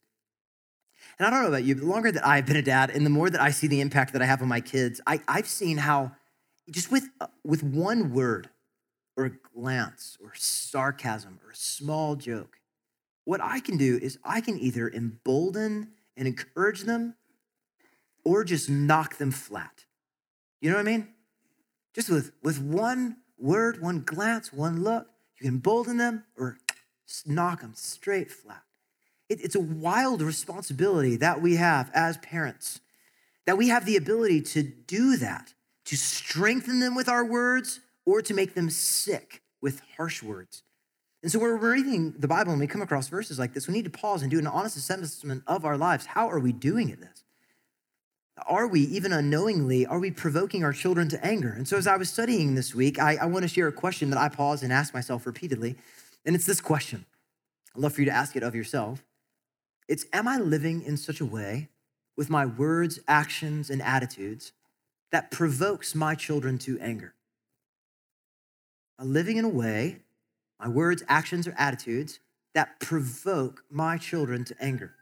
And 1.20 1.28
I 1.28 1.30
don't 1.30 1.41
know 1.41 1.49
about 1.49 1.64
you, 1.64 1.76
but 1.76 1.82
the 1.82 1.89
longer 1.89 2.12
that 2.12 2.26
I've 2.26 2.45
been 2.45 2.55
a 2.55 2.62
dad 2.62 2.91
and 2.91 3.05
the 3.05 3.09
more 3.09 3.30
that 3.30 3.41
I 3.41 3.51
see 3.51 3.68
the 3.68 3.82
impact 3.82 4.14
that 4.14 4.22
I 4.22 4.26
have 4.26 4.41
on 4.41 4.47
my 4.47 4.62
kids, 4.62 5.01
I, 5.05 5.20
I've 5.28 5.47
seen 5.47 5.78
how 5.78 6.12
just 6.70 6.91
with, 6.91 7.09
with 7.43 7.64
one 7.64 8.14
word 8.14 8.49
or 9.16 9.26
a 9.26 9.32
glance 9.53 10.18
or 10.22 10.32
sarcasm 10.36 11.39
or 11.45 11.51
a 11.51 11.55
small 11.55 12.16
joke, 12.16 12.57
what 13.26 13.41
I 13.41 13.59
can 13.59 13.78
do 13.78 13.99
is 14.01 14.18
I 14.24 14.41
can 14.41 14.59
either 14.59 14.89
embolden 14.89 15.91
and 16.18 16.28
encourage 16.28 16.84
them 16.84 17.16
or 18.24 18.43
just 18.43 18.70
knock 18.70 19.18
them 19.18 19.32
flat. 19.32 19.86
You 20.59 20.70
know 20.70 20.78
what 20.78 20.88
I 20.88 20.91
mean? 20.91 21.07
Just 21.93 22.09
with, 22.09 22.32
with 22.41 22.59
one 22.62 23.18
word, 23.38 23.82
one 23.82 24.01
glance, 24.01 24.53
one 24.53 24.84
look, 24.84 25.07
you 25.36 25.45
can 25.45 25.55
embolden 25.55 25.97
them 25.97 26.24
or 26.38 26.57
knock 27.26 27.62
them 27.62 27.74
straight 27.76 28.32
flat. 28.32 28.64
It, 29.30 29.41
it's 29.41 29.55
a 29.55 29.62
wild 29.62 30.22
responsibility 30.22 31.16
that 31.18 31.41
we 31.41 31.55
have 31.55 31.89
as 31.93 32.18
parents, 32.18 32.80
that 33.45 33.57
we 33.57 33.70
have 33.70 33.86
the 33.86 33.97
ability 33.97 34.41
to 34.41 34.64
do 34.64 35.18
that, 35.18 35.53
to 35.86 35.97
strengthen 35.97 36.80
them 36.80 36.95
with 36.95 37.09
our 37.09 37.26
words 37.26 37.80
or 38.06 38.22
to 38.22 38.34
make 38.34 38.54
them 38.54 38.70
sick 38.70 39.41
with 39.62 39.82
harsh 39.97 40.24
words. 40.24 40.64
And 41.24 41.32
so, 41.32 41.38
when 41.38 41.52
we're 41.52 41.74
reading 41.74 42.16
the 42.18 42.28
Bible 42.28 42.52
and 42.52 42.60
we 42.60 42.68
come 42.68 42.82
across 42.82 43.08
verses 43.08 43.38
like 43.38 43.54
this, 43.54 43.68
we 43.68 43.74
need 43.74 43.86
to 43.86 43.91
pause 43.91 44.24
and 44.24 44.32
do 44.32 44.39
an 44.39 44.47
honest 44.47 44.76
assessment 44.76 45.43
of 45.45 45.66
our 45.66 45.78
lives. 45.78 46.08
How 46.08 46.28
are 46.30 46.39
we 46.39 46.52
doing 46.52 46.91
at 46.91 46.99
this? 46.99 47.24
Are 48.47 48.68
we, 48.68 48.82
even 48.82 49.14
unknowingly, 49.14 49.86
are 49.86 49.99
we 49.99 50.10
provoking 50.10 50.64
our 50.64 50.74
children 50.74 51.10
to 51.10 51.24
anger? 51.24 51.49
And 51.49 51.68
so, 51.68 51.78
as 51.78 51.86
I 51.86 51.97
was 51.97 52.10
studying 52.10 52.56
this 52.56 52.74
week, 52.74 52.97
I, 52.97 53.18
I 53.18 53.26
want 53.26 53.43
to 53.43 53.47
share 53.47 53.68
a 53.68 53.72
question 53.72 54.10
that 54.10 54.20
I 54.20 54.30
pause 54.30 54.64
and 54.64 54.74
ask 54.74 54.95
myself 54.95 55.28
repeatedly. 55.28 55.76
And 56.26 56.36
it's 56.36 56.47
this 56.47 56.62
question 56.62 57.06
I'd 57.76 57.82
love 57.82 57.93
for 57.93 58.02
you 58.02 58.06
to 58.06 58.16
ask 58.16 58.36
it 58.36 58.41
of 58.41 58.56
yourself. 58.56 59.04
It's 59.88 60.06
Am 60.14 60.28
I 60.28 60.38
living 60.38 60.82
in 60.82 60.97
such 60.97 61.22
a 61.22 61.26
way 61.26 61.70
with 62.18 62.32
my 62.32 62.47
words, 62.47 62.99
actions, 63.08 63.70
and 63.70 63.82
attitudes 63.82 64.54
that 65.12 65.30
provokes 65.30 65.93
my 65.93 66.16
children 66.16 66.58
to 66.60 66.80
anger? 66.80 67.14
Living 69.00 69.38
in 69.38 69.46
a 69.46 69.50
way 69.50 70.00
my 70.60 70.68
words, 70.68 71.04
actions, 71.08 71.48
or 71.48 71.56
attitudes 71.58 72.20
that 72.54 72.80
provoke 72.80 73.64
my 73.72 73.98
children 73.98 74.46
to 74.46 74.56
anger. 74.62 74.94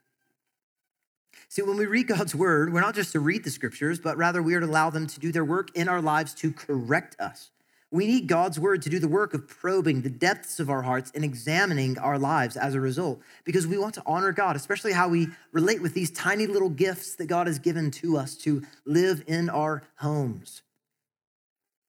See, 1.50 1.62
when 1.62 1.78
we 1.78 1.86
read 1.86 2.08
God's 2.08 2.34
word, 2.34 2.72
we're 2.72 2.82
not 2.82 2.96
just 2.96 3.12
to 3.12 3.20
read 3.20 3.44
the 3.44 3.50
scriptures, 3.50 4.00
but 4.00 4.18
rather 4.18 4.42
we 4.42 4.56
are 4.56 4.60
to 4.60 4.66
allow 4.66 4.90
them 4.90 5.08
to 5.08 5.20
do 5.20 5.32
their 5.32 5.44
work 5.44 5.76
in 5.76 5.90
our 5.90 6.02
lives 6.02 6.34
to 6.36 6.52
correct 6.52 7.20
us. 7.20 7.52
We 7.92 8.06
need 8.06 8.28
God's 8.28 8.60
word 8.60 8.84
to 8.84 8.90
do 8.90 9.00
the 9.00 9.08
work 9.08 9.34
of 9.34 9.48
probing 9.48 10.02
the 10.02 10.12
depths 10.12 10.60
of 10.60 10.70
our 10.70 10.84
hearts 10.84 11.12
and 11.16 11.26
examining 11.26 11.98
our 11.98 12.20
lives 12.20 12.56
as 12.56 12.76
a 12.76 12.80
result, 12.80 13.20
because 13.46 13.66
we 13.66 13.80
want 13.80 13.96
to 13.96 14.04
honor 14.06 14.32
God, 14.32 14.56
especially 14.56 14.94
how 14.94 15.10
we 15.10 15.28
relate 15.52 15.82
with 15.82 15.96
these 15.96 16.12
tiny 16.12 16.46
little 16.46 16.70
gifts 16.70 17.16
that 17.16 17.26
God 17.26 17.48
has 17.48 17.58
given 17.58 17.90
to 17.92 18.16
us 18.16 18.36
to 18.38 18.62
live 18.86 19.24
in 19.26 19.50
our 19.50 19.82
homes. 19.96 20.62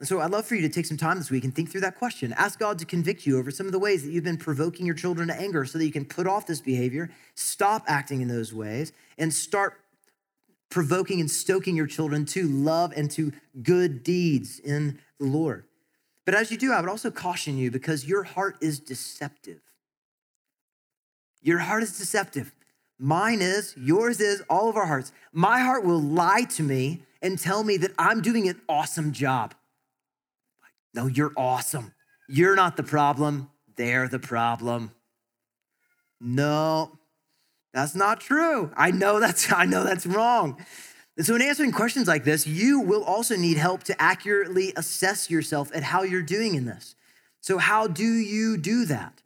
And 0.01 0.09
so 0.09 0.21
I'd 0.21 0.31
love 0.31 0.47
for 0.47 0.55
you 0.55 0.63
to 0.63 0.69
take 0.71 0.87
some 0.87 0.97
time 0.97 1.19
this 1.19 1.31
week 1.31 1.45
and 1.45 1.55
think 1.55 1.71
through 1.71 1.83
that 1.83 1.99
question. 1.99 2.33
Ask 2.33 2.59
God 2.59 2.79
to 2.79 2.87
convict 2.87 3.27
you 3.27 3.39
over 3.39 3.51
some 3.51 3.67
of 3.67 3.73
the 3.73 3.79
ways 3.79 4.03
that 4.03 4.11
you've 4.11 4.25
been 4.25 4.39
provoking 4.39 4.87
your 4.87 4.95
children 4.95 5.29
to 5.29 5.39
anger 5.39 5.67
so 5.67 5.77
that 5.77 5.85
you 5.85 5.93
can 5.93 6.07
put 6.07 6.27
off 6.27 6.47
this 6.47 6.63
behavior, 6.63 7.11
stop 7.35 7.85
acting 7.87 8.23
in 8.23 8.29
those 8.29 8.55
ways, 8.55 8.93
and 9.19 9.33
start 9.33 9.79
provoking 10.71 11.21
and 11.21 11.31
stoking 11.31 11.77
your 11.77 11.87
children 11.87 12.25
to 12.25 12.49
love 12.49 12.95
and 12.97 13.11
to 13.11 13.33
good 13.63 14.03
deeds 14.03 14.59
in 14.59 14.99
the 15.19 15.27
Lord. 15.27 15.65
But 16.25 16.35
as 16.35 16.51
you 16.51 16.57
do, 16.57 16.73
I 16.73 16.81
would 16.81 16.89
also 16.89 17.11
caution 17.11 17.59
you 17.59 17.71
because 17.71 18.09
your 18.09 18.23
heart 18.23 18.57
is 18.63 18.81
deceptive. 18.81 19.61
Your 21.43 21.59
heart 21.59 21.83
is 21.83 21.99
deceptive. 21.99 22.55
Mine 22.99 23.43
is, 23.43 23.75
yours 23.77 24.21
is, 24.21 24.43
all 24.49 24.71
of 24.71 24.77
our 24.77 24.87
hearts. 24.87 25.13
My 25.33 25.61
heart 25.61 25.85
will 25.85 26.01
lie 26.01 26.45
to 26.51 26.63
me 26.63 27.03
and 27.21 27.39
tell 27.39 27.65
me 27.65 27.77
that 27.79 27.93
I'm 27.99 28.23
doing 28.23 28.49
an 28.49 28.61
awesome 28.67 29.13
job. 29.13 29.55
No, 30.95 31.07
you're 31.07 31.33
awesome. 31.37 31.93
You're 32.29 32.57
not 32.57 32.77
the 32.77 32.83
problem. 32.83 33.51
They're 33.77 34.09
the 34.09 34.19
problem. 34.19 34.93
No, 36.21 36.99
that's 37.73 37.95
not 37.95 38.21
true. 38.21 38.73
I 38.77 38.91
know 38.91 39.21
that's 39.21 39.53
I 39.53 39.65
know 39.65 39.85
that's 39.85 40.07
wrong. 40.07 40.65
And 41.17 41.27
so 41.27 41.35
in 41.35 41.43
answering 41.43 41.73
questions 41.73 42.09
like 42.09 42.25
this, 42.25 42.47
you 42.47 42.81
will 42.81 43.05
also 43.05 43.37
need 43.37 43.57
help 43.57 43.83
to 43.85 44.01
accurately 44.01 44.73
assess 44.77 45.29
yourself 45.29 45.71
at 45.75 45.83
how 45.83 46.03
you're 46.03 46.23
doing 46.23 46.55
in 46.55 46.65
this. 46.65 46.95
So 47.41 47.59
how 47.59 47.87
do 47.87 48.05
you 48.05 48.57
do 48.57 48.85
that? 48.87 49.23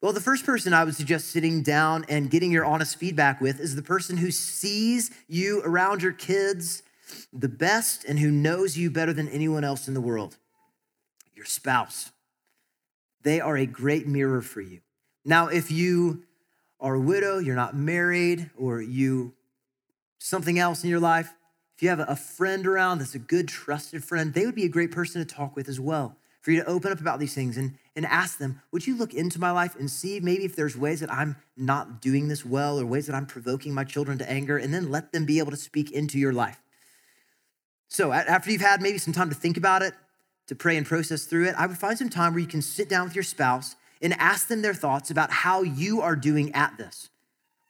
Well, 0.00 0.12
the 0.12 0.20
first 0.20 0.44
person 0.44 0.74
I 0.74 0.84
would 0.84 0.96
suggest 0.96 1.28
sitting 1.30 1.62
down 1.62 2.04
and 2.08 2.30
getting 2.30 2.50
your 2.50 2.64
honest 2.64 2.96
feedback 2.96 3.40
with 3.40 3.60
is 3.60 3.76
the 3.76 3.82
person 3.82 4.16
who 4.16 4.30
sees 4.30 5.10
you 5.28 5.62
around 5.64 6.02
your 6.02 6.12
kids 6.12 6.82
the 7.32 7.48
best 7.48 8.04
and 8.04 8.18
who 8.18 8.30
knows 8.30 8.76
you 8.76 8.90
better 8.90 9.12
than 9.12 9.28
anyone 9.28 9.64
else 9.64 9.86
in 9.86 9.94
the 9.94 10.00
world 10.00 10.38
your 11.42 11.46
spouse. 11.46 12.12
They 13.22 13.40
are 13.40 13.56
a 13.56 13.66
great 13.66 14.06
mirror 14.06 14.42
for 14.42 14.60
you. 14.60 14.80
Now, 15.24 15.48
if 15.48 15.70
you 15.72 16.22
are 16.78 16.94
a 16.94 17.00
widow, 17.00 17.38
you're 17.38 17.56
not 17.56 17.76
married, 17.76 18.50
or 18.56 18.80
you 18.80 19.34
something 20.18 20.58
else 20.58 20.84
in 20.84 20.90
your 20.90 21.00
life, 21.00 21.34
if 21.76 21.82
you 21.82 21.88
have 21.88 22.00
a 22.00 22.14
friend 22.14 22.64
around 22.66 22.98
that's 22.98 23.16
a 23.16 23.20
good, 23.20 23.48
trusted 23.48 24.04
friend, 24.04 24.34
they 24.34 24.46
would 24.46 24.54
be 24.54 24.64
a 24.64 24.68
great 24.68 24.92
person 24.92 25.24
to 25.24 25.34
talk 25.34 25.56
with 25.56 25.68
as 25.68 25.80
well. 25.80 26.16
For 26.42 26.52
you 26.52 26.60
to 26.60 26.68
open 26.68 26.92
up 26.92 27.00
about 27.00 27.18
these 27.18 27.34
things 27.34 27.56
and, 27.56 27.76
and 27.96 28.06
ask 28.06 28.38
them, 28.38 28.60
would 28.72 28.86
you 28.86 28.96
look 28.96 29.14
into 29.14 29.40
my 29.40 29.50
life 29.50 29.76
and 29.76 29.90
see 29.90 30.20
maybe 30.20 30.44
if 30.44 30.54
there's 30.54 30.76
ways 30.76 31.00
that 31.00 31.12
I'm 31.12 31.36
not 31.56 32.00
doing 32.00 32.28
this 32.28 32.44
well 32.44 32.80
or 32.80 32.86
ways 32.86 33.06
that 33.06 33.14
I'm 33.14 33.26
provoking 33.26 33.74
my 33.74 33.84
children 33.84 34.18
to 34.18 34.30
anger, 34.30 34.58
and 34.58 34.72
then 34.72 34.90
let 34.90 35.12
them 35.12 35.24
be 35.24 35.38
able 35.40 35.50
to 35.50 35.56
speak 35.56 35.90
into 35.90 36.18
your 36.18 36.32
life. 36.32 36.60
So, 37.88 38.12
after 38.12 38.50
you've 38.50 38.60
had 38.60 38.80
maybe 38.80 38.98
some 38.98 39.12
time 39.12 39.28
to 39.28 39.34
think 39.34 39.56
about 39.56 39.82
it, 39.82 39.92
to 40.52 40.56
pray 40.56 40.76
and 40.76 40.86
process 40.86 41.24
through 41.24 41.46
it, 41.46 41.54
I 41.56 41.66
would 41.66 41.78
find 41.78 41.96
some 41.96 42.10
time 42.10 42.34
where 42.34 42.40
you 42.40 42.46
can 42.46 42.60
sit 42.60 42.86
down 42.86 43.06
with 43.06 43.14
your 43.14 43.22
spouse 43.22 43.74
and 44.02 44.12
ask 44.18 44.48
them 44.48 44.60
their 44.60 44.74
thoughts 44.74 45.10
about 45.10 45.30
how 45.30 45.62
you 45.62 46.02
are 46.02 46.14
doing 46.14 46.54
at 46.54 46.76
this. 46.76 47.08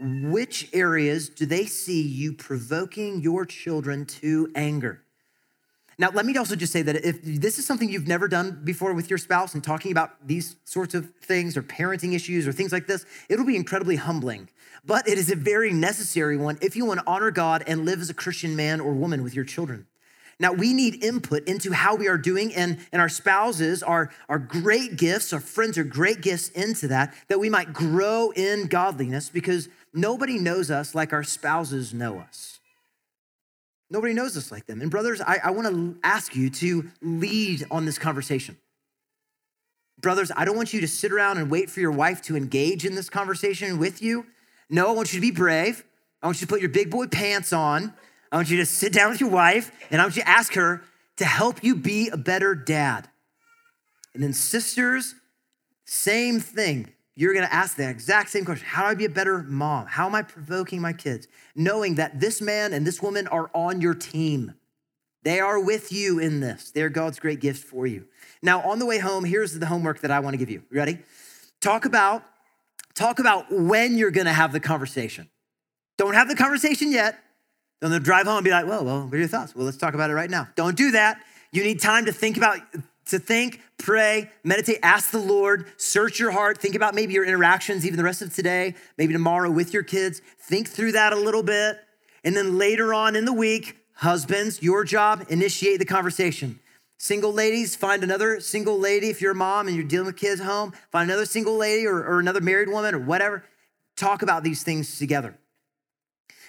Which 0.01 0.69
areas 0.73 1.29
do 1.29 1.47
they 1.47 1.67
see 1.67 2.03
you 2.03 2.33
provoking 2.33 3.21
your 3.21 3.47
children 3.47 4.05
to 4.07 4.51
anger? 4.57 5.01
Now, 5.97 6.11
let 6.13 6.27
me 6.27 6.37
also 6.37 6.57
just 6.57 6.73
say 6.73 6.83
that 6.83 6.97
if 7.05 7.23
this 7.23 7.61
is 7.61 7.67
something 7.67 7.89
you've 7.89 8.09
never 8.09 8.27
done 8.27 8.63
before 8.65 8.95
with 8.95 9.09
your 9.09 9.19
spouse 9.19 9.55
and 9.55 9.63
talking 9.63 9.93
about 9.93 10.27
these 10.27 10.57
sorts 10.65 10.95
of 10.95 11.15
things 11.23 11.57
or 11.57 11.63
parenting 11.63 12.15
issues 12.15 12.49
or 12.49 12.53
things 12.53 12.73
like 12.73 12.89
this, 12.89 13.07
it'll 13.29 13.47
be 13.47 13.55
incredibly 13.55 13.95
humbling. 13.95 14.49
But 14.85 15.07
it 15.07 15.19
is 15.19 15.31
a 15.31 15.37
very 15.37 15.73
necessary 15.73 16.37
one 16.37 16.59
if 16.61 16.75
you 16.75 16.85
want 16.85 16.99
to 16.99 17.07
honor 17.07 17.31
God 17.31 17.63
and 17.69 17.85
live 17.85 18.01
as 18.01 18.11
a 18.11 18.15
Christian 18.15 18.57
man 18.57 18.81
or 18.81 18.93
woman 18.93 19.23
with 19.23 19.37
your 19.37 19.45
children. 19.45 19.87
Now, 20.39 20.53
we 20.53 20.73
need 20.73 21.05
input 21.05 21.47
into 21.47 21.73
how 21.73 21.95
we 21.95 22.09
are 22.09 22.19
doing, 22.19 22.55
and, 22.55 22.79
and 22.93 23.01
our 23.01 23.09
spouses 23.09 23.83
are, 23.83 24.11
are 24.29 24.39
great 24.39 24.97
gifts, 24.97 25.33
our 25.33 25.41
friends 25.41 25.79
are 25.79 25.85
great 25.85 26.21
gifts 26.21 26.49
into 26.51 26.89
that, 26.89 27.15
that 27.29 27.39
we 27.39 27.49
might 27.49 27.73
grow 27.73 28.31
in 28.31 28.67
godliness 28.67 29.29
because 29.29 29.69
nobody 29.93 30.39
knows 30.39 30.71
us 30.71 30.95
like 30.95 31.13
our 31.13 31.23
spouses 31.23 31.95
know 31.95 32.19
us. 32.19 32.61
Nobody 33.91 34.15
knows 34.15 34.37
us 34.37 34.51
like 34.51 34.67
them. 34.67 34.81
And, 34.81 34.91
brothers, 34.91 35.21
I, 35.21 35.39
I 35.45 35.51
want 35.51 35.69
to 35.69 35.97
ask 36.03 36.35
you 36.35 36.49
to 36.51 36.91
lead 37.03 37.67
on 37.71 37.85
this 37.85 37.99
conversation. 37.99 38.57
Brothers, 40.01 40.33
I 40.35 40.45
don't 40.45 40.57
want 40.57 40.73
you 40.73 40.81
to 40.81 40.89
sit 40.89 41.13
around 41.13 41.39
and 41.39 41.51
wait 41.51 41.71
for 41.71 41.81
your 41.81 41.93
wife 41.93 42.23
to 42.23 42.37
engage 42.37 42.85
in 42.85 42.95
this 42.95 43.11
conversation 43.11 43.79
with 43.79 44.03
you. 44.03 44.27
No, 44.71 44.89
I 44.89 44.93
want 44.93 45.13
you 45.13 45.21
to 45.21 45.27
be 45.27 45.31
brave. 45.31 45.85
I 46.23 46.27
want 46.27 46.41
you 46.41 46.47
to 46.47 46.51
put 46.51 46.61
your 46.61 46.71
big 46.71 46.91
boy 46.91 47.07
pants 47.07 47.53
on 47.53 47.93
I 48.33 48.37
want 48.37 48.51
you 48.51 48.57
to 48.57 48.67
sit 48.67 48.95
down 48.95 49.11
with 49.11 49.21
your 49.21 49.29
wife 49.29 49.71
and 49.91 50.01
I 50.01 50.05
want 50.05 50.17
you 50.17 50.23
to 50.23 50.29
ask 50.29 50.55
her 50.55 50.83
to 51.19 51.25
help 51.27 51.63
you 51.63 51.77
be 51.77 52.09
a 52.09 52.17
better 52.17 52.55
dad. 52.55 53.09
And 54.15 54.23
then, 54.23 54.33
sisters, 54.33 55.15
same 55.85 56.41
thing. 56.41 56.93
You're 57.15 57.35
gonna 57.35 57.47
ask 57.47 57.77
that 57.77 57.91
exact 57.91 58.31
same 58.31 58.47
question 58.47 58.67
How 58.67 58.83
do 58.83 58.89
I 58.89 58.95
be 58.95 59.05
a 59.05 59.11
better 59.11 59.43
mom? 59.43 59.87
How 59.87 60.07
am 60.07 60.15
I 60.15 60.23
provoking 60.23 60.81
my 60.81 60.95
kids? 60.95 61.29
Knowing 61.55 61.97
that 61.97 62.21
this 62.21 62.41
man 62.41 62.73
and 62.73 62.87
this 62.87 63.03
woman 63.03 63.29
are 63.29 63.51
on 63.55 63.83
your 63.83 63.95
team. 63.95 64.55
They 65.23 65.39
are 65.39 65.61
with 65.61 65.93
you 65.93 66.19
in 66.19 66.41
this. 66.41 66.71
They're 66.71 66.89
God's 66.89 67.21
great 67.21 67.39
gift 67.39 67.65
for 67.65 67.87
you. 67.87 68.07
Now, 68.43 68.63
on 68.63 68.79
the 68.79 68.87
way 68.87 68.99
home, 68.99 69.25
here's 69.25 69.57
the 69.57 69.67
homework 69.67 70.01
that 70.01 70.11
I 70.11 70.21
wanna 70.21 70.39
give 70.39 70.51
you. 70.51 70.63
Ready? 70.71 70.99
Talk 71.61 71.85
about, 71.85 72.25
talk 72.95 73.19
about 73.19 73.53
when 73.53 73.99
you're 73.99 74.11
gonna 74.11 74.33
have 74.33 74.53
the 74.53 74.61
conversation. 74.61 75.29
Don't 75.99 76.15
have 76.15 76.29
the 76.29 76.35
conversation 76.35 76.91
yet. 76.91 77.19
Then 77.83 77.91
they'll 77.91 77.99
drive 77.99 78.27
home 78.27 78.37
and 78.37 78.45
be 78.45 78.53
like, 78.53 78.65
well, 78.65 78.85
well, 78.85 79.03
what 79.03 79.13
are 79.13 79.19
your 79.19 79.27
thoughts? 79.27 79.57
Well, 79.57 79.65
let's 79.65 79.77
talk 79.77 79.95
about 79.95 80.09
it 80.09 80.15
right 80.15 80.31
now. 80.31 80.47
Don't 80.55 80.77
do 80.77 80.93
that. 80.93 81.21
You 81.51 81.65
need 81.65 81.81
time 81.81 82.05
to 82.05 82.13
think 82.13 82.37
about, 82.37 82.59
to 83.07 83.19
think, 83.19 83.61
pray, 83.77 84.31
meditate, 84.45 84.79
ask 84.85 85.11
the 85.11 85.19
Lord, 85.19 85.67
search 85.79 86.21
your 86.21 86.31
heart, 86.31 86.59
think 86.59 86.77
about 86.77 86.95
maybe 86.95 87.13
your 87.13 87.25
interactions, 87.25 87.85
even 87.85 87.97
the 87.97 88.05
rest 88.05 88.23
of 88.23 88.33
today, 88.33 88.77
maybe 88.97 89.13
tomorrow 89.13 89.51
with 89.51 89.75
your 89.75 89.83
kids. 89.83 90.23
Think 90.39 90.69
through 90.69 90.93
that 90.93 91.13
a 91.13 91.17
little 91.17 91.43
bit. 91.43 91.81
And 92.23 92.37
then 92.37 92.57
later 92.57 92.95
on 92.95 93.17
in 93.17 93.25
the 93.25 93.33
week, 93.33 93.77
husbands, 93.95 94.63
your 94.63 94.85
job, 94.85 95.27
initiate 95.29 95.81
the 95.81 95.85
conversation. 95.85 96.61
Single 96.99 97.33
ladies, 97.33 97.75
find 97.75 98.05
another 98.05 98.39
single 98.39 98.79
lady 98.79 99.09
if 99.11 99.21
you're 99.21 99.33
a 99.33 99.35
mom 99.35 99.67
and 99.67 99.75
you're 99.75 99.85
dealing 99.85 100.07
with 100.07 100.17
kids 100.17 100.41
home. 100.41 100.73
Find 100.93 101.11
another 101.11 101.27
single 101.27 101.57
lady 101.57 101.85
or, 101.85 101.97
or 101.97 102.21
another 102.21 102.41
married 102.41 102.69
woman 102.69 102.95
or 102.95 103.01
whatever. 103.01 103.45
Talk 103.97 104.23
about 104.23 104.45
these 104.45 104.63
things 104.63 105.01
together. 105.01 105.37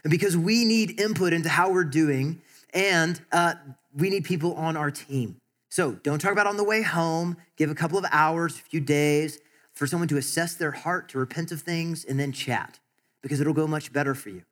And 0.04 0.12
because 0.12 0.36
we 0.36 0.66
need 0.66 1.00
input 1.00 1.34
into 1.34 1.50
how 1.50 1.72
we're 1.72 1.84
doing, 1.84 2.42
and 2.74 3.22
uh, 3.32 3.54
we 3.96 4.10
need 4.10 4.26
people 4.26 4.54
on 4.56 4.76
our 4.76 4.92
team. 4.92 5.38
So 5.70 5.94
don't 5.94 6.20
talk 6.20 6.32
about 6.32 6.48
on 6.48 6.58
the 6.58 6.64
way 6.64 6.82
home. 6.82 7.38
Give 7.58 7.72
a 7.72 7.76
couple 7.76 7.98
of 7.98 8.06
hours, 8.12 8.56
a 8.58 8.62
few 8.62 8.80
days 8.80 9.40
for 9.74 9.88
someone 9.88 10.08
to 10.10 10.18
assess 10.18 10.54
their 10.56 10.72
heart, 10.72 11.10
to 11.10 11.18
repent 11.18 11.52
of 11.52 11.62
things, 11.62 12.06
and 12.06 12.20
then 12.20 12.32
chat 12.32 12.80
because 13.22 13.42
it'll 13.42 13.54
go 13.54 13.66
much 13.66 13.92
better 13.92 14.14
for 14.14 14.30
you. 14.30 14.44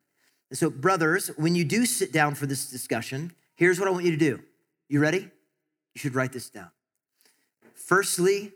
And 0.50 0.58
so, 0.58 0.68
brothers, 0.68 1.28
when 1.36 1.54
you 1.54 1.64
do 1.64 1.86
sit 1.86 2.12
down 2.12 2.34
for 2.34 2.46
this 2.46 2.70
discussion, 2.70 3.32
here's 3.54 3.78
what 3.78 3.88
I 3.88 3.92
want 3.92 4.04
you 4.04 4.10
to 4.10 4.16
do. 4.16 4.40
You 4.88 5.00
ready? 5.00 5.18
You 5.18 5.98
should 5.98 6.14
write 6.14 6.32
this 6.32 6.50
down. 6.50 6.70
Firstly, 7.74 8.52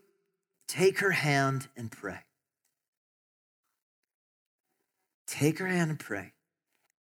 take 0.68 0.98
her 0.98 1.12
hand 1.12 1.68
and 1.76 1.90
pray. 1.90 2.18
Take 5.26 5.58
her 5.58 5.66
hand 5.66 5.90
and 5.90 5.98
pray. 5.98 6.32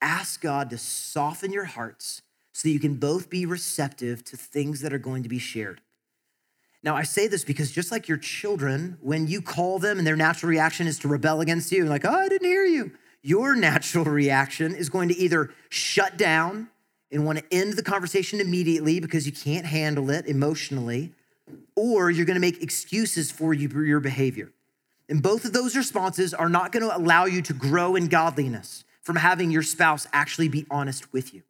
Ask 0.06 0.40
God 0.40 0.70
to 0.70 0.78
soften 0.78 1.52
your 1.52 1.66
hearts 1.66 2.22
so 2.54 2.68
that 2.68 2.72
you 2.72 2.80
can 2.80 2.94
both 2.94 3.28
be 3.28 3.48
receptive 3.48 4.24
to 4.26 4.38
things 4.38 4.82
that 4.82 4.94
are 4.94 5.00
going 5.00 5.24
to 5.24 5.30
be 5.30 5.40
shared. 5.40 5.82
Now, 6.84 6.96
I 6.96 7.02
say 7.02 7.28
this 7.28 7.44
because 7.44 7.72
just 7.72 7.92
like 7.92 8.08
your 8.08 8.20
children, 8.20 9.00
when 9.02 9.26
you 9.26 9.42
call 9.42 9.80
them 9.80 9.98
and 9.98 10.06
their 10.06 10.16
natural 10.16 10.52
reaction 10.52 10.86
is 10.86 11.00
to 11.00 11.08
rebel 11.08 11.42
against 11.42 11.72
you, 11.72 11.86
like, 11.86 12.06
oh, 12.06 12.14
I 12.14 12.30
didn't 12.30 12.48
hear 12.48 12.66
you, 12.66 12.92
your 13.24 13.56
natural 13.70 14.06
reaction 14.06 14.76
is 14.76 14.90
going 14.90 15.10
to 15.10 15.18
either 15.18 15.50
shut 15.70 16.18
down 16.18 16.70
and 17.12 17.26
want 17.26 17.40
to 17.40 17.46
end 17.52 17.74
the 17.74 17.84
conversation 17.84 18.40
immediately 18.40 19.00
because 19.00 19.26
you 19.26 19.32
can't 19.32 19.66
handle 19.66 20.12
it 20.12 20.28
emotionally, 20.28 21.14
or 21.76 22.12
you're 22.12 22.28
going 22.28 22.36
to 22.36 22.40
make 22.42 22.62
excuses 22.62 23.32
for 23.32 23.56
your 23.56 24.00
behavior. 24.00 24.52
And 25.10 25.24
both 25.24 25.46
of 25.46 25.54
those 25.54 25.76
responses 25.76 26.32
are 26.32 26.50
not 26.50 26.72
going 26.72 26.88
to 26.88 26.96
allow 26.96 27.26
you 27.26 27.42
to 27.42 27.54
grow 27.54 27.96
in 27.96 28.08
godliness 28.08 28.84
from 29.06 29.16
having 29.16 29.52
your 29.52 29.62
spouse 29.62 30.08
actually 30.12 30.50
be 30.50 30.66
honest 30.70 31.14
with 31.14 31.34
you. 31.34 31.44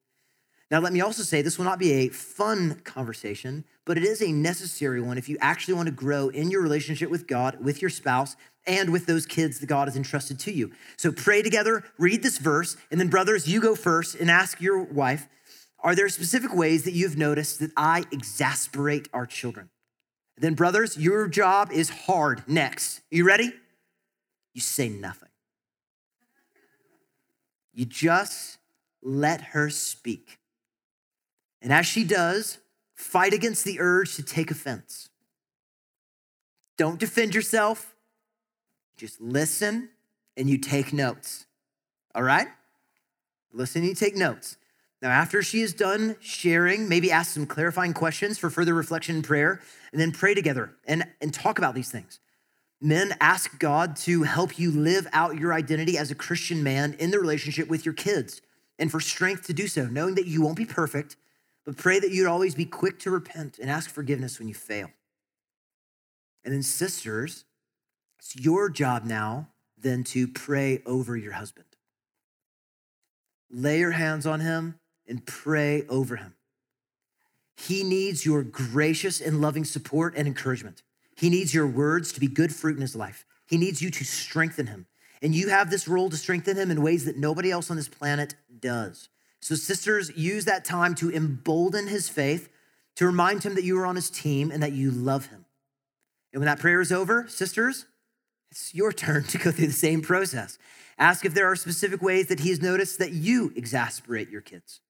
Now, 0.70 0.80
let 0.80 0.94
me 0.94 1.02
also 1.02 1.24
say 1.24 1.42
this 1.42 1.58
will 1.58 1.66
not 1.66 1.80
be 1.80 1.92
a 1.94 2.10
fun 2.10 2.82
conversation, 2.84 3.64
but 3.86 3.98
it 3.98 4.04
is 4.04 4.22
a 4.22 4.32
necessary 4.32 5.00
one 5.00 5.18
if 5.18 5.30
you 5.30 5.38
actually 5.40 5.76
want 5.76 5.88
to 5.88 5.94
grow 5.94 6.30
in 6.30 6.52
your 6.52 6.62
relationship 6.62 7.10
with 7.10 7.28
God, 7.28 7.64
with 7.64 7.82
your 7.82 7.90
spouse, 7.90 8.36
and 8.68 8.92
with 8.92 9.06
those 9.06 9.26
kids 9.26 9.60
that 9.60 9.68
God 9.68 9.88
has 9.88 9.96
entrusted 9.96 10.40
to 10.40 10.52
you. 10.52 10.72
So 10.98 11.12
pray 11.12 11.44
together, 11.44 11.84
read 11.98 12.24
this 12.24 12.40
verse, 12.40 12.78
and 12.92 13.00
then, 13.00 13.10
brothers, 13.10 13.48
you 13.48 13.62
go 13.62 13.76
first 13.76 14.16
and 14.16 14.30
ask 14.30 14.60
your 14.60 14.84
wife 14.84 15.28
Are 15.80 15.96
there 15.96 16.10
specific 16.10 16.54
ways 16.54 16.84
that 16.84 16.94
you've 16.94 17.18
noticed 17.18 17.60
that 17.60 17.72
I 17.78 18.04
exasperate 18.12 19.08
our 19.14 19.28
children? 19.28 19.70
Then, 20.38 20.56
brothers, 20.56 20.98
your 20.98 21.28
job 21.28 21.72
is 21.72 21.90
hard 21.90 22.44
next. 22.48 23.02
You 23.12 23.26
ready? 23.26 23.54
You 24.54 24.62
say 24.62 24.90
nothing. 24.90 25.30
You 27.76 27.86
just 27.86 28.58
let 29.04 29.42
her 29.42 29.70
speak. 29.70 30.40
And 31.62 31.72
as 31.74 31.86
she 31.86 32.04
does, 32.04 32.58
fight 32.96 33.34
against 33.34 33.66
the 33.66 33.80
urge 33.80 34.16
to 34.16 34.24
take 34.24 34.50
offense. 34.50 35.10
Don't 36.78 37.00
defend 37.00 37.36
yourself, 37.36 37.96
just 38.98 39.20
listen 39.22 39.90
and 40.38 40.50
you 40.50 40.58
take 40.58 40.94
notes. 40.94 41.46
All 42.14 42.24
right? 42.24 42.48
Listen 43.52 43.82
and 43.82 43.90
you 43.90 43.96
take 43.96 44.16
notes. 44.16 44.58
Now, 45.02 45.10
after 45.10 45.44
she 45.44 45.62
is 45.62 45.74
done 45.74 46.16
sharing, 46.20 46.88
maybe 46.90 47.12
ask 47.12 47.34
some 47.34 47.46
clarifying 47.46 47.94
questions 47.94 48.38
for 48.38 48.50
further 48.50 48.74
reflection 48.74 49.16
and 49.16 49.24
prayer, 49.24 49.62
and 49.92 50.00
then 50.00 50.12
pray 50.12 50.34
together 50.34 50.72
and, 50.88 51.06
and 51.22 51.34
talk 51.34 51.58
about 51.58 51.76
these 51.76 51.92
things. 51.92 52.20
Men, 52.86 53.16
ask 53.20 53.58
God 53.58 53.96
to 53.96 54.22
help 54.22 54.60
you 54.60 54.70
live 54.70 55.08
out 55.12 55.40
your 55.40 55.52
identity 55.52 55.98
as 55.98 56.12
a 56.12 56.16
Christian 56.16 56.62
man 56.62 56.94
in 57.00 57.10
the 57.10 57.20
relationship 57.20 57.68
with 57.68 57.84
your 57.84 57.96
kids 57.96 58.44
and 58.78 58.92
for 58.92 59.00
strength 59.00 59.48
to 59.48 59.54
do 59.54 59.68
so, 59.68 59.88
knowing 59.88 60.14
that 60.14 60.28
you 60.28 60.44
won't 60.44 60.56
be 60.56 60.66
perfect, 60.66 61.16
but 61.66 61.78
pray 61.78 62.00
that 62.00 62.12
you'd 62.12 62.28
always 62.28 62.54
be 62.54 62.64
quick 62.64 63.00
to 63.00 63.10
repent 63.10 63.58
and 63.58 63.72
ask 63.72 63.90
forgiveness 63.90 64.38
when 64.38 64.48
you 64.48 64.54
fail. 64.54 64.92
And 66.44 66.54
then, 66.54 66.62
sisters, 66.62 67.46
it's 68.20 68.36
your 68.36 68.70
job 68.70 69.04
now 69.04 69.48
then 69.76 70.04
to 70.04 70.28
pray 70.28 70.84
over 70.86 71.18
your 71.18 71.34
husband. 71.34 71.66
Lay 73.50 73.80
your 73.80 73.92
hands 73.94 74.28
on 74.28 74.42
him 74.42 74.76
and 75.08 75.26
pray 75.26 75.88
over 75.90 76.18
him. 76.18 76.36
He 77.58 77.84
needs 77.84 78.28
your 78.28 78.44
gracious 78.44 79.20
and 79.20 79.42
loving 79.42 79.66
support 79.66 80.14
and 80.16 80.28
encouragement. 80.28 80.84
He 81.16 81.30
needs 81.30 81.54
your 81.54 81.68
words 81.68 82.12
to 82.14 82.20
be 82.20 82.28
good 82.28 82.54
fruit 82.54 82.76
in 82.76 82.82
his 82.82 82.96
life. 82.96 83.26
He 83.48 83.58
needs 83.58 83.82
you 83.82 83.90
to 83.92 84.04
strengthen 84.04 84.68
him. 84.68 84.86
And 85.22 85.34
you 85.34 85.50
have 85.50 85.70
this 85.70 85.88
role 85.88 86.10
to 86.10 86.18
strengthen 86.18 86.58
him 86.58 86.72
in 86.72 86.82
ways 86.82 87.06
that 87.06 87.18
nobody 87.18 87.52
else 87.52 87.72
on 87.72 87.78
this 87.78 87.88
planet 87.88 88.36
does. 88.60 89.10
So, 89.40 89.56
sisters, 89.56 90.12
use 90.16 90.46
that 90.46 90.66
time 90.66 90.96
to 90.96 91.12
embolden 91.12 91.88
his 91.88 92.10
faith, 92.10 92.50
to 92.96 93.06
remind 93.06 93.44
him 93.44 93.56
that 93.56 93.64
you 93.64 93.80
are 93.80 93.86
on 93.86 93.96
his 93.96 94.10
team 94.10 94.52
and 94.52 94.62
that 94.62 94.74
you 94.74 94.92
love 94.92 95.28
him. 95.28 95.46
And 96.34 96.42
when 96.42 96.48
that 96.48 96.60
prayer 96.60 96.82
is 96.82 96.92
over, 96.92 97.28
sisters, 97.28 97.86
it's 98.52 98.74
your 98.74 98.92
turn 98.92 99.24
to 99.24 99.38
go 99.38 99.52
through 99.52 99.68
the 99.68 99.74
same 99.74 100.02
process. 100.02 100.58
Ask 100.98 101.26
if 101.26 101.34
there 101.34 101.50
are 101.50 101.56
specific 101.56 102.02
ways 102.02 102.28
that 102.28 102.40
he 102.40 102.50
has 102.50 102.62
noticed 102.62 103.00
that 103.00 103.12
you 103.12 103.54
exasperate 103.56 104.30
your 104.30 104.42
kids. 104.42 104.82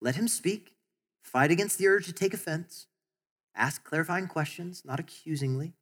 Let 0.00 0.16
him 0.16 0.28
speak. 0.28 0.74
Fight 1.22 1.50
against 1.50 1.78
the 1.78 1.86
urge 1.86 2.06
to 2.06 2.12
take 2.12 2.34
offense. 2.34 2.86
Ask 3.54 3.84
clarifying 3.84 4.26
questions, 4.26 4.82
not 4.84 5.00
accusingly, 5.00 5.74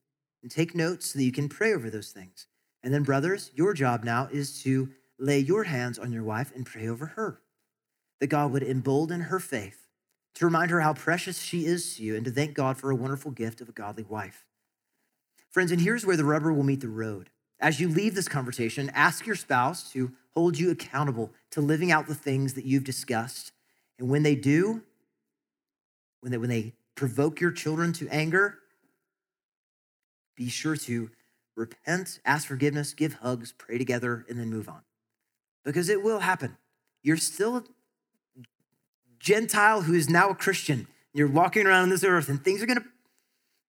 and 0.42 0.50
take 0.50 0.74
notes 0.74 1.06
so 1.06 1.18
that 1.18 1.24
you 1.24 1.32
can 1.32 1.48
pray 1.48 1.72
over 1.72 1.90
those 1.90 2.10
things. 2.10 2.46
And 2.82 2.92
then, 2.92 3.02
brothers, 3.02 3.50
your 3.54 3.74
job 3.74 4.04
now 4.04 4.28
is 4.32 4.62
to 4.62 4.90
lay 5.18 5.38
your 5.38 5.64
hands 5.64 5.98
on 5.98 6.12
your 6.12 6.24
wife 6.24 6.50
and 6.54 6.64
pray 6.64 6.88
over 6.88 7.06
her, 7.06 7.42
that 8.20 8.28
God 8.28 8.52
would 8.52 8.62
embolden 8.62 9.22
her 9.22 9.38
faith, 9.38 9.86
to 10.34 10.46
remind 10.46 10.70
her 10.70 10.80
how 10.80 10.94
precious 10.94 11.38
she 11.38 11.66
is 11.66 11.96
to 11.96 12.02
you, 12.02 12.16
and 12.16 12.24
to 12.24 12.30
thank 12.30 12.54
God 12.54 12.78
for 12.78 12.90
a 12.90 12.96
wonderful 12.96 13.30
gift 13.30 13.60
of 13.60 13.68
a 13.68 13.72
godly 13.72 14.04
wife. 14.04 14.46
Friends, 15.50 15.72
and 15.72 15.80
here's 15.80 16.06
where 16.06 16.16
the 16.16 16.24
rubber 16.24 16.52
will 16.52 16.62
meet 16.62 16.80
the 16.80 16.88
road. 16.88 17.28
As 17.60 17.78
you 17.78 17.88
leave 17.88 18.14
this 18.14 18.28
conversation, 18.28 18.90
ask 18.94 19.26
your 19.26 19.36
spouse 19.36 19.92
to 19.92 20.12
hold 20.34 20.58
you 20.58 20.70
accountable 20.70 21.32
to 21.50 21.60
living 21.60 21.92
out 21.92 22.06
the 22.06 22.14
things 22.14 22.54
that 22.54 22.64
you've 22.64 22.84
discussed. 22.84 23.52
And 23.98 24.08
when 24.08 24.22
they 24.22 24.34
do, 24.34 24.82
when 26.20 26.32
they, 26.32 26.38
when 26.38 26.48
they 26.48 26.72
provoke 26.95 27.41
your 27.41 27.51
children 27.51 27.93
to 27.95 28.09
anger, 28.09 28.59
be 30.36 30.49
sure 30.49 30.76
to 30.76 31.11
repent, 31.57 32.20
ask 32.24 32.49
forgiveness, 32.49 32.95
give 32.95 33.14
hugs, 33.14 33.53
pray 33.57 33.78
together, 33.78 34.24
and 34.28 34.38
then 34.38 34.51
move 34.51 34.68
on. 34.68 34.82
Because 35.64 35.88
it 35.88 36.03
will 36.03 36.20
happen. 36.20 36.57
You're 37.03 37.16
still 37.16 37.59
a 37.59 37.64
Gentile 39.18 39.82
who 39.82 39.93
is 39.93 40.09
now 40.09 40.30
a 40.30 40.34
Christian. 40.34 40.86
You're 41.12 41.28
walking 41.28 41.66
around 41.66 41.84
on 41.84 41.91
this 41.91 42.05
earth, 42.05 42.28
and 42.28 42.43
things 42.43 42.62
are 42.62 42.66
going 42.66 42.78
to 42.78 42.86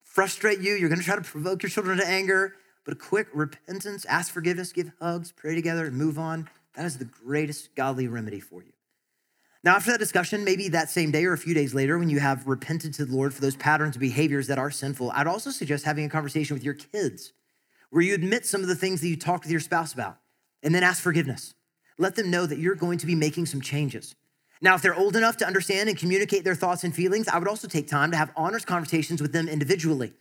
frustrate 0.01 0.59
you. 0.59 0.73
You're 0.73 0.89
going 0.89 0.99
to 0.99 1.05
try 1.05 1.15
to 1.15 1.21
provoke 1.21 1.63
your 1.63 1.69
children 1.69 1.97
to 1.97 2.07
anger. 2.07 2.55
But 2.85 2.93
a 2.93 2.97
quick 2.97 3.27
repentance, 3.33 4.05
ask 4.05 4.31
forgiveness, 4.33 4.71
give 4.71 4.91
hugs, 4.99 5.31
pray 5.31 5.55
together, 5.55 5.85
and 5.85 5.95
move 5.95 6.17
on. 6.17 6.49
That 6.75 6.85
is 6.85 6.97
the 6.97 7.05
greatest 7.05 7.75
godly 7.75 8.07
remedy 8.07 8.39
for 8.39 8.63
you. 8.63 8.71
Now, 9.63 9.75
after 9.75 9.91
that 9.91 9.99
discussion, 9.99 10.43
maybe 10.43 10.69
that 10.69 10.89
same 10.89 11.11
day 11.11 11.23
or 11.25 11.33
a 11.33 11.37
few 11.37 11.53
days 11.53 11.73
later, 11.73 11.99
when 11.99 12.09
you 12.09 12.19
have 12.19 12.47
repented 12.47 12.95
to 12.95 13.05
the 13.05 13.15
Lord 13.15 13.31
for 13.31 13.41
those 13.41 13.55
patterns 13.55 13.95
of 13.95 13.99
behaviors 13.99 14.47
that 14.47 14.57
are 14.57 14.71
sinful, 14.71 15.11
I'd 15.11 15.27
also 15.27 15.51
suggest 15.51 15.85
having 15.85 16.03
a 16.03 16.09
conversation 16.09 16.55
with 16.55 16.63
your 16.63 16.73
kids 16.73 17.33
where 17.91 18.01
you 18.01 18.15
admit 18.15 18.45
some 18.45 18.61
of 18.61 18.67
the 18.67 18.75
things 18.75 19.01
that 19.01 19.07
you 19.07 19.17
talked 19.17 19.43
with 19.43 19.51
your 19.51 19.59
spouse 19.59 19.93
about 19.93 20.17
and 20.63 20.73
then 20.73 20.81
ask 20.81 21.03
forgiveness. 21.03 21.53
Let 21.99 22.15
them 22.15 22.31
know 22.31 22.47
that 22.47 22.57
you're 22.57 22.75
going 22.75 22.97
to 22.99 23.05
be 23.05 23.13
making 23.13 23.45
some 23.45 23.61
changes. 23.61 24.15
Now, 24.61 24.73
if 24.75 24.81
they're 24.81 24.95
old 24.95 25.15
enough 25.15 25.37
to 25.37 25.47
understand 25.47 25.89
and 25.89 25.97
communicate 25.97 26.43
their 26.43 26.55
thoughts 26.55 26.83
and 26.83 26.95
feelings, 26.95 27.27
I 27.27 27.37
would 27.37 27.47
also 27.47 27.67
take 27.67 27.87
time 27.87 28.09
to 28.11 28.17
have 28.17 28.31
honest 28.35 28.65
conversations 28.65 29.21
with 29.21 29.33
them 29.33 29.47
individually. 29.47 30.13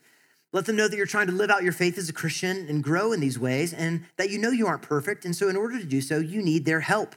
Let 0.53 0.67
them 0.67 0.77
know 0.77 0.89
that 0.89 0.97
you're 0.97 1.07
trying 1.07 1.29
to 1.29 1.33
live 1.33 1.51
out 1.51 1.63
your 1.63 1.73
faith 1.73 1.97
as 1.97 2.09
a 2.09 2.13
Christian 2.13 2.67
and 2.69 2.83
grow 2.83 3.13
in 3.13 3.21
these 3.21 3.39
ways 3.39 3.73
and 3.73 4.05
that 4.17 4.31
you 4.31 4.39
know 4.39 4.51
you 4.51 4.67
aren't 4.67 4.83
perfect. 4.83 5.25
And 5.25 5.35
so, 5.35 5.49
in 5.49 5.57
order 5.57 5.79
to 5.79 5.87
do 5.87 6.01
so, 6.01 6.19
you 6.19 6.43
need 6.43 6.65
their 6.65 6.81
help. 6.81 7.15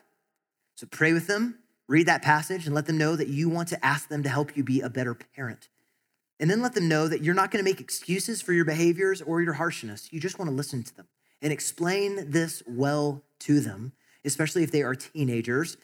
So, 0.76 0.86
pray 0.90 1.14
with 1.14 1.28
them 1.28 1.63
Read 1.88 2.08
that 2.08 2.22
passage 2.22 2.66
and 2.66 2.74
let 2.74 2.86
them 2.86 2.98
know 2.98 3.16
that 3.16 3.28
you 3.28 3.50
want 3.50 3.68
to 3.70 3.86
ask 3.86 4.08
them 4.08 4.24
to 4.24 4.30
help 4.30 4.56
you 4.56 4.64
be 4.64 4.82
a 4.82 4.90
better 4.90 5.14
parent. 5.14 5.70
And 6.40 6.50
then 6.50 6.62
let 6.62 6.74
them 6.74 6.88
know 6.88 7.08
that 7.08 7.24
you're 7.24 7.34
not 7.34 7.52
going 7.52 7.64
to 7.64 7.70
make 7.70 7.82
excuses 7.82 8.42
for 8.42 8.54
your 8.54 8.66
behaviors 8.66 9.22
or 9.22 9.42
your 9.42 9.54
harshness. 9.54 10.12
You 10.12 10.20
just 10.20 10.40
want 10.40 10.50
to 10.50 10.56
listen 10.56 10.84
to 10.84 10.96
them 10.96 11.08
and 11.42 11.52
explain 11.52 12.32
this 12.32 12.64
well 12.66 13.24
to 13.40 13.60
them, 13.60 13.94
especially 14.26 14.64
if 14.64 14.72
they 14.72 14.82
are 14.82 14.96
teenagers 14.96 15.78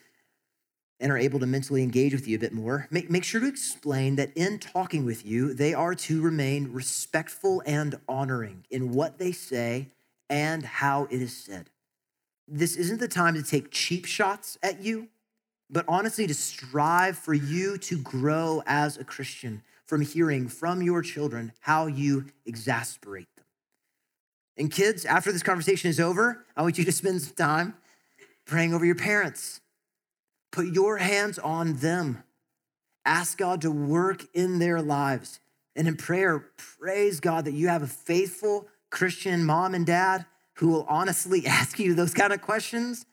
and 0.99 1.11
are 1.11 1.17
able 1.17 1.39
to 1.39 1.45
mentally 1.45 1.81
engage 1.83 2.13
with 2.13 2.27
you 2.27 2.35
a 2.35 2.39
bit 2.39 2.53
more. 2.53 2.87
Make, 2.91 3.09
make 3.09 3.23
sure 3.23 3.39
to 3.39 3.47
explain 3.47 4.15
that 4.17 4.35
in 4.35 4.59
talking 4.59 5.05
with 5.05 5.25
you, 5.25 5.53
they 5.53 5.73
are 5.73 5.95
to 5.95 6.21
remain 6.21 6.73
respectful 6.73 7.61
and 7.65 7.99
honoring 8.07 8.65
in 8.69 8.91
what 8.91 9.17
they 9.17 9.31
say 9.31 9.87
and 10.29 10.63
how 10.63 11.07
it 11.09 11.21
is 11.21 11.35
said. 11.35 11.69
This 12.47 12.75
isn't 12.75 12.99
the 12.99 13.07
time 13.07 13.35
to 13.35 13.43
take 13.43 13.71
cheap 13.71 14.05
shots 14.05 14.57
at 14.61 14.81
you 14.81 15.07
but 15.69 15.85
honestly 15.87 16.27
to 16.27 16.33
strive 16.33 17.17
for 17.17 17.33
you 17.33 17.77
to 17.77 17.97
grow 17.99 18.63
as 18.65 18.97
a 18.97 19.03
Christian 19.03 19.61
from 19.85 20.01
hearing 20.01 20.47
from 20.47 20.81
your 20.81 21.01
children 21.01 21.51
how 21.61 21.87
you 21.87 22.25
exasperate 22.45 23.27
them. 23.35 23.45
And 24.57 24.71
kids, 24.71 25.05
after 25.05 25.31
this 25.31 25.43
conversation 25.43 25.89
is 25.89 25.99
over, 25.99 26.45
I 26.55 26.61
want 26.61 26.77
you 26.77 26.85
to 26.85 26.91
spend 26.91 27.21
some 27.21 27.35
time 27.35 27.75
praying 28.45 28.73
over 28.73 28.85
your 28.85 28.95
parents. 28.95 29.61
Put 30.51 30.67
your 30.67 30.97
hands 30.97 31.39
on 31.39 31.75
them. 31.77 32.23
Ask 33.05 33.37
God 33.37 33.61
to 33.61 33.71
work 33.71 34.25
in 34.33 34.59
their 34.59 34.81
lives. 34.81 35.39
And 35.75 35.87
in 35.87 35.95
prayer, 35.95 36.51
praise 36.57 37.19
God 37.19 37.45
that 37.45 37.53
you 37.53 37.67
have 37.69 37.83
a 37.83 37.87
faithful 37.87 38.67
Christian 38.89 39.45
mom 39.45 39.73
and 39.73 39.85
dad 39.85 40.25
who 40.55 40.67
will 40.67 40.85
honestly 40.89 41.45
ask 41.47 41.79
you 41.79 41.93
those 41.93 42.13
kind 42.13 42.33
of 42.33 42.41
questions 42.41 43.05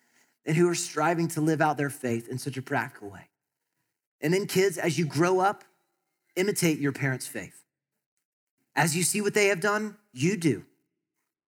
and 0.46 0.56
who 0.56 0.68
are 0.68 0.74
striving 0.74 1.28
to 1.28 1.40
live 1.40 1.60
out 1.60 1.76
their 1.76 1.90
faith 1.90 2.28
in 2.28 2.38
such 2.38 2.56
a 2.56 2.62
practical 2.62 3.10
way. 3.10 3.28
And 4.20 4.32
then, 4.32 4.46
kids, 4.46 4.78
as 4.78 4.98
you 4.98 5.04
grow 5.04 5.40
up, 5.40 5.64
imitate 6.36 6.78
your 6.78 6.92
parents' 6.92 7.26
faith. 7.26 7.64
As 8.74 8.96
you 8.96 9.02
see 9.02 9.20
what 9.20 9.34
they 9.34 9.46
have 9.46 9.60
done, 9.60 9.96
you 10.12 10.36
do. 10.36 10.64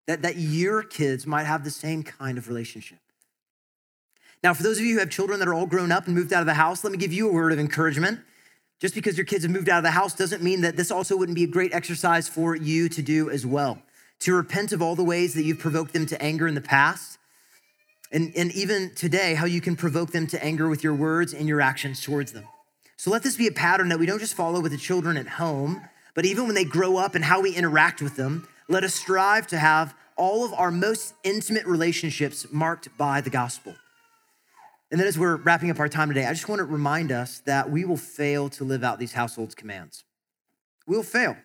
That, 0.06 0.22
that 0.22 0.36
your 0.36 0.82
kids 0.82 1.26
might 1.26 1.44
have 1.44 1.64
the 1.64 1.70
same 1.70 2.02
kind 2.02 2.38
of 2.38 2.48
relationship. 2.48 2.98
Now, 4.42 4.54
for 4.54 4.62
those 4.62 4.78
of 4.78 4.84
you 4.84 4.94
who 4.94 5.00
have 5.00 5.10
children 5.10 5.38
that 5.38 5.48
are 5.48 5.54
all 5.54 5.66
grown 5.66 5.92
up 5.92 6.06
and 6.06 6.14
moved 6.14 6.32
out 6.32 6.40
of 6.40 6.46
the 6.46 6.54
house, 6.54 6.84
let 6.84 6.92
me 6.92 6.98
give 6.98 7.12
you 7.12 7.28
a 7.28 7.32
word 7.32 7.52
of 7.52 7.58
encouragement. 7.58 8.20
Just 8.80 8.94
because 8.94 9.18
your 9.18 9.26
kids 9.26 9.44
have 9.44 9.50
moved 9.50 9.68
out 9.68 9.78
of 9.78 9.84
the 9.84 9.90
house 9.90 10.14
doesn't 10.14 10.42
mean 10.42 10.60
that 10.60 10.76
this 10.76 10.90
also 10.90 11.16
wouldn't 11.16 11.36
be 11.36 11.44
a 11.44 11.48
great 11.48 11.74
exercise 11.74 12.28
for 12.28 12.54
you 12.54 12.88
to 12.88 13.02
do 13.02 13.28
as 13.28 13.44
well. 13.44 13.82
To 14.20 14.34
repent 14.34 14.72
of 14.72 14.80
all 14.80 14.94
the 14.94 15.04
ways 15.04 15.34
that 15.34 15.42
you've 15.42 15.58
provoked 15.58 15.92
them 15.92 16.06
to 16.06 16.22
anger 16.22 16.46
in 16.46 16.54
the 16.54 16.60
past, 16.60 17.17
and, 18.10 18.32
and 18.36 18.52
even 18.52 18.94
today, 18.94 19.34
how 19.34 19.44
you 19.46 19.60
can 19.60 19.76
provoke 19.76 20.12
them 20.12 20.26
to 20.28 20.42
anger 20.42 20.68
with 20.68 20.82
your 20.82 20.94
words 20.94 21.34
and 21.34 21.46
your 21.46 21.60
actions 21.60 22.00
towards 22.00 22.32
them. 22.32 22.46
So 22.96 23.10
let 23.10 23.22
this 23.22 23.36
be 23.36 23.46
a 23.46 23.52
pattern 23.52 23.90
that 23.90 23.98
we 23.98 24.06
don't 24.06 24.18
just 24.18 24.34
follow 24.34 24.60
with 24.60 24.72
the 24.72 24.78
children 24.78 25.16
at 25.16 25.28
home, 25.28 25.82
but 26.14 26.24
even 26.24 26.46
when 26.46 26.54
they 26.54 26.64
grow 26.64 26.96
up 26.96 27.14
and 27.14 27.24
how 27.24 27.40
we 27.40 27.54
interact 27.54 28.02
with 28.02 28.16
them, 28.16 28.48
let 28.68 28.82
us 28.82 28.94
strive 28.94 29.46
to 29.48 29.58
have 29.58 29.94
all 30.16 30.44
of 30.44 30.52
our 30.52 30.70
most 30.70 31.14
intimate 31.22 31.64
relationships 31.66 32.46
marked 32.50 32.88
by 32.98 33.20
the 33.20 33.30
gospel. 33.30 33.74
And 34.90 34.98
then 34.98 35.06
as 35.06 35.18
we're 35.18 35.36
wrapping 35.36 35.70
up 35.70 35.78
our 35.78 35.88
time 35.88 36.08
today, 36.08 36.26
I 36.26 36.32
just 36.32 36.48
want 36.48 36.60
to 36.60 36.64
remind 36.64 37.12
us 37.12 37.40
that 37.40 37.70
we 37.70 37.84
will 37.84 37.96
fail 37.96 38.48
to 38.50 38.64
live 38.64 38.82
out 38.82 38.98
these 38.98 39.12
households' 39.12 39.54
commands. 39.54 40.04
We'll 40.86 41.02
fail. 41.02 41.36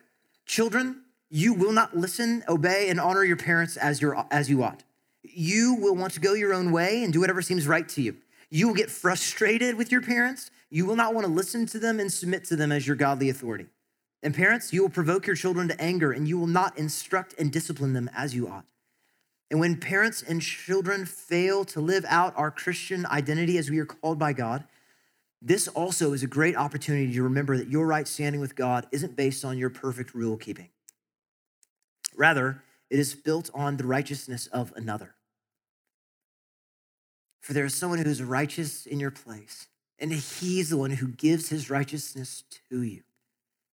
Children, 0.46 1.02
you 1.28 1.52
will 1.52 1.72
not 1.72 1.96
listen, 1.96 2.42
obey, 2.48 2.88
and 2.88 2.98
honor 2.98 3.22
your 3.22 3.36
parents 3.36 3.76
as, 3.76 4.00
your, 4.00 4.26
as 4.30 4.48
you 4.48 4.62
ought. 4.62 4.82
You 5.24 5.74
will 5.74 5.96
want 5.96 6.12
to 6.14 6.20
go 6.20 6.34
your 6.34 6.52
own 6.52 6.70
way 6.70 7.02
and 7.02 7.12
do 7.12 7.20
whatever 7.20 7.42
seems 7.42 7.66
right 7.66 7.88
to 7.90 8.02
you. 8.02 8.16
You 8.50 8.68
will 8.68 8.74
get 8.74 8.90
frustrated 8.90 9.76
with 9.76 9.90
your 9.90 10.02
parents. 10.02 10.50
You 10.70 10.86
will 10.86 10.96
not 10.96 11.14
want 11.14 11.26
to 11.26 11.32
listen 11.32 11.66
to 11.66 11.78
them 11.78 11.98
and 11.98 12.12
submit 12.12 12.44
to 12.46 12.56
them 12.56 12.70
as 12.70 12.86
your 12.86 12.96
godly 12.96 13.30
authority. 13.30 13.66
And 14.22 14.34
parents, 14.34 14.72
you 14.72 14.82
will 14.82 14.90
provoke 14.90 15.26
your 15.26 15.36
children 15.36 15.68
to 15.68 15.80
anger 15.80 16.12
and 16.12 16.28
you 16.28 16.38
will 16.38 16.46
not 16.46 16.78
instruct 16.78 17.34
and 17.38 17.52
discipline 17.52 17.92
them 17.92 18.10
as 18.16 18.34
you 18.34 18.48
ought. 18.48 18.64
And 19.50 19.60
when 19.60 19.76
parents 19.76 20.22
and 20.22 20.40
children 20.40 21.04
fail 21.04 21.64
to 21.66 21.80
live 21.80 22.04
out 22.08 22.32
our 22.36 22.50
Christian 22.50 23.06
identity 23.06 23.58
as 23.58 23.70
we 23.70 23.78
are 23.78 23.86
called 23.86 24.18
by 24.18 24.32
God, 24.32 24.64
this 25.42 25.68
also 25.68 26.14
is 26.14 26.22
a 26.22 26.26
great 26.26 26.56
opportunity 26.56 27.12
to 27.12 27.22
remember 27.22 27.58
that 27.58 27.68
your 27.68 27.86
right 27.86 28.08
standing 28.08 28.40
with 28.40 28.56
God 28.56 28.86
isn't 28.92 29.14
based 29.14 29.44
on 29.44 29.58
your 29.58 29.68
perfect 29.68 30.14
rule 30.14 30.38
keeping. 30.38 30.70
Rather, 32.16 32.62
it 32.94 33.00
is 33.00 33.16
built 33.16 33.50
on 33.52 33.76
the 33.76 33.84
righteousness 33.84 34.46
of 34.46 34.72
another. 34.76 35.16
For 37.40 37.52
there 37.52 37.64
is 37.64 37.74
someone 37.74 37.98
who 37.98 38.08
is 38.08 38.22
righteous 38.22 38.86
in 38.86 39.00
your 39.00 39.10
place, 39.10 39.66
and 39.98 40.12
he's 40.12 40.70
the 40.70 40.76
one 40.76 40.92
who 40.92 41.08
gives 41.08 41.48
his 41.48 41.68
righteousness 41.68 42.44
to 42.70 42.82
you 42.82 43.02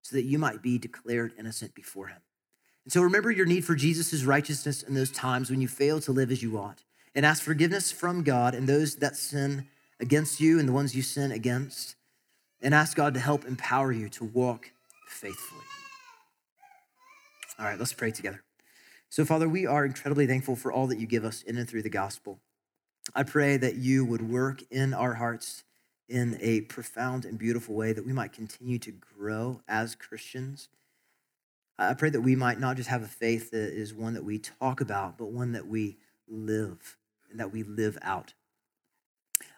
so 0.01 0.17
that 0.17 0.25
you 0.25 0.39
might 0.39 0.63
be 0.63 0.79
declared 0.79 1.35
innocent 1.39 1.75
before 1.75 2.07
him. 2.07 2.23
And 2.87 2.93
so 2.95 3.03
remember 3.03 3.31
your 3.31 3.45
need 3.45 3.63
for 3.63 3.75
Jesus' 3.75 4.25
righteousness 4.25 4.83
in 4.83 4.95
those 4.95 5.11
times 5.11 5.51
when 5.51 5.61
you 5.61 5.69
fail 5.69 6.01
to 6.01 6.13
live 6.13 6.31
as 6.31 6.43
you 6.43 6.57
ought, 6.57 6.83
and 7.15 7.27
ask 7.27 7.43
forgiveness 7.43 7.93
from 7.93 8.23
God 8.23 8.55
and 8.55 8.67
those 8.67 8.97
that 8.97 9.17
sin 9.17 9.67
against 10.01 10.41
you 10.41 10.59
and 10.59 10.67
the 10.67 10.73
ones 10.73 10.97
you 10.97 11.03
sin 11.03 11.31
against, 11.31 11.95
and 12.63 12.73
ask 12.73 12.97
God 12.97 13.13
to 13.13 13.21
help 13.21 13.45
empower 13.45 13.93
you 13.93 14.09
to 14.09 14.25
walk 14.25 14.71
faithfully. 15.09 15.61
All 17.59 17.67
right, 17.67 17.79
let's 17.79 17.93
pray 17.93 18.13
together. 18.13 18.43
So, 19.11 19.25
Father, 19.25 19.49
we 19.49 19.67
are 19.67 19.85
incredibly 19.85 20.29
thankful 20.29 20.55
for 20.55 20.71
all 20.71 20.87
that 20.87 21.01
you 21.01 21.07
give 21.07 21.25
us 21.25 21.43
in 21.43 21.59
and 21.59 21.69
through 21.69 21.83
the 21.83 21.91
gospel. 21.91 22.39
I 23.13 23.25
pray 23.25 23.57
that 23.57 23.75
you 23.75 24.05
would 24.05 24.23
work 24.23 24.63
in 24.71 24.95
our 24.95 25.15
hearts 25.15 25.65
in 26.09 26.39
a 26.41 26.61
profound 26.63 27.25
and 27.25 27.37
beautiful 27.37 27.75
way, 27.75 27.93
that 27.93 28.07
we 28.07 28.13
might 28.13 28.33
continue 28.33 28.79
to 28.79 28.93
grow 28.93 29.63
as 29.67 29.97
Christians. 29.97 30.69
I 31.77 31.95
pray 31.95 32.11
that 32.11 32.21
we 32.21 32.37
might 32.37 32.61
not 32.61 32.77
just 32.77 32.89
have 32.89 33.03
a 33.03 33.09
faith 33.09 33.51
that 33.51 33.73
is 33.73 33.93
one 33.93 34.15
that 34.15 34.25
we 34.25 34.39
talk 34.39 34.81
about, 34.81 35.19
but 35.19 35.33
one 35.33 35.53
that 35.53 35.67
we 35.67 35.97
live 36.29 36.97
and 37.31 37.41
that 37.41 37.53
we 37.53 37.65
live 37.65 37.99
out. 38.03 38.35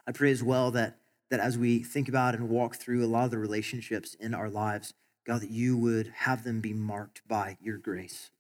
I 0.07 0.13
pray 0.13 0.31
as 0.31 0.43
well 0.43 0.71
that, 0.71 0.97
that 1.31 1.41
as 1.41 1.59
we 1.59 1.83
think 1.83 2.09
about 2.09 2.35
and 2.35 2.49
walk 2.49 2.77
through 2.77 3.05
a 3.05 3.07
lot 3.07 3.27
of 3.27 3.31
the 3.31 3.39
relationships 3.39 4.15
in 4.15 4.33
our 4.33 4.49
lives, 4.49 4.95
God, 5.27 5.43
that 5.43 5.51
you 5.51 5.77
would 5.77 6.11
have 6.17 6.43
them 6.43 6.63
be 6.63 6.73
marked 6.73 7.21
by 7.29 7.59
your 7.61 7.77
grace. 7.77 8.31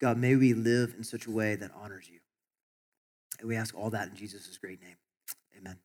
God, 0.00 0.18
may 0.18 0.36
we 0.36 0.52
live 0.54 0.94
in 0.96 1.04
such 1.04 1.26
a 1.26 1.30
way 1.30 1.56
that 1.56 1.70
honors 1.74 2.08
you. 2.08 2.18
And 3.38 3.48
we 3.48 3.56
ask 3.56 3.74
all 3.74 3.90
that 3.90 4.08
in 4.08 4.16
Jesus' 4.16 4.58
great 4.58 4.82
name. 4.82 4.96
Amen. 5.56 5.78